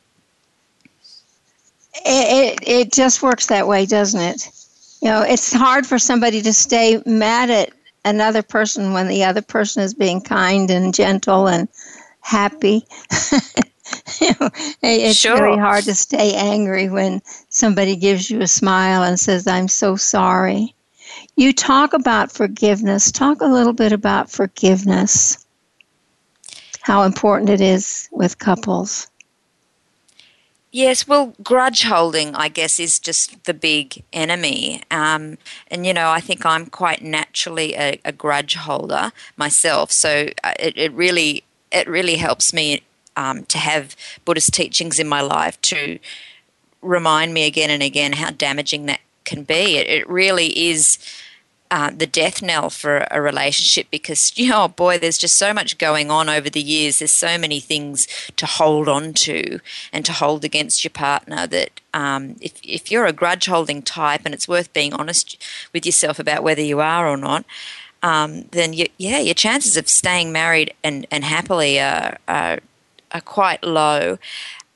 It, 2.06 2.60
it 2.64 2.68
it 2.68 2.94
just 2.94 3.24
works 3.24 3.48
that 3.48 3.68
way, 3.68 3.86
doesn't 3.86 4.20
it? 4.20 4.50
You 5.02 5.10
know, 5.10 5.22
it's 5.22 5.54
hard 5.54 5.86
for 5.86 6.00
somebody 6.00 6.42
to 6.42 6.54
stay 6.54 7.02
mad 7.06 7.50
at 7.50 7.72
another 8.04 8.42
person 8.42 8.94
when 8.94 9.08
the 9.08 9.24
other 9.24 9.42
person 9.42 9.84
is 9.84 9.94
being 9.94 10.22
kind 10.22 10.70
and 10.70 10.94
gentle 10.94 11.48
and 11.48 11.68
happy. 12.22 12.86
it's 14.82 15.18
sure. 15.18 15.42
really 15.42 15.58
hard 15.58 15.84
to 15.86 15.96
stay 15.96 16.34
angry 16.36 16.90
when 16.90 17.22
somebody 17.50 17.96
gives 17.96 18.30
you 18.30 18.42
a 18.42 18.48
smile 18.48 19.04
and 19.04 19.20
says, 19.20 19.48
I'm 19.48 19.68
so 19.68 19.96
sorry. 19.96 20.76
You 21.36 21.54
talk 21.54 21.94
about 21.94 22.32
forgiveness. 22.32 23.12
Talk 23.12 23.42
a 23.42 23.48
little 23.48 23.74
bit 23.74 23.92
about 23.92 24.30
forgiveness, 24.30 25.46
how 26.82 27.04
important 27.04 27.50
it 27.50 27.62
is 27.62 28.08
with 28.12 28.38
couples. 28.38 29.10
Yes, 30.72 31.08
well, 31.08 31.34
grudge 31.42 31.84
holding, 31.84 32.36
I 32.36 32.50
guess, 32.50 32.82
is 32.82 33.00
just 33.00 33.46
the 33.46 33.54
big 33.54 34.04
enemy. 34.12 34.84
Um, 34.92 35.38
and, 35.70 35.86
you 35.86 35.94
know, 35.94 36.10
I 36.10 36.20
think 36.20 36.46
I'm 36.46 36.66
quite 36.66 37.02
naturally 37.02 37.76
a, 37.76 38.00
a 38.04 38.12
grudge 38.12 38.56
holder 38.56 39.14
myself. 39.38 39.92
So 39.92 40.28
uh, 40.44 40.54
it, 40.60 40.78
it 40.78 40.92
really 40.92 41.46
it 41.72 41.90
really 41.90 42.16
helps 42.16 42.54
me 42.54 42.82
um, 43.16 43.46
to 43.46 43.58
have 43.58 43.96
Buddhist 44.26 44.54
teachings 44.54 45.00
in 45.00 45.08
my 45.08 45.22
life 45.22 45.60
to 45.62 46.00
remind 46.82 47.34
me 47.34 47.46
again 47.46 47.70
and 47.70 47.84
again 47.84 48.14
how 48.14 48.30
damaging 48.32 48.86
that 48.86 49.02
can 49.24 49.44
be. 49.44 49.78
It, 49.78 49.88
it 49.88 50.10
really 50.10 50.68
is 50.70 50.98
uh, 51.72 51.90
the 51.90 52.06
death 52.06 52.42
knell 52.42 52.70
for 52.70 53.08
a 53.10 53.20
relationship 53.20 53.88
because, 53.90 54.32
you 54.38 54.50
know, 54.50 54.68
boy, 54.68 54.98
there's 54.98 55.18
just 55.18 55.38
so 55.38 55.54
much 55.54 55.78
going 55.78 56.12
on 56.12 56.30
over 56.30 56.50
the 56.50 56.62
years. 56.62 57.00
There's 57.00 57.12
so 57.12 57.38
many 57.38 57.60
things 57.60 58.08
to 58.38 58.46
hold 58.46 58.88
on 58.88 59.14
to 59.14 59.60
and 59.92 60.06
to 60.06 60.14
hold 60.14 60.46
against 60.46 60.84
your 60.84 60.92
partner 60.92 61.48
that 61.48 61.82
um, 61.94 62.36
if, 62.40 62.54
if 62.64 62.92
you're 62.92 63.06
a 63.06 63.14
grudge 63.14 63.48
holding 63.48 63.82
type, 63.82 64.22
and 64.26 64.34
it's 64.34 64.48
worth 64.48 64.72
being 64.74 64.94
honest 64.94 65.42
with 65.74 65.86
yourself 65.86 66.20
about 66.20 66.44
whether 66.44 66.62
you 66.62 66.80
are 66.80 67.08
or 67.08 67.18
not. 67.18 67.46
Um, 68.04 68.44
then 68.52 68.74
you, 68.74 68.86
yeah, 68.98 69.18
your 69.18 69.34
chances 69.34 69.78
of 69.78 69.90
staying 69.90 70.32
married 70.32 70.74
and, 70.84 71.08
and 71.10 71.24
happily 71.24 71.80
are, 71.80 72.20
are 72.28 72.60
are 73.16 73.22
quite 73.22 73.64
low. 73.64 74.18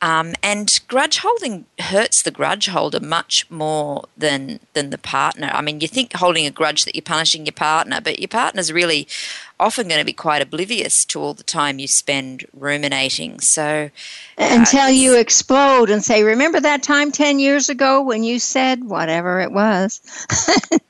Um, 0.01 0.33
and 0.41 0.79
grudge 0.87 1.17
holding 1.17 1.65
hurts 1.77 2.21
the 2.21 2.31
grudge 2.31 2.69
holder 2.69 3.01
much 3.01 3.49
more 3.51 4.05
than 4.17 4.61
than 4.73 4.91
the 4.91 4.97
partner. 4.97 5.51
I 5.53 5.61
mean, 5.61 5.81
you 5.81 5.89
think 5.89 6.13
holding 6.13 6.45
a 6.45 6.51
grudge 6.51 6.85
that 6.85 6.95
you're 6.95 7.01
punishing 7.01 7.45
your 7.45 7.53
partner, 7.53 7.99
but 7.99 8.19
your 8.19 8.29
partner's 8.29 8.71
really 8.71 9.09
often 9.59 9.87
going 9.87 9.99
to 9.99 10.05
be 10.05 10.13
quite 10.13 10.41
oblivious 10.41 11.03
to 11.05 11.19
all 11.19 11.33
the 11.33 11.43
time 11.43 11.79
you 11.79 11.87
spend 11.87 12.45
ruminating. 12.53 13.39
So 13.41 13.89
uh, 14.37 14.47
until 14.51 14.89
you 14.89 15.17
explode 15.17 15.89
and 15.89 16.03
say, 16.03 16.23
"Remember 16.23 16.59
that 16.59 16.81
time 16.83 17.11
ten 17.11 17.39
years 17.39 17.69
ago 17.69 18.01
when 18.01 18.23
you 18.23 18.39
said 18.39 18.83
whatever 18.83 19.39
it 19.41 19.51
was." 19.51 20.01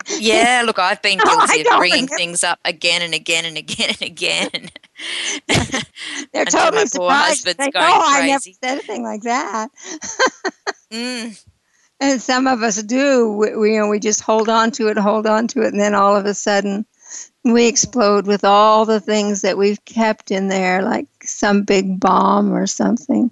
yeah, 0.20 0.64
look, 0.66 0.80
I've 0.80 1.02
been 1.02 1.18
guilty 1.24 1.62
of 1.62 1.78
bringing 1.78 2.06
remember. 2.06 2.16
things 2.16 2.44
up 2.44 2.60
again 2.66 3.02
and 3.02 3.14
again 3.14 3.46
and 3.46 3.58
again 3.58 3.90
and 3.90 4.02
again. 4.02 4.70
They're 6.34 6.46
totally 6.46 6.86
surprised. 6.86 7.46
They, 7.46 7.54
oh, 7.60 7.72
I 7.76 8.28
never 8.28 8.42
said 8.42 8.54
anything 8.64 9.04
like 9.04 9.22
that. 9.24 9.70
mm. 10.92 11.46
and 12.00 12.22
some 12.22 12.48
of 12.48 12.62
us 12.62 12.82
do. 12.84 13.32
We, 13.32 13.56
we, 13.56 13.74
you 13.74 13.80
know, 13.80 13.88
we 13.88 14.00
just 14.00 14.22
hold 14.22 14.50
on 14.50 14.72
to 14.72 14.88
it, 14.90 14.98
hold 14.98 15.26
on 15.26 15.48
to 15.50 15.62
it, 15.62 15.68
and 15.68 15.80
then 15.80 15.96
all 15.96 16.16
of 16.16 16.26
a 16.26 16.34
sudden 16.34 16.86
we 17.44 17.68
explode 17.68 18.28
with 18.28 18.44
all 18.44 18.86
the 18.86 19.00
things 19.00 19.42
that 19.42 19.58
we've 19.58 19.84
kept 19.86 20.32
in 20.32 20.48
there, 20.48 20.82
like 20.82 21.08
some 21.24 21.64
big 21.64 22.00
bomb 22.00 22.54
or 22.54 22.68
something. 22.68 23.32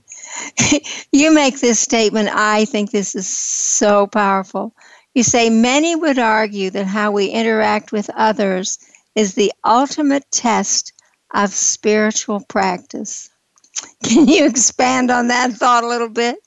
you 1.12 1.34
make 1.34 1.60
this 1.60 1.80
statement. 1.80 2.30
I 2.32 2.66
think 2.66 2.92
this 2.92 3.16
is 3.16 3.28
so 3.28 4.08
powerful. 4.08 4.74
You 5.14 5.24
say 5.24 5.50
many 5.50 5.96
would 5.96 6.20
argue 6.20 6.70
that 6.70 6.86
how 6.86 7.12
we 7.12 7.28
interact 7.28 7.92
with 7.92 8.10
others 8.16 8.80
is 9.16 9.34
the 9.34 9.52
ultimate 9.66 10.30
test 10.32 10.94
of 11.34 11.54
spiritual 11.54 12.42
practice. 12.42 13.30
Can 14.04 14.28
you 14.28 14.46
expand 14.46 15.12
on 15.12 15.28
that 15.28 15.52
thought 15.54 15.84
a 15.84 15.88
little 15.88 16.10
bit? 16.10 16.38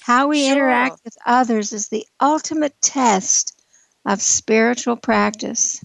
How 0.00 0.28
we 0.28 0.44
sure. 0.44 0.52
interact 0.52 1.00
with 1.04 1.16
others 1.26 1.72
is 1.72 1.88
the 1.88 2.06
ultimate 2.20 2.80
test 2.80 3.62
of 4.04 4.20
spiritual 4.20 4.96
practice. 4.96 5.84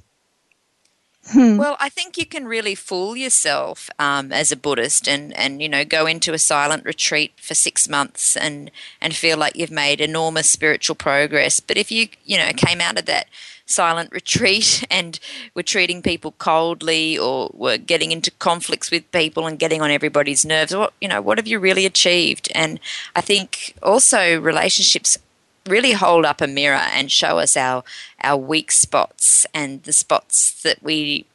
Hmm. 1.32 1.58
Well, 1.58 1.76
I 1.80 1.90
think 1.90 2.18
you 2.18 2.26
can 2.26 2.46
really 2.46 2.74
fool 2.76 3.18
yourself 3.18 3.90
um, 4.00 4.32
as 4.32 4.52
a 4.52 4.56
Buddhist, 4.56 5.08
and, 5.08 5.34
and 5.38 5.62
you 5.62 5.68
know 5.68 5.84
go 5.84 6.06
into 6.06 6.34
a 6.34 6.40
silent 6.40 6.86
retreat 6.86 7.34
for 7.38 7.54
six 7.54 7.90
months 7.90 8.38
and 8.38 8.72
and 9.02 9.16
feel 9.16 9.38
like 9.38 9.58
you've 9.58 9.72
made 9.72 10.00
enormous 10.00 10.50
spiritual 10.50 10.96
progress. 10.96 11.60
But 11.60 11.78
if 11.78 11.92
you 11.92 12.08
you 12.24 12.38
know 12.38 12.52
came 12.56 12.80
out 12.80 12.98
of 12.98 13.06
that 13.06 13.28
silent 13.66 14.12
retreat 14.14 14.86
and 14.92 15.20
were 15.54 15.64
treating 15.64 16.02
people 16.02 16.34
coldly 16.38 17.18
or 17.18 17.52
were 17.54 17.78
getting 17.78 18.12
into 18.14 18.32
conflicts 18.32 18.90
with 18.90 19.12
people 19.12 19.46
and 19.46 19.60
getting 19.60 19.82
on 19.82 19.92
everybody's 19.92 20.46
nerves, 20.46 20.74
what 20.76 20.94
you 21.02 21.10
know 21.10 21.22
what 21.22 21.38
have 21.38 21.48
you 21.48 21.60
really 21.60 21.86
achieved? 21.86 22.50
And 22.56 22.80
I 23.16 23.22
think 23.22 23.76
also 23.84 24.40
relationships 24.40 25.18
really 25.68 25.92
hold 25.92 26.26
up 26.26 26.42
a 26.42 26.48
mirror 26.48 26.76
and 26.94 27.12
show 27.12 27.40
us 27.40 27.56
our 27.58 27.84
our 28.24 28.38
weak 28.38 28.72
spots 28.72 29.46
and 29.54 29.84
the 29.84 29.94
spots 29.94 30.62
that 30.64 30.82
we 30.82 31.26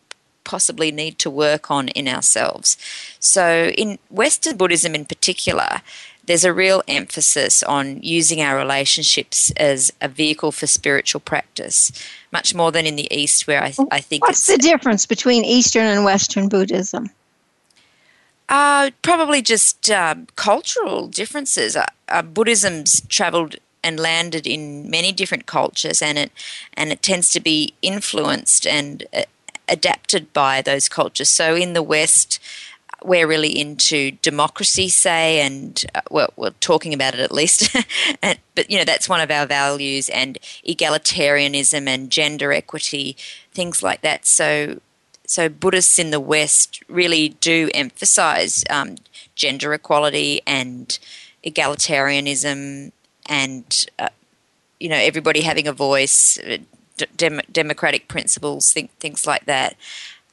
possibly 0.44 0.90
need 0.90 1.18
to 1.20 1.30
work 1.30 1.70
on 1.70 1.88
in 1.88 2.08
ourselves. 2.08 2.76
So 3.20 3.72
in 3.76 3.98
Western 4.10 4.56
Buddhism 4.56 4.94
in 4.94 5.04
particular, 5.04 5.82
there's 6.26 6.44
a 6.44 6.52
real 6.52 6.82
emphasis 6.86 7.62
on 7.62 8.00
using 8.02 8.40
our 8.40 8.56
relationships 8.56 9.50
as 9.52 9.92
a 10.00 10.08
vehicle 10.08 10.52
for 10.52 10.66
spiritual 10.66 11.20
practice, 11.20 11.90
much 12.32 12.54
more 12.54 12.70
than 12.70 12.86
in 12.86 12.96
the 12.96 13.12
East, 13.14 13.46
where 13.46 13.62
I, 13.62 13.74
I 13.90 14.00
think. 14.00 14.24
What's 14.24 14.46
the 14.46 14.58
difference 14.58 15.04
between 15.04 15.44
Eastern 15.44 15.86
and 15.86 16.04
Western 16.04 16.48
Buddhism? 16.48 17.10
Uh, 18.48 18.90
probably 19.02 19.42
just 19.42 19.90
uh, 19.90 20.14
cultural 20.36 21.08
differences. 21.08 21.74
Uh, 21.74 21.86
uh 22.08 22.22
Buddhism's 22.22 23.00
traveled 23.08 23.56
and 23.84 23.98
landed 23.98 24.46
in 24.46 24.90
many 24.90 25.12
different 25.12 25.46
cultures, 25.46 26.02
and 26.02 26.18
it 26.18 26.32
and 26.74 26.92
it 26.92 27.02
tends 27.02 27.30
to 27.30 27.40
be 27.40 27.74
influenced 27.82 28.66
and 28.66 29.04
uh, 29.14 29.22
adapted 29.68 30.32
by 30.32 30.62
those 30.62 30.88
cultures. 30.88 31.28
So 31.28 31.54
in 31.54 31.72
the 31.72 31.82
West, 31.82 32.38
we're 33.04 33.26
really 33.26 33.58
into 33.58 34.12
democracy, 34.22 34.88
say, 34.88 35.40
and 35.40 35.84
uh, 35.94 36.00
well, 36.10 36.32
we're 36.36 36.50
talking 36.60 36.94
about 36.94 37.14
it 37.14 37.20
at 37.20 37.32
least. 37.32 37.74
and, 38.22 38.38
but 38.54 38.70
you 38.70 38.78
know, 38.78 38.84
that's 38.84 39.08
one 39.08 39.20
of 39.20 39.30
our 39.30 39.46
values, 39.46 40.08
and 40.08 40.38
egalitarianism 40.66 41.86
and 41.86 42.10
gender 42.10 42.52
equity, 42.52 43.16
things 43.52 43.82
like 43.82 44.02
that. 44.02 44.26
So, 44.26 44.80
so 45.26 45.48
Buddhists 45.48 45.98
in 45.98 46.10
the 46.10 46.20
West 46.20 46.82
really 46.88 47.30
do 47.30 47.70
emphasize 47.74 48.64
um, 48.70 48.96
gender 49.34 49.72
equality 49.72 50.40
and 50.46 50.98
egalitarianism 51.44 52.92
and 53.26 53.86
uh, 53.98 54.08
you 54.80 54.88
know 54.88 54.96
everybody 54.96 55.42
having 55.42 55.68
a 55.68 55.72
voice, 55.72 56.38
uh, 56.38 56.58
dem- 57.16 57.40
democratic 57.50 58.08
principles, 58.08 58.72
think, 58.72 58.90
things 58.98 59.26
like 59.26 59.44
that. 59.46 59.76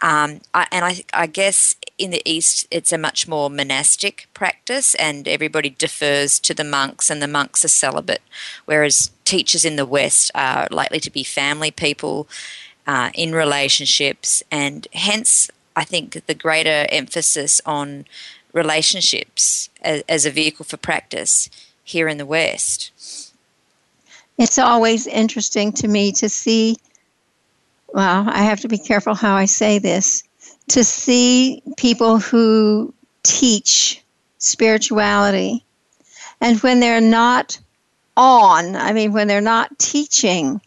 Um, 0.01 0.39
I, 0.53 0.65
and 0.71 0.85
I, 0.85 1.03
I 1.13 1.27
guess 1.27 1.75
in 1.97 2.11
the 2.11 2.21
East, 2.23 2.67
it's 2.71 2.93
a 2.93 2.97
much 2.97 3.27
more 3.27 3.49
monastic 3.49 4.27
practice, 4.33 4.95
and 4.95 5.27
everybody 5.27 5.69
defers 5.69 6.39
to 6.39 6.53
the 6.53 6.63
monks, 6.63 7.09
and 7.09 7.21
the 7.21 7.27
monks 7.27 7.65
are 7.65 7.69
celibate, 7.69 8.21
whereas 8.65 9.11
teachers 9.25 9.65
in 9.65 9.75
the 9.75 9.85
West 9.85 10.31
are 10.33 10.67
likely 10.71 11.01
to 11.01 11.11
be 11.11 11.23
family 11.23 11.69
people 11.69 12.27
uh, 12.87 13.09
in 13.13 13.33
relationships, 13.33 14.41
and 14.49 14.87
hence, 14.93 15.51
I 15.75 15.83
think 15.83 16.25
the 16.25 16.33
greater 16.33 16.87
emphasis 16.89 17.61
on 17.65 18.05
relationships 18.53 19.69
as, 19.81 20.01
as 20.09 20.25
a 20.25 20.31
vehicle 20.31 20.65
for 20.65 20.77
practice 20.77 21.49
here 21.89 22.07
in 22.07 22.17
the 22.17 22.25
West. 22.25 22.91
It's 24.37 24.59
always 24.59 25.07
interesting 25.07 25.73
to 25.73 25.87
me 25.87 26.11
to 26.13 26.29
see, 26.29 26.77
well, 27.93 28.25
I 28.29 28.43
have 28.43 28.61
to 28.61 28.67
be 28.67 28.77
careful 28.77 29.15
how 29.15 29.35
I 29.35 29.45
say 29.45 29.79
this, 29.79 30.23
to 30.69 30.83
see 30.83 31.61
people 31.77 32.19
who 32.19 32.93
teach 33.23 34.01
spirituality. 34.37 35.65
And 36.39 36.59
when 36.61 36.79
they're 36.79 37.01
not 37.01 37.59
on, 38.15 38.75
I 38.75 38.93
mean, 38.93 39.11
when 39.11 39.27
they're 39.27 39.41
not 39.41 39.77
teaching, 39.79 40.61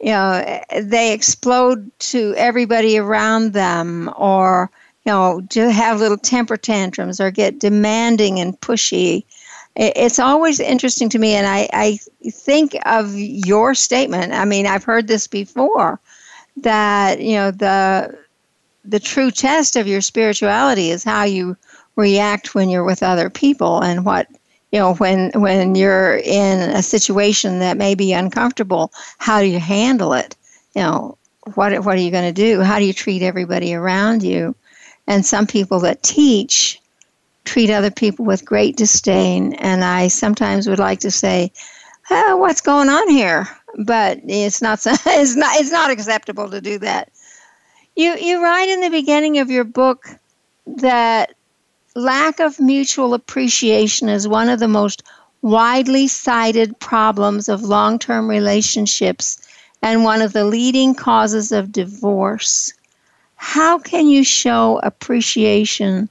you 0.00 0.12
know, 0.12 0.60
they 0.80 1.12
explode 1.12 1.90
to 2.10 2.34
everybody 2.36 2.98
around 2.98 3.52
them 3.52 4.12
or, 4.16 4.70
you 5.04 5.12
know, 5.12 5.40
to 5.50 5.72
have 5.72 5.98
little 5.98 6.18
temper 6.18 6.56
tantrums 6.56 7.20
or 7.20 7.30
get 7.30 7.58
demanding 7.58 8.38
and 8.38 8.60
pushy 8.60 9.24
it's 9.74 10.18
always 10.18 10.60
interesting 10.60 11.08
to 11.08 11.18
me 11.18 11.32
and 11.32 11.46
I, 11.46 11.68
I 11.72 11.98
think 12.30 12.76
of 12.84 13.14
your 13.16 13.74
statement. 13.74 14.32
I 14.32 14.44
mean 14.44 14.66
i've 14.66 14.84
heard 14.84 15.08
this 15.08 15.26
before 15.26 16.00
that 16.58 17.20
you 17.20 17.34
know 17.34 17.50
the 17.50 18.18
the 18.84 19.00
true 19.00 19.30
test 19.30 19.76
of 19.76 19.86
your 19.86 20.00
spirituality 20.00 20.90
is 20.90 21.04
how 21.04 21.24
you 21.24 21.56
react 21.96 22.54
when 22.54 22.68
you're 22.68 22.84
with 22.84 23.02
other 23.02 23.30
people 23.30 23.80
and 23.80 24.04
what 24.04 24.28
you 24.70 24.78
know 24.78 24.94
when 24.94 25.30
when 25.34 25.74
you're 25.74 26.16
in 26.16 26.70
a 26.70 26.82
situation 26.82 27.60
that 27.60 27.76
may 27.76 27.94
be 27.94 28.12
uncomfortable 28.12 28.92
how 29.18 29.40
do 29.40 29.46
you 29.46 29.60
handle 29.60 30.12
it? 30.12 30.36
You 30.74 30.82
know 30.82 31.18
what 31.54 31.84
what 31.84 31.96
are 31.96 32.00
you 32.00 32.10
going 32.10 32.32
to 32.32 32.32
do? 32.32 32.60
How 32.60 32.78
do 32.78 32.84
you 32.84 32.92
treat 32.92 33.22
everybody 33.22 33.74
around 33.74 34.22
you? 34.22 34.54
And 35.06 35.24
some 35.24 35.46
people 35.46 35.80
that 35.80 36.02
teach 36.02 36.80
treat 37.44 37.70
other 37.70 37.90
people 37.90 38.24
with 38.24 38.44
great 38.44 38.76
disdain. 38.76 39.54
And 39.54 39.84
I 39.84 40.08
sometimes 40.08 40.68
would 40.68 40.78
like 40.78 41.00
to 41.00 41.10
say, 41.10 41.52
oh, 42.10 42.36
"What's 42.36 42.60
going 42.60 42.88
on 42.88 43.08
here?" 43.08 43.48
But 43.78 44.20
it's 44.24 44.62
not. 44.62 44.84
It's 45.06 45.36
not. 45.36 45.60
It's 45.60 45.72
not 45.72 45.90
acceptable 45.90 46.50
to 46.50 46.60
do 46.60 46.78
that. 46.78 47.10
You 47.96 48.16
you 48.16 48.42
write 48.42 48.68
in 48.68 48.80
the 48.80 48.90
beginning 48.90 49.38
of 49.38 49.50
your 49.50 49.64
book 49.64 50.06
that 50.66 51.34
lack 51.94 52.40
of 52.40 52.58
mutual 52.60 53.14
appreciation 53.14 54.08
is 54.08 54.26
one 54.26 54.48
of 54.48 54.60
the 54.60 54.68
most 54.68 55.02
widely 55.42 56.06
cited 56.06 56.78
problems 56.78 57.48
of 57.48 57.62
long-term 57.62 58.28
relationships 58.28 59.40
and 59.82 60.04
one 60.04 60.22
of 60.22 60.32
the 60.32 60.44
leading 60.44 60.94
causes 60.94 61.50
of 61.52 61.72
divorce. 61.72 62.72
How 63.34 63.78
can 63.78 64.08
you 64.08 64.22
show 64.22 64.78
appreciation 64.84 66.08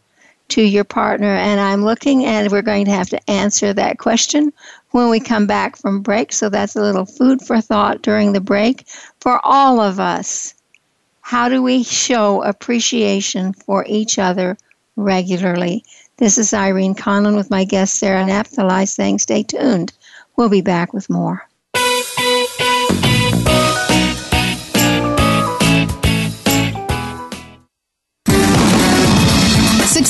to 0.51 0.61
your 0.61 0.83
partner? 0.83 1.35
And 1.35 1.59
I'm 1.59 1.83
looking 1.83 2.25
and 2.25 2.51
we're 2.51 2.61
going 2.61 2.85
to 2.85 2.91
have 2.91 3.09
to 3.09 3.29
answer 3.29 3.73
that 3.73 3.97
question 3.97 4.53
when 4.91 5.09
we 5.09 5.19
come 5.19 5.47
back 5.47 5.75
from 5.75 6.01
break. 6.01 6.31
So 6.33 6.49
that's 6.49 6.75
a 6.75 6.81
little 6.81 7.05
food 7.05 7.41
for 7.41 7.59
thought 7.61 8.01
during 8.01 8.33
the 8.33 8.41
break 8.41 8.87
for 9.19 9.39
all 9.43 9.79
of 9.79 9.99
us. 9.99 10.53
How 11.21 11.49
do 11.49 11.61
we 11.61 11.83
show 11.83 12.43
appreciation 12.43 13.53
for 13.53 13.85
each 13.87 14.19
other 14.19 14.57
regularly? 14.95 15.83
This 16.17 16.37
is 16.37 16.53
Irene 16.53 16.95
Conlon 16.95 17.35
with 17.35 17.49
my 17.49 17.63
guest 17.63 17.95
Sarah 17.95 18.25
Napthali 18.25 18.87
saying 18.87 19.19
stay 19.19 19.43
tuned. 19.43 19.93
We'll 20.35 20.49
be 20.49 20.61
back 20.61 20.93
with 20.93 21.09
more. 21.09 21.47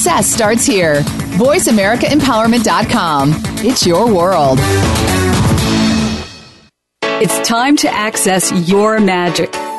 Success 0.02 0.34
starts 0.34 0.66
here. 0.66 0.95
VoiceAmericaEmpowerment.com. 1.38 3.34
It's 3.64 3.86
your 3.86 4.12
world. 4.12 4.58
It's 7.22 7.47
time 7.47 7.78
to 7.78 7.88
access 7.88 8.52
your 8.68 8.99
magic. 8.99 9.54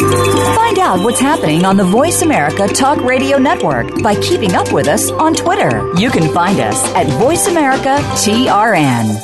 Find 0.00 0.78
out 0.78 1.00
what's 1.04 1.20
happening 1.20 1.64
on 1.64 1.76
the 1.76 1.84
Voice 1.84 2.22
America 2.22 2.68
Talk 2.68 3.00
Radio 3.02 3.38
Network 3.38 4.02
by 4.02 4.14
keeping 4.16 4.54
up 4.54 4.72
with 4.72 4.88
us 4.88 5.10
on 5.10 5.34
Twitter. 5.34 5.92
You 5.96 6.10
can 6.10 6.32
find 6.32 6.60
us 6.60 6.82
at 6.94 7.06
Voice 7.18 7.46
America 7.46 7.96
TRN. 8.14 9.22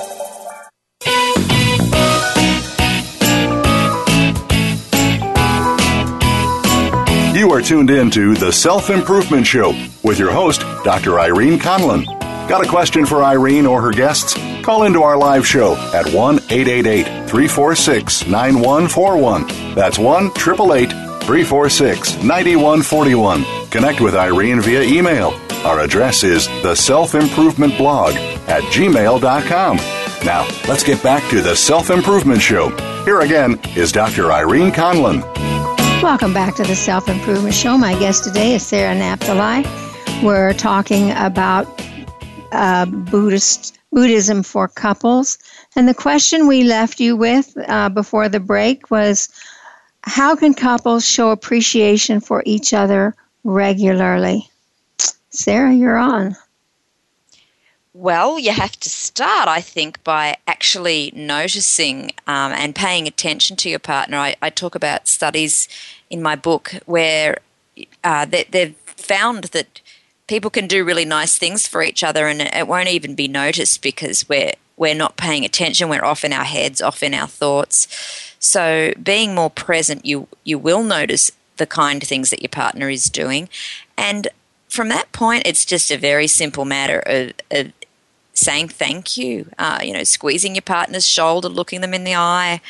You 7.35 7.51
are 7.51 7.61
tuned 7.61 7.91
in 7.91 8.11
to 8.13 8.35
The 8.35 8.53
Self 8.53 8.91
Improvement 8.91 9.47
Show 9.47 9.71
with 10.05 10.19
your 10.19 10.31
host, 10.31 10.61
Dr. 10.85 11.19
Irene 11.19 11.59
Conlon. 11.59 12.05
Got 12.49 12.65
a 12.65 12.69
question 12.69 13.05
for 13.07 13.25
Irene 13.25 13.67
or 13.67 13.81
her 13.83 13.91
guests? 13.91 14.37
Call 14.63 14.85
into 14.85 15.03
our 15.03 15.17
live 15.17 15.47
show 15.47 15.75
at 15.93 16.07
1 16.13 16.37
888 16.51 17.05
346 17.29 18.27
9141. 18.27 19.75
That's 19.75 19.99
1 19.99 20.27
888 20.27 20.91
346 21.23 22.23
9141. 22.23 23.45
Connect 23.71 24.01
with 24.01 24.15
Irene 24.15 24.61
via 24.61 24.83
email. 24.83 25.35
Our 25.65 25.81
address 25.81 26.23
is 26.23 26.47
the 26.63 26.77
self 26.77 27.15
improvement 27.15 27.77
blog 27.77 28.15
at 28.49 28.63
gmail.com. 28.65 29.77
Now, 30.25 30.47
let's 30.69 30.85
get 30.85 31.03
back 31.03 31.29
to 31.31 31.41
the 31.41 31.57
Self 31.57 31.91
Improvement 31.91 32.41
Show. 32.41 32.71
Here 33.05 33.21
again 33.21 33.59
is 33.77 33.91
Dr. 33.91 34.31
Irene 34.31 34.71
Conlon. 34.71 35.23
Welcome 36.01 36.33
back 36.33 36.55
to 36.57 36.63
the 36.63 36.77
Self 36.77 37.09
Improvement 37.09 37.55
Show. 37.55 37.77
My 37.77 37.99
guest 37.99 38.23
today 38.23 38.55
is 38.55 38.65
Sarah 38.65 38.95
Napthali. 38.95 39.65
We're 40.23 40.53
talking 40.53 41.11
about 41.13 41.67
uh, 42.53 42.87
Buddhist 42.87 43.79
Buddhism 43.93 44.43
for 44.43 44.69
couples, 44.69 45.39
and 45.77 45.87
the 45.87 45.95
question 45.95 46.47
we 46.47 46.65
left 46.65 46.99
you 46.99 47.15
with 47.15 47.57
uh, 47.69 47.91
before 47.91 48.29
the 48.29 48.41
break 48.41 48.91
was, 48.91 49.29
how 50.05 50.35
can 50.35 50.55
couples 50.55 51.07
show 51.07 51.31
appreciation 51.31 52.21
for 52.21 52.43
each 52.47 52.73
other 52.73 53.15
regularly? 53.45 54.49
Sarah, 55.31 55.73
you're 55.73 55.99
on. 55.99 56.37
Well, 57.95 58.39
you 58.39 58.53
have 58.53 58.73
to 58.81 58.89
start, 58.89 59.49
I 59.49 59.61
think, 59.61 60.03
by 60.03 60.39
actually 60.47 61.13
noticing 61.15 62.13
um, 62.27 62.53
and 62.53 62.75
paying 62.75 63.07
attention 63.07 63.57
to 63.57 63.69
your 63.69 63.79
partner. 63.79 64.17
I, 64.17 64.35
I, 64.41 64.49
talk 64.49 64.75
about 64.75 65.07
studies 65.07 65.69
in 66.09 66.23
my 66.23 66.35
book 66.35 66.73
where 66.87 67.41
uh, 68.03 68.25
they, 68.25 68.45
they've 68.45 68.75
found 68.87 69.45
that 69.45 69.82
people 70.33 70.49
can 70.49 70.67
do 70.67 70.83
really 70.83 71.05
nice 71.05 71.37
things 71.37 71.69
for 71.69 71.83
each 71.83 72.03
other 72.03 72.27
and 72.27 72.41
it 72.41 72.67
won't 72.67 72.89
even 72.89 73.15
be 73.15 73.29
noticed 73.29 73.83
because 73.83 74.27
we're 74.31 74.55
we're 74.79 74.95
not 74.95 75.19
paying 75.19 75.45
attention. 75.45 75.91
We're 75.91 76.07
off 76.07 76.25
in 76.25 76.33
our 76.33 76.45
heads 76.45 76.81
off 76.81 77.03
in 77.03 77.13
our 77.13 77.29
thoughts. 77.29 77.87
So 78.39 78.95
being 79.03 79.35
more 79.35 79.51
present 79.51 80.07
you 80.07 80.29
you 80.43 80.59
will 80.59 80.85
notice 80.85 81.31
the 81.59 81.67
kind 81.67 82.03
things 82.03 82.31
that 82.31 82.41
your 82.41 82.49
partner 82.49 82.89
is 82.89 83.05
doing. 83.11 83.51
And 83.99 84.29
from 84.71 84.89
that 84.89 85.13
point 85.13 85.43
it's 85.45 85.67
just 85.67 85.91
a 85.91 85.99
very 85.99 86.27
simple 86.27 86.65
matter 86.65 87.01
of, 87.05 87.33
of 87.51 87.73
saying 88.33 88.69
thank 88.69 89.19
you 89.19 89.51
uh, 89.59 89.81
you 89.83 89.93
know 89.93 90.03
squeezing 90.03 90.55
your 90.55 90.63
partner's 90.63 91.07
shoulder 91.07 91.51
looking 91.51 91.83
them 91.83 91.93
in 91.93 92.05
the 92.05 92.15
eye 92.15 92.63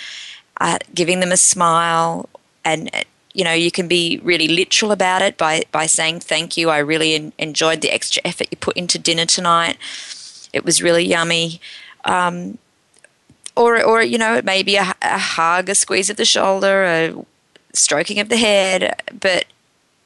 uh, 0.61 0.79
giving 0.93 1.21
them 1.21 1.31
a 1.31 1.37
smile 1.37 2.29
and 2.65 2.91
you 3.35 3.45
know, 3.45 3.53
you 3.53 3.71
can 3.71 3.89
be 3.89 4.21
really 4.23 4.49
literal 4.49 4.93
about 4.93 5.23
it 5.23 5.39
by, 5.39 5.63
by 5.73 5.87
saying 5.87 6.21
thank 6.21 6.57
you. 6.57 6.71
I 6.71 6.79
really 6.79 7.15
en- 7.15 7.33
enjoyed 7.39 7.81
the 7.81 7.91
extra 7.91 8.23
effort 8.25 8.49
you 8.51 8.57
put 8.59 8.77
into 8.77 8.99
dinner 8.99 9.25
tonight. 9.25 9.79
It 10.53 10.65
was 10.65 10.83
really 10.83 11.05
yummy. 11.05 11.61
Um, 12.05 12.59
or, 13.57 13.83
or 13.83 14.03
you 14.03 14.19
know, 14.19 14.35
it 14.35 14.45
may 14.45 14.63
be 14.63 14.77
a, 14.77 14.95
a 15.03 15.19
hug, 15.19 15.69
a 15.69 15.75
squeeze 15.75 16.11
of 16.11 16.17
the 16.17 16.25
shoulder, 16.25 16.85
a 16.85 17.15
stroking 17.73 18.19
of 18.19 18.29
the 18.29 18.37
head. 18.37 19.01
But 19.19 19.47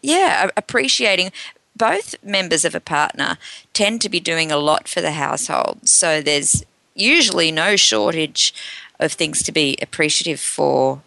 yeah, 0.02 0.50
appreciating 0.56 1.32
both 1.74 2.14
members 2.22 2.64
of 2.64 2.74
a 2.74 2.80
partner 2.80 3.38
tend 3.72 4.00
to 4.02 4.08
be 4.08 4.20
doing 4.20 4.50
a 4.50 4.56
lot 4.56 4.88
for 4.88 5.00
the 5.00 5.12
household. 5.12 5.88
So 5.88 6.22
there's 6.22 6.64
usually 6.94 7.50
no 7.50 7.76
shortage 7.76 8.54
of 8.98 9.12
things 9.12 9.42
to 9.42 9.52
be 9.52 9.76
appreciative 9.82 10.40
for 10.40 11.02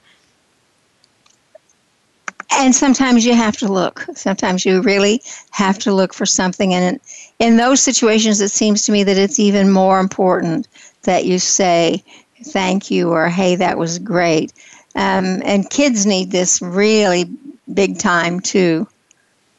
and 2.51 2.75
sometimes 2.75 3.25
you 3.25 3.33
have 3.35 3.57
to 3.57 3.71
look. 3.71 4.05
Sometimes 4.15 4.65
you 4.65 4.81
really 4.81 5.21
have 5.51 5.77
to 5.79 5.93
look 5.93 6.13
for 6.13 6.25
something. 6.25 6.73
And 6.73 6.99
in 7.39 7.57
those 7.57 7.81
situations, 7.81 8.41
it 8.41 8.49
seems 8.49 8.83
to 8.83 8.91
me 8.91 9.03
that 9.03 9.17
it's 9.17 9.39
even 9.39 9.71
more 9.71 9.99
important 9.99 10.67
that 11.03 11.25
you 11.25 11.39
say 11.39 12.03
thank 12.45 12.89
you 12.89 13.11
or 13.11 13.29
hey, 13.29 13.55
that 13.55 13.77
was 13.77 13.99
great. 13.99 14.53
Um, 14.95 15.41
and 15.45 15.69
kids 15.69 16.05
need 16.05 16.31
this 16.31 16.61
really 16.61 17.25
big 17.73 17.99
time 17.99 18.39
too. 18.39 18.87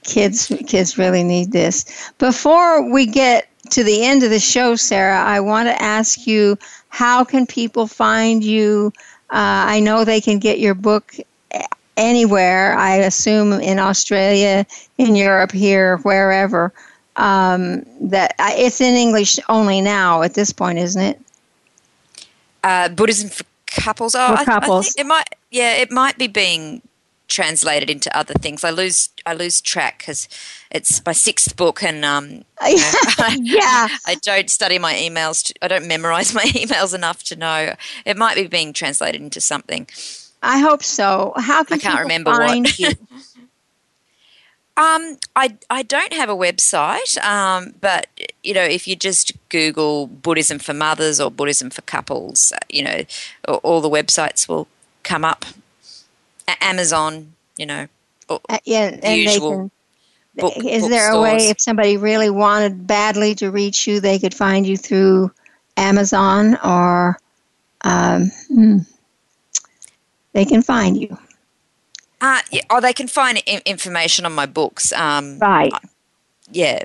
Kids, 0.02 0.52
kids 0.66 0.98
really 0.98 1.22
need 1.22 1.52
this. 1.52 2.10
Before 2.18 2.90
we 2.90 3.06
get 3.06 3.48
to 3.70 3.84
the 3.84 4.04
end 4.04 4.22
of 4.22 4.30
the 4.30 4.40
show, 4.40 4.74
Sarah, 4.74 5.20
I 5.20 5.40
want 5.40 5.68
to 5.68 5.82
ask 5.82 6.26
you 6.26 6.58
how 6.88 7.22
can 7.22 7.46
people 7.46 7.86
find 7.86 8.42
you? 8.42 8.92
Uh, 9.30 9.68
I 9.68 9.80
know 9.80 10.04
they 10.04 10.20
can 10.20 10.38
get 10.38 10.58
your 10.58 10.74
book 10.74 11.14
anywhere, 12.00 12.76
I 12.76 12.96
assume 12.96 13.52
in 13.52 13.78
Australia, 13.78 14.66
in 14.98 15.16
Europe, 15.16 15.52
here, 15.52 15.98
wherever. 15.98 16.72
Um, 17.16 17.84
that 18.00 18.34
it's 18.38 18.80
in 18.80 18.94
English 18.94 19.38
only 19.48 19.80
now 19.80 20.22
at 20.22 20.34
this 20.34 20.52
point, 20.52 20.78
isn't 20.78 21.02
it? 21.02 21.20
Uh, 22.64 22.88
Buddhism 22.88 23.28
for 23.28 23.44
couples. 23.66 24.14
Oh, 24.14 24.36
for 24.36 24.44
couples. 24.44 24.94
I, 24.96 25.00
I 25.00 25.02
it 25.02 25.06
might. 25.06 25.34
Yeah, 25.50 25.72
it 25.74 25.90
might 25.90 26.16
be 26.18 26.28
being 26.28 26.82
translated 27.30 27.88
into 27.88 28.14
other 28.16 28.34
things. 28.34 28.64
I 28.64 28.70
lose 28.70 29.08
I 29.24 29.32
lose 29.32 29.60
track 29.60 29.98
because 29.98 30.28
it's 30.70 31.04
my 31.06 31.12
sixth 31.12 31.56
book, 31.56 31.82
and 31.82 32.04
um, 32.04 32.26
you 32.66 32.76
know, 32.76 32.92
I, 33.18 33.38
yeah, 33.40 33.88
I 34.06 34.16
don't 34.16 34.50
study 34.50 34.78
my 34.78 34.94
emails. 34.94 35.46
To, 35.46 35.54
I 35.62 35.68
don't 35.68 35.86
memorize 35.86 36.34
my 36.40 36.44
emails 36.44 36.94
enough 36.94 37.22
to 37.24 37.36
know. 37.36 37.74
It 38.04 38.16
might 38.16 38.34
be 38.34 38.46
being 38.46 38.72
translated 38.72 39.20
into 39.22 39.40
something. 39.40 39.88
I 40.42 40.58
hope 40.58 40.82
so. 40.82 41.32
How 41.36 41.64
can 41.64 41.74
I 41.74 41.78
can't 41.78 42.00
remember 42.00 42.32
find 42.32 42.66
what. 42.66 42.78
you? 42.78 42.88
Um, 44.76 45.18
I, 45.36 45.58
I 45.68 45.82
don't 45.82 46.14
have 46.14 46.30
a 46.30 46.34
website, 46.34 47.22
um, 47.22 47.74
but 47.80 48.06
you 48.42 48.54
know, 48.54 48.62
if 48.62 48.88
you 48.88 48.96
just 48.96 49.32
Google 49.50 50.06
Buddhism 50.06 50.58
for 50.58 50.72
mothers 50.72 51.20
or 51.20 51.30
Buddhism 51.30 51.68
for 51.68 51.82
couples, 51.82 52.50
uh, 52.54 52.58
you 52.70 52.82
know, 52.82 53.02
all 53.46 53.82
the 53.82 53.90
websites 53.90 54.48
will 54.48 54.68
come 55.02 55.24
up. 55.24 55.44
Amazon, 56.60 57.34
you 57.56 57.66
know, 57.66 57.88
uh, 58.28 58.58
yeah, 58.64 58.96
the 58.96 59.18
usual. 59.18 59.50
Can, 59.50 59.70
book, 60.36 60.64
is 60.64 60.82
book 60.82 60.90
there 60.90 61.12
a 61.12 61.20
way 61.20 61.48
if 61.48 61.60
somebody 61.60 61.96
really 61.96 62.30
wanted 62.30 62.86
badly 62.86 63.34
to 63.36 63.50
reach 63.50 63.86
you, 63.86 64.00
they 64.00 64.18
could 64.18 64.34
find 64.34 64.66
you 64.66 64.76
through 64.76 65.30
Amazon 65.76 66.56
or? 66.64 67.18
Um, 67.82 68.30
hmm 68.48 68.78
they 70.32 70.44
can 70.44 70.62
find 70.62 71.00
you. 71.00 71.16
Uh, 72.20 72.40
yeah, 72.50 72.62
or 72.70 72.80
they 72.80 72.92
can 72.92 73.08
find 73.08 73.42
I- 73.48 73.62
information 73.64 74.26
on 74.26 74.32
my 74.32 74.46
books. 74.46 74.92
Um, 74.92 75.38
right. 75.38 75.72
yeah. 76.50 76.84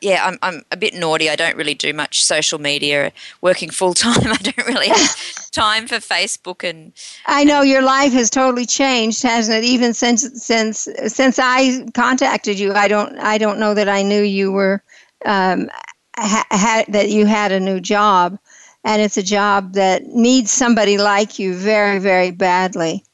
yeah, 0.00 0.24
I'm, 0.26 0.38
I'm 0.40 0.64
a 0.72 0.76
bit 0.78 0.94
naughty. 0.94 1.28
I 1.28 1.36
don't 1.36 1.56
really 1.56 1.74
do 1.74 1.92
much 1.92 2.24
social 2.24 2.58
media. 2.58 3.12
Working 3.42 3.68
full 3.70 3.92
time, 3.94 4.26
I 4.32 4.36
don't 4.36 4.66
really 4.66 4.88
have 4.88 5.50
time 5.52 5.86
for 5.86 5.96
Facebook 5.96 6.68
and. 6.68 6.92
I 7.26 7.44
know 7.44 7.60
your 7.60 7.82
life 7.82 8.12
has 8.14 8.30
totally 8.30 8.64
changed, 8.66 9.22
hasn't 9.22 9.58
it? 9.58 9.64
Even 9.64 9.92
since 9.92 10.22
since 10.42 10.88
since 11.06 11.38
I 11.38 11.84
contacted 11.92 12.58
you, 12.58 12.72
I 12.72 12.88
don't 12.88 13.18
I 13.18 13.36
don't 13.36 13.58
know 13.58 13.74
that 13.74 13.88
I 13.90 14.02
knew 14.02 14.22
you 14.22 14.52
were 14.52 14.82
um, 15.26 15.68
ha, 16.16 16.46
ha, 16.50 16.84
that 16.88 17.10
you 17.10 17.26
had 17.26 17.52
a 17.52 17.60
new 17.60 17.78
job, 17.80 18.38
and 18.84 19.02
it's 19.02 19.16
a 19.16 19.22
job 19.22 19.74
that 19.74 20.06
needs 20.06 20.50
somebody 20.50 20.98
like 20.98 21.38
you 21.38 21.54
very 21.54 21.98
very 21.98 22.30
badly. 22.30 23.04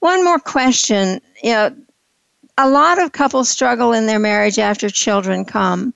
One 0.00 0.24
more 0.24 0.38
question, 0.38 1.20
you 1.42 1.52
know. 1.52 1.74
A 2.56 2.70
lot 2.70 3.02
of 3.02 3.10
couples 3.10 3.48
struggle 3.48 3.92
in 3.92 4.06
their 4.06 4.20
marriage 4.20 4.60
after 4.60 4.88
children 4.88 5.44
come 5.44 5.92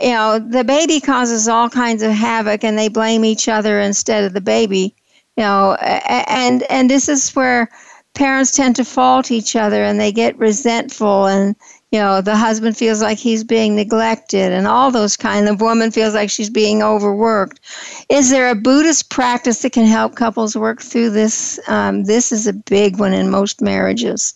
you 0.00 0.10
know, 0.10 0.38
the 0.38 0.64
baby 0.64 1.00
causes 1.00 1.48
all 1.48 1.68
kinds 1.68 2.02
of 2.02 2.12
havoc 2.12 2.64
and 2.64 2.78
they 2.78 2.88
blame 2.88 3.24
each 3.24 3.48
other 3.48 3.80
instead 3.80 4.24
of 4.24 4.32
the 4.32 4.40
baby. 4.40 4.94
You 5.36 5.44
know, 5.44 5.74
and 5.74 6.62
and 6.64 6.90
this 6.90 7.08
is 7.08 7.30
where 7.30 7.70
parents 8.14 8.52
tend 8.52 8.76
to 8.76 8.84
fault 8.84 9.30
each 9.30 9.56
other 9.56 9.82
and 9.82 9.98
they 9.98 10.12
get 10.12 10.38
resentful 10.38 11.26
and 11.26 11.56
you 11.92 11.98
know 11.98 12.22
the 12.22 12.36
husband 12.36 12.76
feels 12.76 13.02
like 13.02 13.18
he's 13.18 13.44
being 13.44 13.76
neglected 13.76 14.50
and 14.50 14.66
all 14.66 14.90
those 14.90 15.14
kind 15.14 15.46
of 15.46 15.60
woman 15.60 15.90
feels 15.90 16.14
like 16.14 16.30
she's 16.30 16.48
being 16.50 16.82
overworked. 16.82 17.60
Is 18.08 18.30
there 18.30 18.50
a 18.50 18.54
buddhist 18.54 19.10
practice 19.10 19.60
that 19.60 19.72
can 19.72 19.86
help 19.86 20.16
couples 20.16 20.56
work 20.56 20.80
through 20.80 21.10
this? 21.10 21.60
Um, 21.68 22.04
this 22.04 22.32
is 22.32 22.46
a 22.46 22.54
big 22.54 22.98
one 22.98 23.12
in 23.12 23.30
most 23.30 23.60
marriages. 23.60 24.34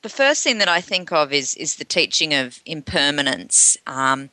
The 0.00 0.08
first 0.08 0.42
thing 0.42 0.58
that 0.58 0.68
I 0.68 0.80
think 0.80 1.12
of 1.12 1.32
is 1.32 1.54
is 1.56 1.76
the 1.76 1.84
teaching 1.84 2.32
of 2.32 2.60
impermanence. 2.64 3.76
Um, 3.86 4.30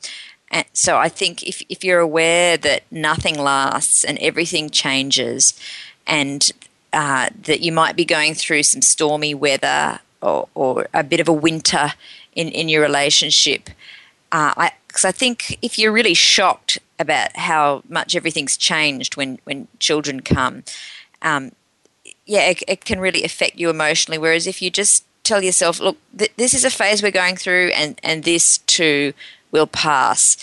and 0.50 0.64
so 0.72 0.96
I 0.96 1.10
think 1.10 1.42
if 1.42 1.62
if 1.68 1.84
you're 1.84 2.00
aware 2.00 2.56
that 2.56 2.84
nothing 2.90 3.38
lasts 3.38 4.02
and 4.02 4.18
everything 4.18 4.70
changes, 4.70 5.60
and 6.06 6.50
uh, 6.94 7.28
that 7.42 7.60
you 7.60 7.70
might 7.72 7.96
be 7.96 8.06
going 8.06 8.32
through 8.32 8.62
some 8.62 8.82
stormy 8.82 9.34
weather 9.34 10.00
or, 10.22 10.48
or 10.54 10.86
a 10.94 11.04
bit 11.04 11.20
of 11.20 11.28
a 11.28 11.32
winter 11.32 11.94
in, 12.34 12.48
in 12.48 12.68
your 12.68 12.82
relationship, 12.82 13.68
uh, 14.30 14.54
I 14.56 14.72
because 14.88 15.04
I 15.04 15.12
think 15.12 15.58
if 15.62 15.78
you're 15.78 15.92
really 15.92 16.14
shocked 16.14 16.78
about 16.98 17.36
how 17.36 17.82
much 17.88 18.14
everything's 18.14 18.56
changed 18.56 19.16
when 19.16 19.38
when 19.44 19.68
children 19.78 20.20
come, 20.20 20.64
um, 21.22 21.52
yeah, 22.26 22.50
it, 22.50 22.62
it 22.68 22.84
can 22.84 23.00
really 23.00 23.24
affect 23.24 23.56
you 23.56 23.70
emotionally. 23.70 24.18
Whereas 24.18 24.46
if 24.46 24.62
you 24.62 24.70
just 24.70 25.04
tell 25.24 25.42
yourself, 25.42 25.80
look, 25.80 25.96
th- 26.16 26.32
this 26.36 26.54
is 26.54 26.64
a 26.64 26.70
phase 26.70 27.02
we're 27.02 27.10
going 27.10 27.36
through, 27.36 27.68
and, 27.68 27.98
and 28.02 28.24
this 28.24 28.58
too 28.58 29.12
will 29.50 29.66
pass. 29.66 30.36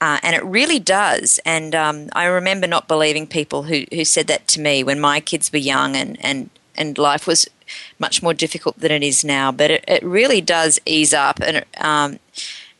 Uh, 0.00 0.18
and 0.22 0.36
it 0.36 0.44
really 0.44 0.78
does. 0.78 1.40
And 1.44 1.74
um, 1.74 2.08
I 2.12 2.26
remember 2.26 2.66
not 2.66 2.86
believing 2.86 3.26
people 3.26 3.64
who, 3.64 3.84
who 3.92 4.04
said 4.04 4.28
that 4.28 4.46
to 4.48 4.60
me 4.60 4.84
when 4.84 5.00
my 5.00 5.18
kids 5.18 5.52
were 5.52 5.58
young 5.58 5.96
and, 5.96 6.16
and, 6.24 6.50
and 6.76 6.96
life 6.98 7.26
was 7.26 7.48
much 7.98 8.22
more 8.22 8.34
difficult 8.34 8.78
than 8.78 8.90
it 8.90 9.02
is 9.02 9.24
now. 9.24 9.52
But 9.52 9.70
it, 9.70 9.84
it 9.88 10.02
really 10.02 10.40
does 10.40 10.78
ease 10.86 11.14
up. 11.14 11.40
And, 11.40 11.64
um, 11.78 12.18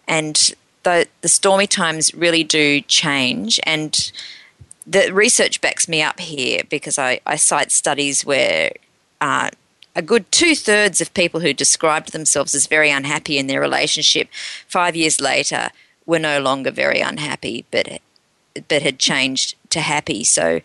and 0.06 0.54
the, 0.82 1.06
the 1.20 1.28
stormy 1.28 1.66
times 1.66 2.14
really 2.14 2.44
do 2.44 2.80
change. 2.82 3.60
And 3.64 4.12
the 4.86 5.12
research 5.12 5.60
backs 5.60 5.88
me 5.88 6.02
up 6.02 6.18
here 6.18 6.62
because 6.68 6.98
I, 6.98 7.20
I 7.26 7.36
cite 7.36 7.70
studies 7.70 8.24
where 8.24 8.72
uh, 9.20 9.50
a 9.94 10.02
good 10.02 10.30
two 10.30 10.54
thirds 10.54 11.00
of 11.00 11.12
people 11.12 11.40
who 11.40 11.52
described 11.52 12.12
themselves 12.12 12.54
as 12.54 12.66
very 12.66 12.90
unhappy 12.90 13.36
in 13.36 13.48
their 13.48 13.60
relationship 13.60 14.28
five 14.66 14.96
years 14.96 15.20
later 15.20 15.70
were 16.06 16.18
no 16.20 16.40
longer 16.40 16.70
very 16.70 17.00
unhappy, 17.00 17.66
but 17.70 18.00
but 18.68 18.82
had 18.82 18.98
changed 18.98 19.56
to 19.70 19.80
happy. 19.80 20.24
So. 20.24 20.60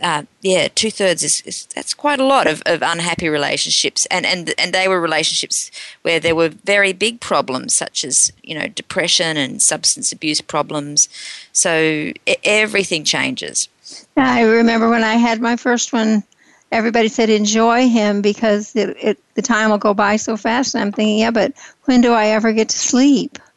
Uh, 0.00 0.22
yeah, 0.42 0.68
two 0.74 0.90
thirds 0.90 1.22
is, 1.22 1.40
is, 1.42 1.66
that's 1.74 1.94
quite 1.94 2.20
a 2.20 2.24
lot 2.24 2.46
of, 2.46 2.62
of 2.66 2.82
unhappy 2.82 3.28
relationships, 3.28 4.06
and, 4.10 4.24
and 4.24 4.54
and 4.58 4.72
they 4.72 4.86
were 4.86 5.00
relationships 5.00 5.70
where 6.02 6.20
there 6.20 6.36
were 6.36 6.48
very 6.48 6.92
big 6.92 7.20
problems 7.20 7.74
such 7.74 8.04
as 8.04 8.32
you 8.42 8.58
know 8.58 8.68
depression 8.68 9.36
and 9.36 9.60
substance 9.60 10.12
abuse 10.12 10.40
problems. 10.40 11.08
So 11.52 12.12
everything 12.44 13.04
changes. 13.04 13.68
I 14.16 14.42
remember 14.42 14.88
when 14.88 15.04
I 15.04 15.14
had 15.14 15.40
my 15.40 15.56
first 15.56 15.92
one 15.92 16.22
everybody 16.70 17.08
said 17.08 17.30
enjoy 17.30 17.88
him 17.88 18.20
because 18.20 18.74
it, 18.76 18.96
it, 19.00 19.18
the 19.34 19.42
time 19.42 19.70
will 19.70 19.78
go 19.78 19.94
by 19.94 20.16
so 20.16 20.36
fast. 20.36 20.74
And 20.74 20.82
I'm 20.82 20.92
thinking, 20.92 21.18
yeah, 21.18 21.30
but 21.30 21.52
when 21.84 22.00
do 22.00 22.12
I 22.12 22.26
ever 22.28 22.52
get 22.52 22.68
to 22.70 22.78
sleep? 22.78 23.38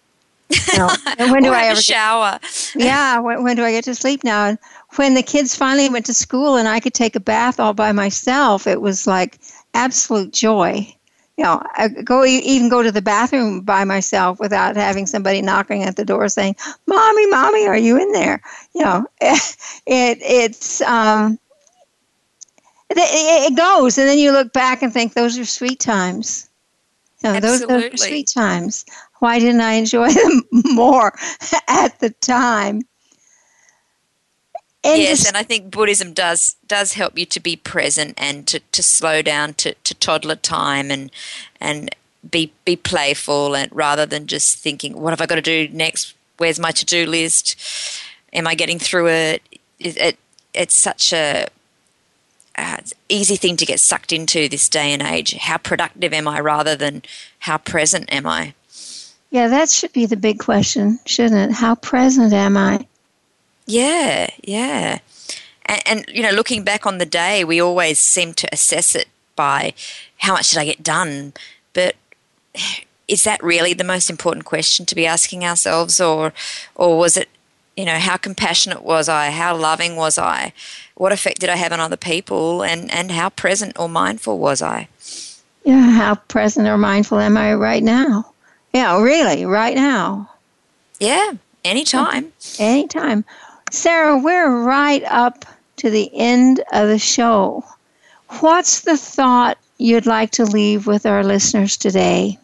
You 0.73 0.79
know, 0.79 0.89
when 1.31 1.43
do 1.43 1.51
I 1.51 1.65
ever 1.67 1.81
shower? 1.81 2.39
Get, 2.41 2.71
yeah, 2.75 3.19
when, 3.19 3.41
when 3.43 3.55
do 3.55 3.63
I 3.63 3.71
get 3.71 3.85
to 3.85 3.95
sleep 3.95 4.23
now? 4.23 4.47
And 4.47 4.59
when 4.95 5.13
the 5.13 5.23
kids 5.23 5.55
finally 5.55 5.89
went 5.89 6.05
to 6.07 6.13
school 6.13 6.55
and 6.57 6.67
I 6.67 6.79
could 6.79 6.93
take 6.93 7.15
a 7.15 7.19
bath 7.19 7.59
all 7.59 7.73
by 7.73 7.91
myself, 7.91 8.67
it 8.67 8.81
was 8.81 9.07
like 9.07 9.39
absolute 9.73 10.33
joy. 10.33 10.93
You 11.37 11.45
know, 11.45 11.63
I 11.75 11.87
go 11.87 12.25
even 12.25 12.69
go 12.69 12.83
to 12.83 12.91
the 12.91 13.01
bathroom 13.01 13.61
by 13.61 13.83
myself 13.83 14.39
without 14.39 14.75
having 14.75 15.07
somebody 15.07 15.41
knocking 15.41 15.83
at 15.83 15.95
the 15.95 16.05
door 16.05 16.27
saying, 16.29 16.55
"Mommy, 16.87 17.25
mommy, 17.27 17.67
are 17.67 17.77
you 17.77 17.97
in 17.97 18.11
there?" 18.11 18.41
You 18.73 18.83
know, 18.83 19.05
it, 19.21 19.57
it 19.87 20.17
it's 20.21 20.81
um, 20.81 21.39
it 22.89 23.55
goes, 23.55 23.97
and 23.97 24.07
then 24.07 24.19
you 24.19 24.31
look 24.31 24.53
back 24.53 24.81
and 24.81 24.93
think 24.93 25.13
those 25.13 25.37
are 25.39 25.45
sweet 25.45 25.79
times. 25.79 26.49
You 27.23 27.33
know, 27.33 27.39
those, 27.39 27.65
those 27.65 27.83
are 27.85 27.97
sweet 27.97 28.27
times. 28.27 28.85
Why 29.19 29.39
didn't 29.39 29.61
I 29.61 29.73
enjoy 29.73 30.09
them 30.13 30.43
more 30.51 31.13
at 31.67 31.99
the 31.99 32.09
time? 32.21 32.81
And 34.83 34.99
yes, 34.99 35.19
just, 35.19 35.27
and 35.27 35.37
I 35.37 35.43
think 35.43 35.69
Buddhism 35.69 36.13
does 36.13 36.55
does 36.67 36.93
help 36.93 37.17
you 37.17 37.25
to 37.27 37.39
be 37.39 37.55
present 37.55 38.15
and 38.17 38.47
to, 38.47 38.59
to 38.59 38.81
slow 38.81 39.21
down 39.21 39.53
to, 39.55 39.75
to 39.75 39.93
toddler 39.95 40.35
time 40.35 40.89
and 40.89 41.11
and 41.59 41.93
be 42.29 42.51
be 42.65 42.75
playful 42.75 43.55
and 43.55 43.71
rather 43.73 44.05
than 44.05 44.25
just 44.25 44.57
thinking, 44.57 44.99
what 44.99 45.11
have 45.11 45.21
I 45.21 45.27
got 45.27 45.35
to 45.35 45.41
do 45.41 45.67
next? 45.71 46.15
Where's 46.37 46.59
my 46.59 46.71
to 46.71 46.85
do 46.85 47.05
list? 47.05 47.55
Am 48.33 48.47
I 48.47 48.55
getting 48.55 48.79
through 48.79 49.09
it? 49.09 49.43
It, 49.79 49.97
it? 49.97 50.17
It's 50.53 50.75
such 50.75 51.13
a 51.13 51.47
uh, 52.57 52.77
easy 53.07 53.35
thing 53.35 53.57
to 53.57 53.65
get 53.65 53.79
sucked 53.79 54.11
into 54.11 54.49
this 54.49 54.67
day 54.67 54.93
and 54.93 55.01
age. 55.01 55.35
How 55.35 55.57
productive 55.57 56.11
am 56.11 56.27
I 56.27 56.39
rather 56.39 56.75
than 56.75 57.03
how 57.39 57.57
present 57.57 58.11
am 58.11 58.25
I? 58.25 58.53
Yeah, 59.29 59.47
that 59.47 59.69
should 59.69 59.93
be 59.93 60.07
the 60.07 60.17
big 60.17 60.39
question, 60.39 60.99
shouldn't 61.05 61.51
it? 61.51 61.53
How 61.53 61.75
present 61.75 62.33
am 62.33 62.57
I? 62.57 62.85
Yeah, 63.71 64.29
yeah. 64.43 64.99
And, 65.65 65.81
and, 65.85 66.05
you 66.07 66.23
know, 66.23 66.31
looking 66.31 66.63
back 66.63 66.85
on 66.85 66.97
the 66.97 67.05
day, 67.05 67.43
we 67.43 67.61
always 67.61 67.99
seem 67.99 68.33
to 68.35 68.47
assess 68.51 68.95
it 68.95 69.07
by 69.35 69.73
how 70.17 70.33
much 70.33 70.49
did 70.49 70.59
I 70.59 70.65
get 70.65 70.83
done? 70.83 71.33
But 71.73 71.95
is 73.07 73.23
that 73.23 73.43
really 73.43 73.73
the 73.73 73.83
most 73.83 74.09
important 74.09 74.45
question 74.45 74.85
to 74.85 74.95
be 74.95 75.05
asking 75.05 75.45
ourselves, 75.45 76.01
or, 76.01 76.33
or 76.75 76.97
was 76.97 77.15
it, 77.17 77.29
you 77.77 77.85
know, 77.85 77.99
how 77.99 78.17
compassionate 78.17 78.83
was 78.83 79.07
I? 79.07 79.31
How 79.31 79.55
loving 79.55 79.95
was 79.95 80.17
I? 80.17 80.53
what 81.01 81.11
effect 81.11 81.39
did 81.39 81.49
I 81.49 81.55
have 81.55 81.71
on 81.71 81.79
other 81.79 81.97
people 81.97 82.63
and, 82.63 82.91
and 82.91 83.09
how 83.09 83.29
present 83.29 83.79
or 83.79 83.89
mindful 83.89 84.37
was 84.37 84.61
I? 84.61 84.87
Yeah, 85.65 85.89
how 85.89 86.13
present 86.13 86.67
or 86.67 86.77
mindful 86.77 87.17
am 87.17 87.37
I 87.37 87.55
right 87.55 87.81
now? 87.81 88.33
Yeah, 88.71 89.01
really, 89.01 89.43
right 89.43 89.75
now. 89.75 90.29
Yeah, 90.99 91.31
anytime. 91.65 92.31
Anytime. 92.59 93.25
Sarah, 93.71 94.17
we're 94.17 94.63
right 94.63 95.01
up 95.05 95.45
to 95.77 95.89
the 95.89 96.11
end 96.13 96.61
of 96.73 96.89
the 96.89 96.99
show. 96.99 97.63
What's 98.41 98.81
the 98.81 98.97
thought 98.97 99.57
you'd 99.77 100.05
like 100.05 100.31
to 100.31 100.43
leave 100.43 100.87
with 100.87 101.05
our 101.05 101.23
listeners 101.23 101.77
today? 101.77 102.37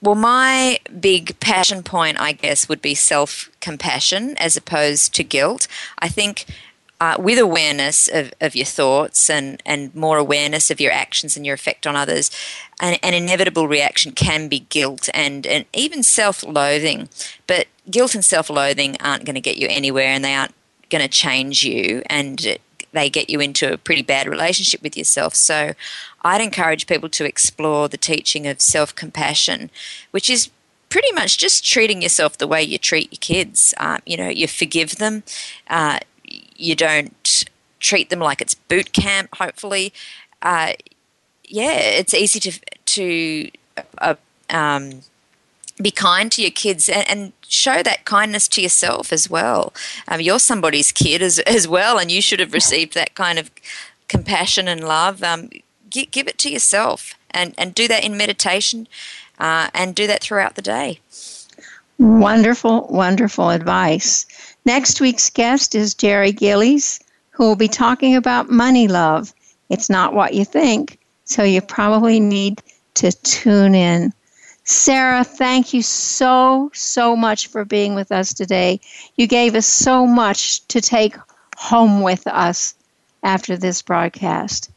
Well, 0.00 0.14
my 0.14 0.78
big 0.98 1.38
passion 1.38 1.82
point, 1.82 2.18
I 2.18 2.32
guess, 2.32 2.66
would 2.66 2.80
be 2.80 2.94
self 2.94 3.50
compassion 3.60 4.38
as 4.38 4.56
opposed 4.56 5.14
to 5.16 5.22
guilt. 5.22 5.68
I 5.98 6.08
think 6.08 6.46
uh, 7.00 7.16
with 7.18 7.38
awareness 7.38 8.08
of, 8.08 8.32
of 8.40 8.54
your 8.54 8.66
thoughts 8.66 9.30
and, 9.30 9.62
and 9.64 9.94
more 9.94 10.18
awareness 10.18 10.70
of 10.70 10.80
your 10.80 10.92
actions 10.92 11.36
and 11.36 11.46
your 11.46 11.54
effect 11.54 11.86
on 11.86 11.96
others, 11.96 12.30
an, 12.80 12.98
an 13.02 13.14
inevitable 13.14 13.66
reaction 13.66 14.12
can 14.12 14.48
be 14.48 14.60
guilt 14.60 15.08
and, 15.14 15.46
and 15.46 15.64
even 15.72 16.02
self 16.02 16.42
loathing. 16.42 17.08
But 17.46 17.66
guilt 17.90 18.14
and 18.14 18.24
self 18.24 18.50
loathing 18.50 18.96
aren't 19.00 19.24
going 19.24 19.34
to 19.34 19.40
get 19.40 19.56
you 19.56 19.66
anywhere 19.70 20.08
and 20.08 20.24
they 20.24 20.34
aren't 20.34 20.54
going 20.90 21.02
to 21.02 21.08
change 21.08 21.64
you. 21.64 22.02
And 22.06 22.58
they 22.92 23.08
get 23.08 23.30
you 23.30 23.40
into 23.40 23.72
a 23.72 23.78
pretty 23.78 24.02
bad 24.02 24.26
relationship 24.26 24.82
with 24.82 24.96
yourself. 24.96 25.34
So 25.34 25.74
I'd 26.22 26.40
encourage 26.40 26.86
people 26.86 27.08
to 27.10 27.24
explore 27.24 27.88
the 27.88 27.96
teaching 27.96 28.46
of 28.46 28.60
self 28.60 28.94
compassion, 28.94 29.70
which 30.10 30.28
is 30.28 30.50
pretty 30.90 31.12
much 31.12 31.38
just 31.38 31.64
treating 31.64 32.02
yourself 32.02 32.36
the 32.36 32.48
way 32.48 32.62
you 32.62 32.76
treat 32.76 33.12
your 33.12 33.18
kids. 33.20 33.72
Uh, 33.78 33.98
you 34.04 34.16
know, 34.16 34.28
you 34.28 34.46
forgive 34.46 34.96
them, 34.96 35.22
uh, 35.68 36.00
you 36.60 36.76
don't 36.76 37.44
treat 37.80 38.10
them 38.10 38.20
like 38.20 38.40
it's 38.40 38.54
boot 38.54 38.92
camp, 38.92 39.34
hopefully. 39.36 39.92
Uh, 40.42 40.74
yeah, 41.44 41.72
it's 41.72 42.14
easy 42.14 42.38
to, 42.40 42.60
to 42.86 43.50
uh, 43.98 44.14
um, 44.50 45.00
be 45.80 45.90
kind 45.90 46.30
to 46.32 46.42
your 46.42 46.50
kids 46.50 46.88
and, 46.88 47.08
and, 47.08 47.32
show 47.52 47.82
that 47.82 48.04
kindness 48.04 48.46
to 48.46 48.62
yourself 48.62 49.12
as 49.12 49.28
well. 49.28 49.72
Um, 50.06 50.20
you're 50.20 50.38
somebody's 50.38 50.92
kid 50.92 51.20
as, 51.20 51.40
as 51.40 51.66
well, 51.66 51.98
and 51.98 52.08
you 52.08 52.22
should 52.22 52.38
have 52.38 52.52
received 52.52 52.94
that 52.94 53.16
kind 53.16 53.40
of 53.40 53.50
compassion 54.06 54.68
and 54.68 54.84
love. 54.84 55.20
Um, 55.24 55.50
give, 55.90 56.12
give 56.12 56.28
it 56.28 56.38
to 56.38 56.48
yourself 56.48 57.14
and, 57.32 57.52
and 57.58 57.74
do 57.74 57.88
that 57.88 58.04
in 58.04 58.16
meditation 58.16 58.86
uh, 59.40 59.68
and 59.74 59.96
do 59.96 60.06
that 60.06 60.22
throughout 60.22 60.54
the 60.54 60.62
day. 60.62 61.00
Wonderful, 61.98 62.86
wonderful 62.88 63.50
advice. 63.50 64.26
Next 64.64 65.00
week's 65.00 65.30
guest 65.30 65.74
is 65.74 65.94
Jerry 65.94 66.32
Gillies, 66.32 67.00
who 67.30 67.44
will 67.44 67.56
be 67.56 67.68
talking 67.68 68.14
about 68.14 68.50
money 68.50 68.88
love. 68.88 69.32
It's 69.70 69.88
not 69.88 70.14
what 70.14 70.34
you 70.34 70.44
think, 70.44 70.98
so 71.24 71.42
you 71.42 71.62
probably 71.62 72.20
need 72.20 72.62
to 72.94 73.12
tune 73.12 73.74
in. 73.74 74.12
Sarah, 74.64 75.24
thank 75.24 75.72
you 75.72 75.82
so, 75.82 76.70
so 76.74 77.16
much 77.16 77.46
for 77.46 77.64
being 77.64 77.94
with 77.94 78.12
us 78.12 78.34
today. 78.34 78.80
You 79.16 79.26
gave 79.26 79.54
us 79.54 79.66
so 79.66 80.06
much 80.06 80.66
to 80.68 80.80
take 80.80 81.16
home 81.56 82.02
with 82.02 82.26
us 82.26 82.74
after 83.22 83.56
this 83.56 83.82
broadcast. 83.82 84.70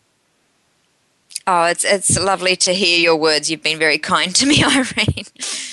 Oh, 1.46 1.66
it's 1.66 1.84
it's 1.84 2.18
lovely 2.18 2.56
to 2.58 2.74
hear 2.74 2.98
your 3.00 3.18
words. 3.18 3.52
You've 3.52 3.64
been 3.64 3.80
very 3.80 3.98
kind 3.98 4.34
to 4.36 4.46
me, 4.46 4.64
Irene. 4.64 5.26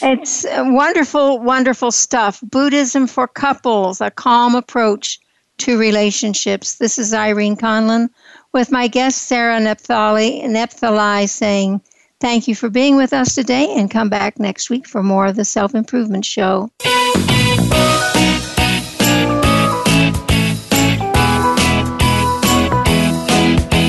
It's 0.03 0.45
wonderful, 0.49 1.39
wonderful 1.39 1.93
stuff. 1.93 2.41
Buddhism 2.43 3.07
for 3.07 3.29
couples, 3.29 4.01
a 4.01 4.11
calm 4.11 4.55
approach 4.55 5.21
to 5.59 5.79
relationships. 5.79 6.77
This 6.77 6.99
is 6.99 7.15
Irene 7.15 7.57
Conlon 7.57 8.09
with 8.53 8.73
my 8.73 8.89
guest 8.89 9.29
Sarah 9.29 9.61
Napthali, 9.61 10.43
Napthali 10.45 11.29
saying 11.29 11.81
Thank 12.21 12.47
you 12.47 12.55
for 12.55 12.69
being 12.69 12.97
with 12.97 13.15
us 13.15 13.35
today 13.35 13.75
and 13.75 13.91
come 13.91 14.11
back 14.11 14.39
next 14.39 14.69
week 14.69 14.87
for 14.87 15.03
more 15.03 15.27
of 15.27 15.37
the 15.37 15.45
Self 15.45 15.75
Improvement 15.75 16.27
Show. 16.27 16.71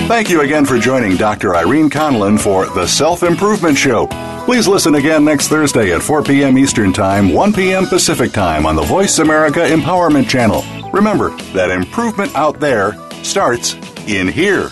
Thank 0.08 0.30
you 0.30 0.42
again 0.42 0.66
for 0.66 0.78
joining 0.78 1.16
Dr. 1.16 1.56
Irene 1.56 1.90
Conlon 1.90 2.38
for 2.38 2.66
the 2.66 2.86
Self 2.86 3.24
Improvement 3.24 3.78
Show. 3.78 4.08
Please 4.46 4.68
listen 4.68 4.96
again 4.96 5.24
next 5.24 5.48
Thursday 5.48 5.94
at 5.94 6.02
4 6.02 6.24
p.m. 6.24 6.58
Eastern 6.58 6.92
Time, 6.92 7.32
1 7.32 7.54
p.m. 7.54 7.86
Pacific 7.88 8.34
Time 8.34 8.66
on 8.66 8.76
the 8.76 8.82
Voice 8.84 9.20
America 9.20 9.60
Empowerment 9.60 10.28
Channel. 10.28 10.64
Remember 10.92 11.30
that 11.54 11.72
improvement 11.72 12.36
out 12.36 12.60
there 12.60 12.94
starts 13.24 13.76
in 14.08 14.28
here. 14.28 14.70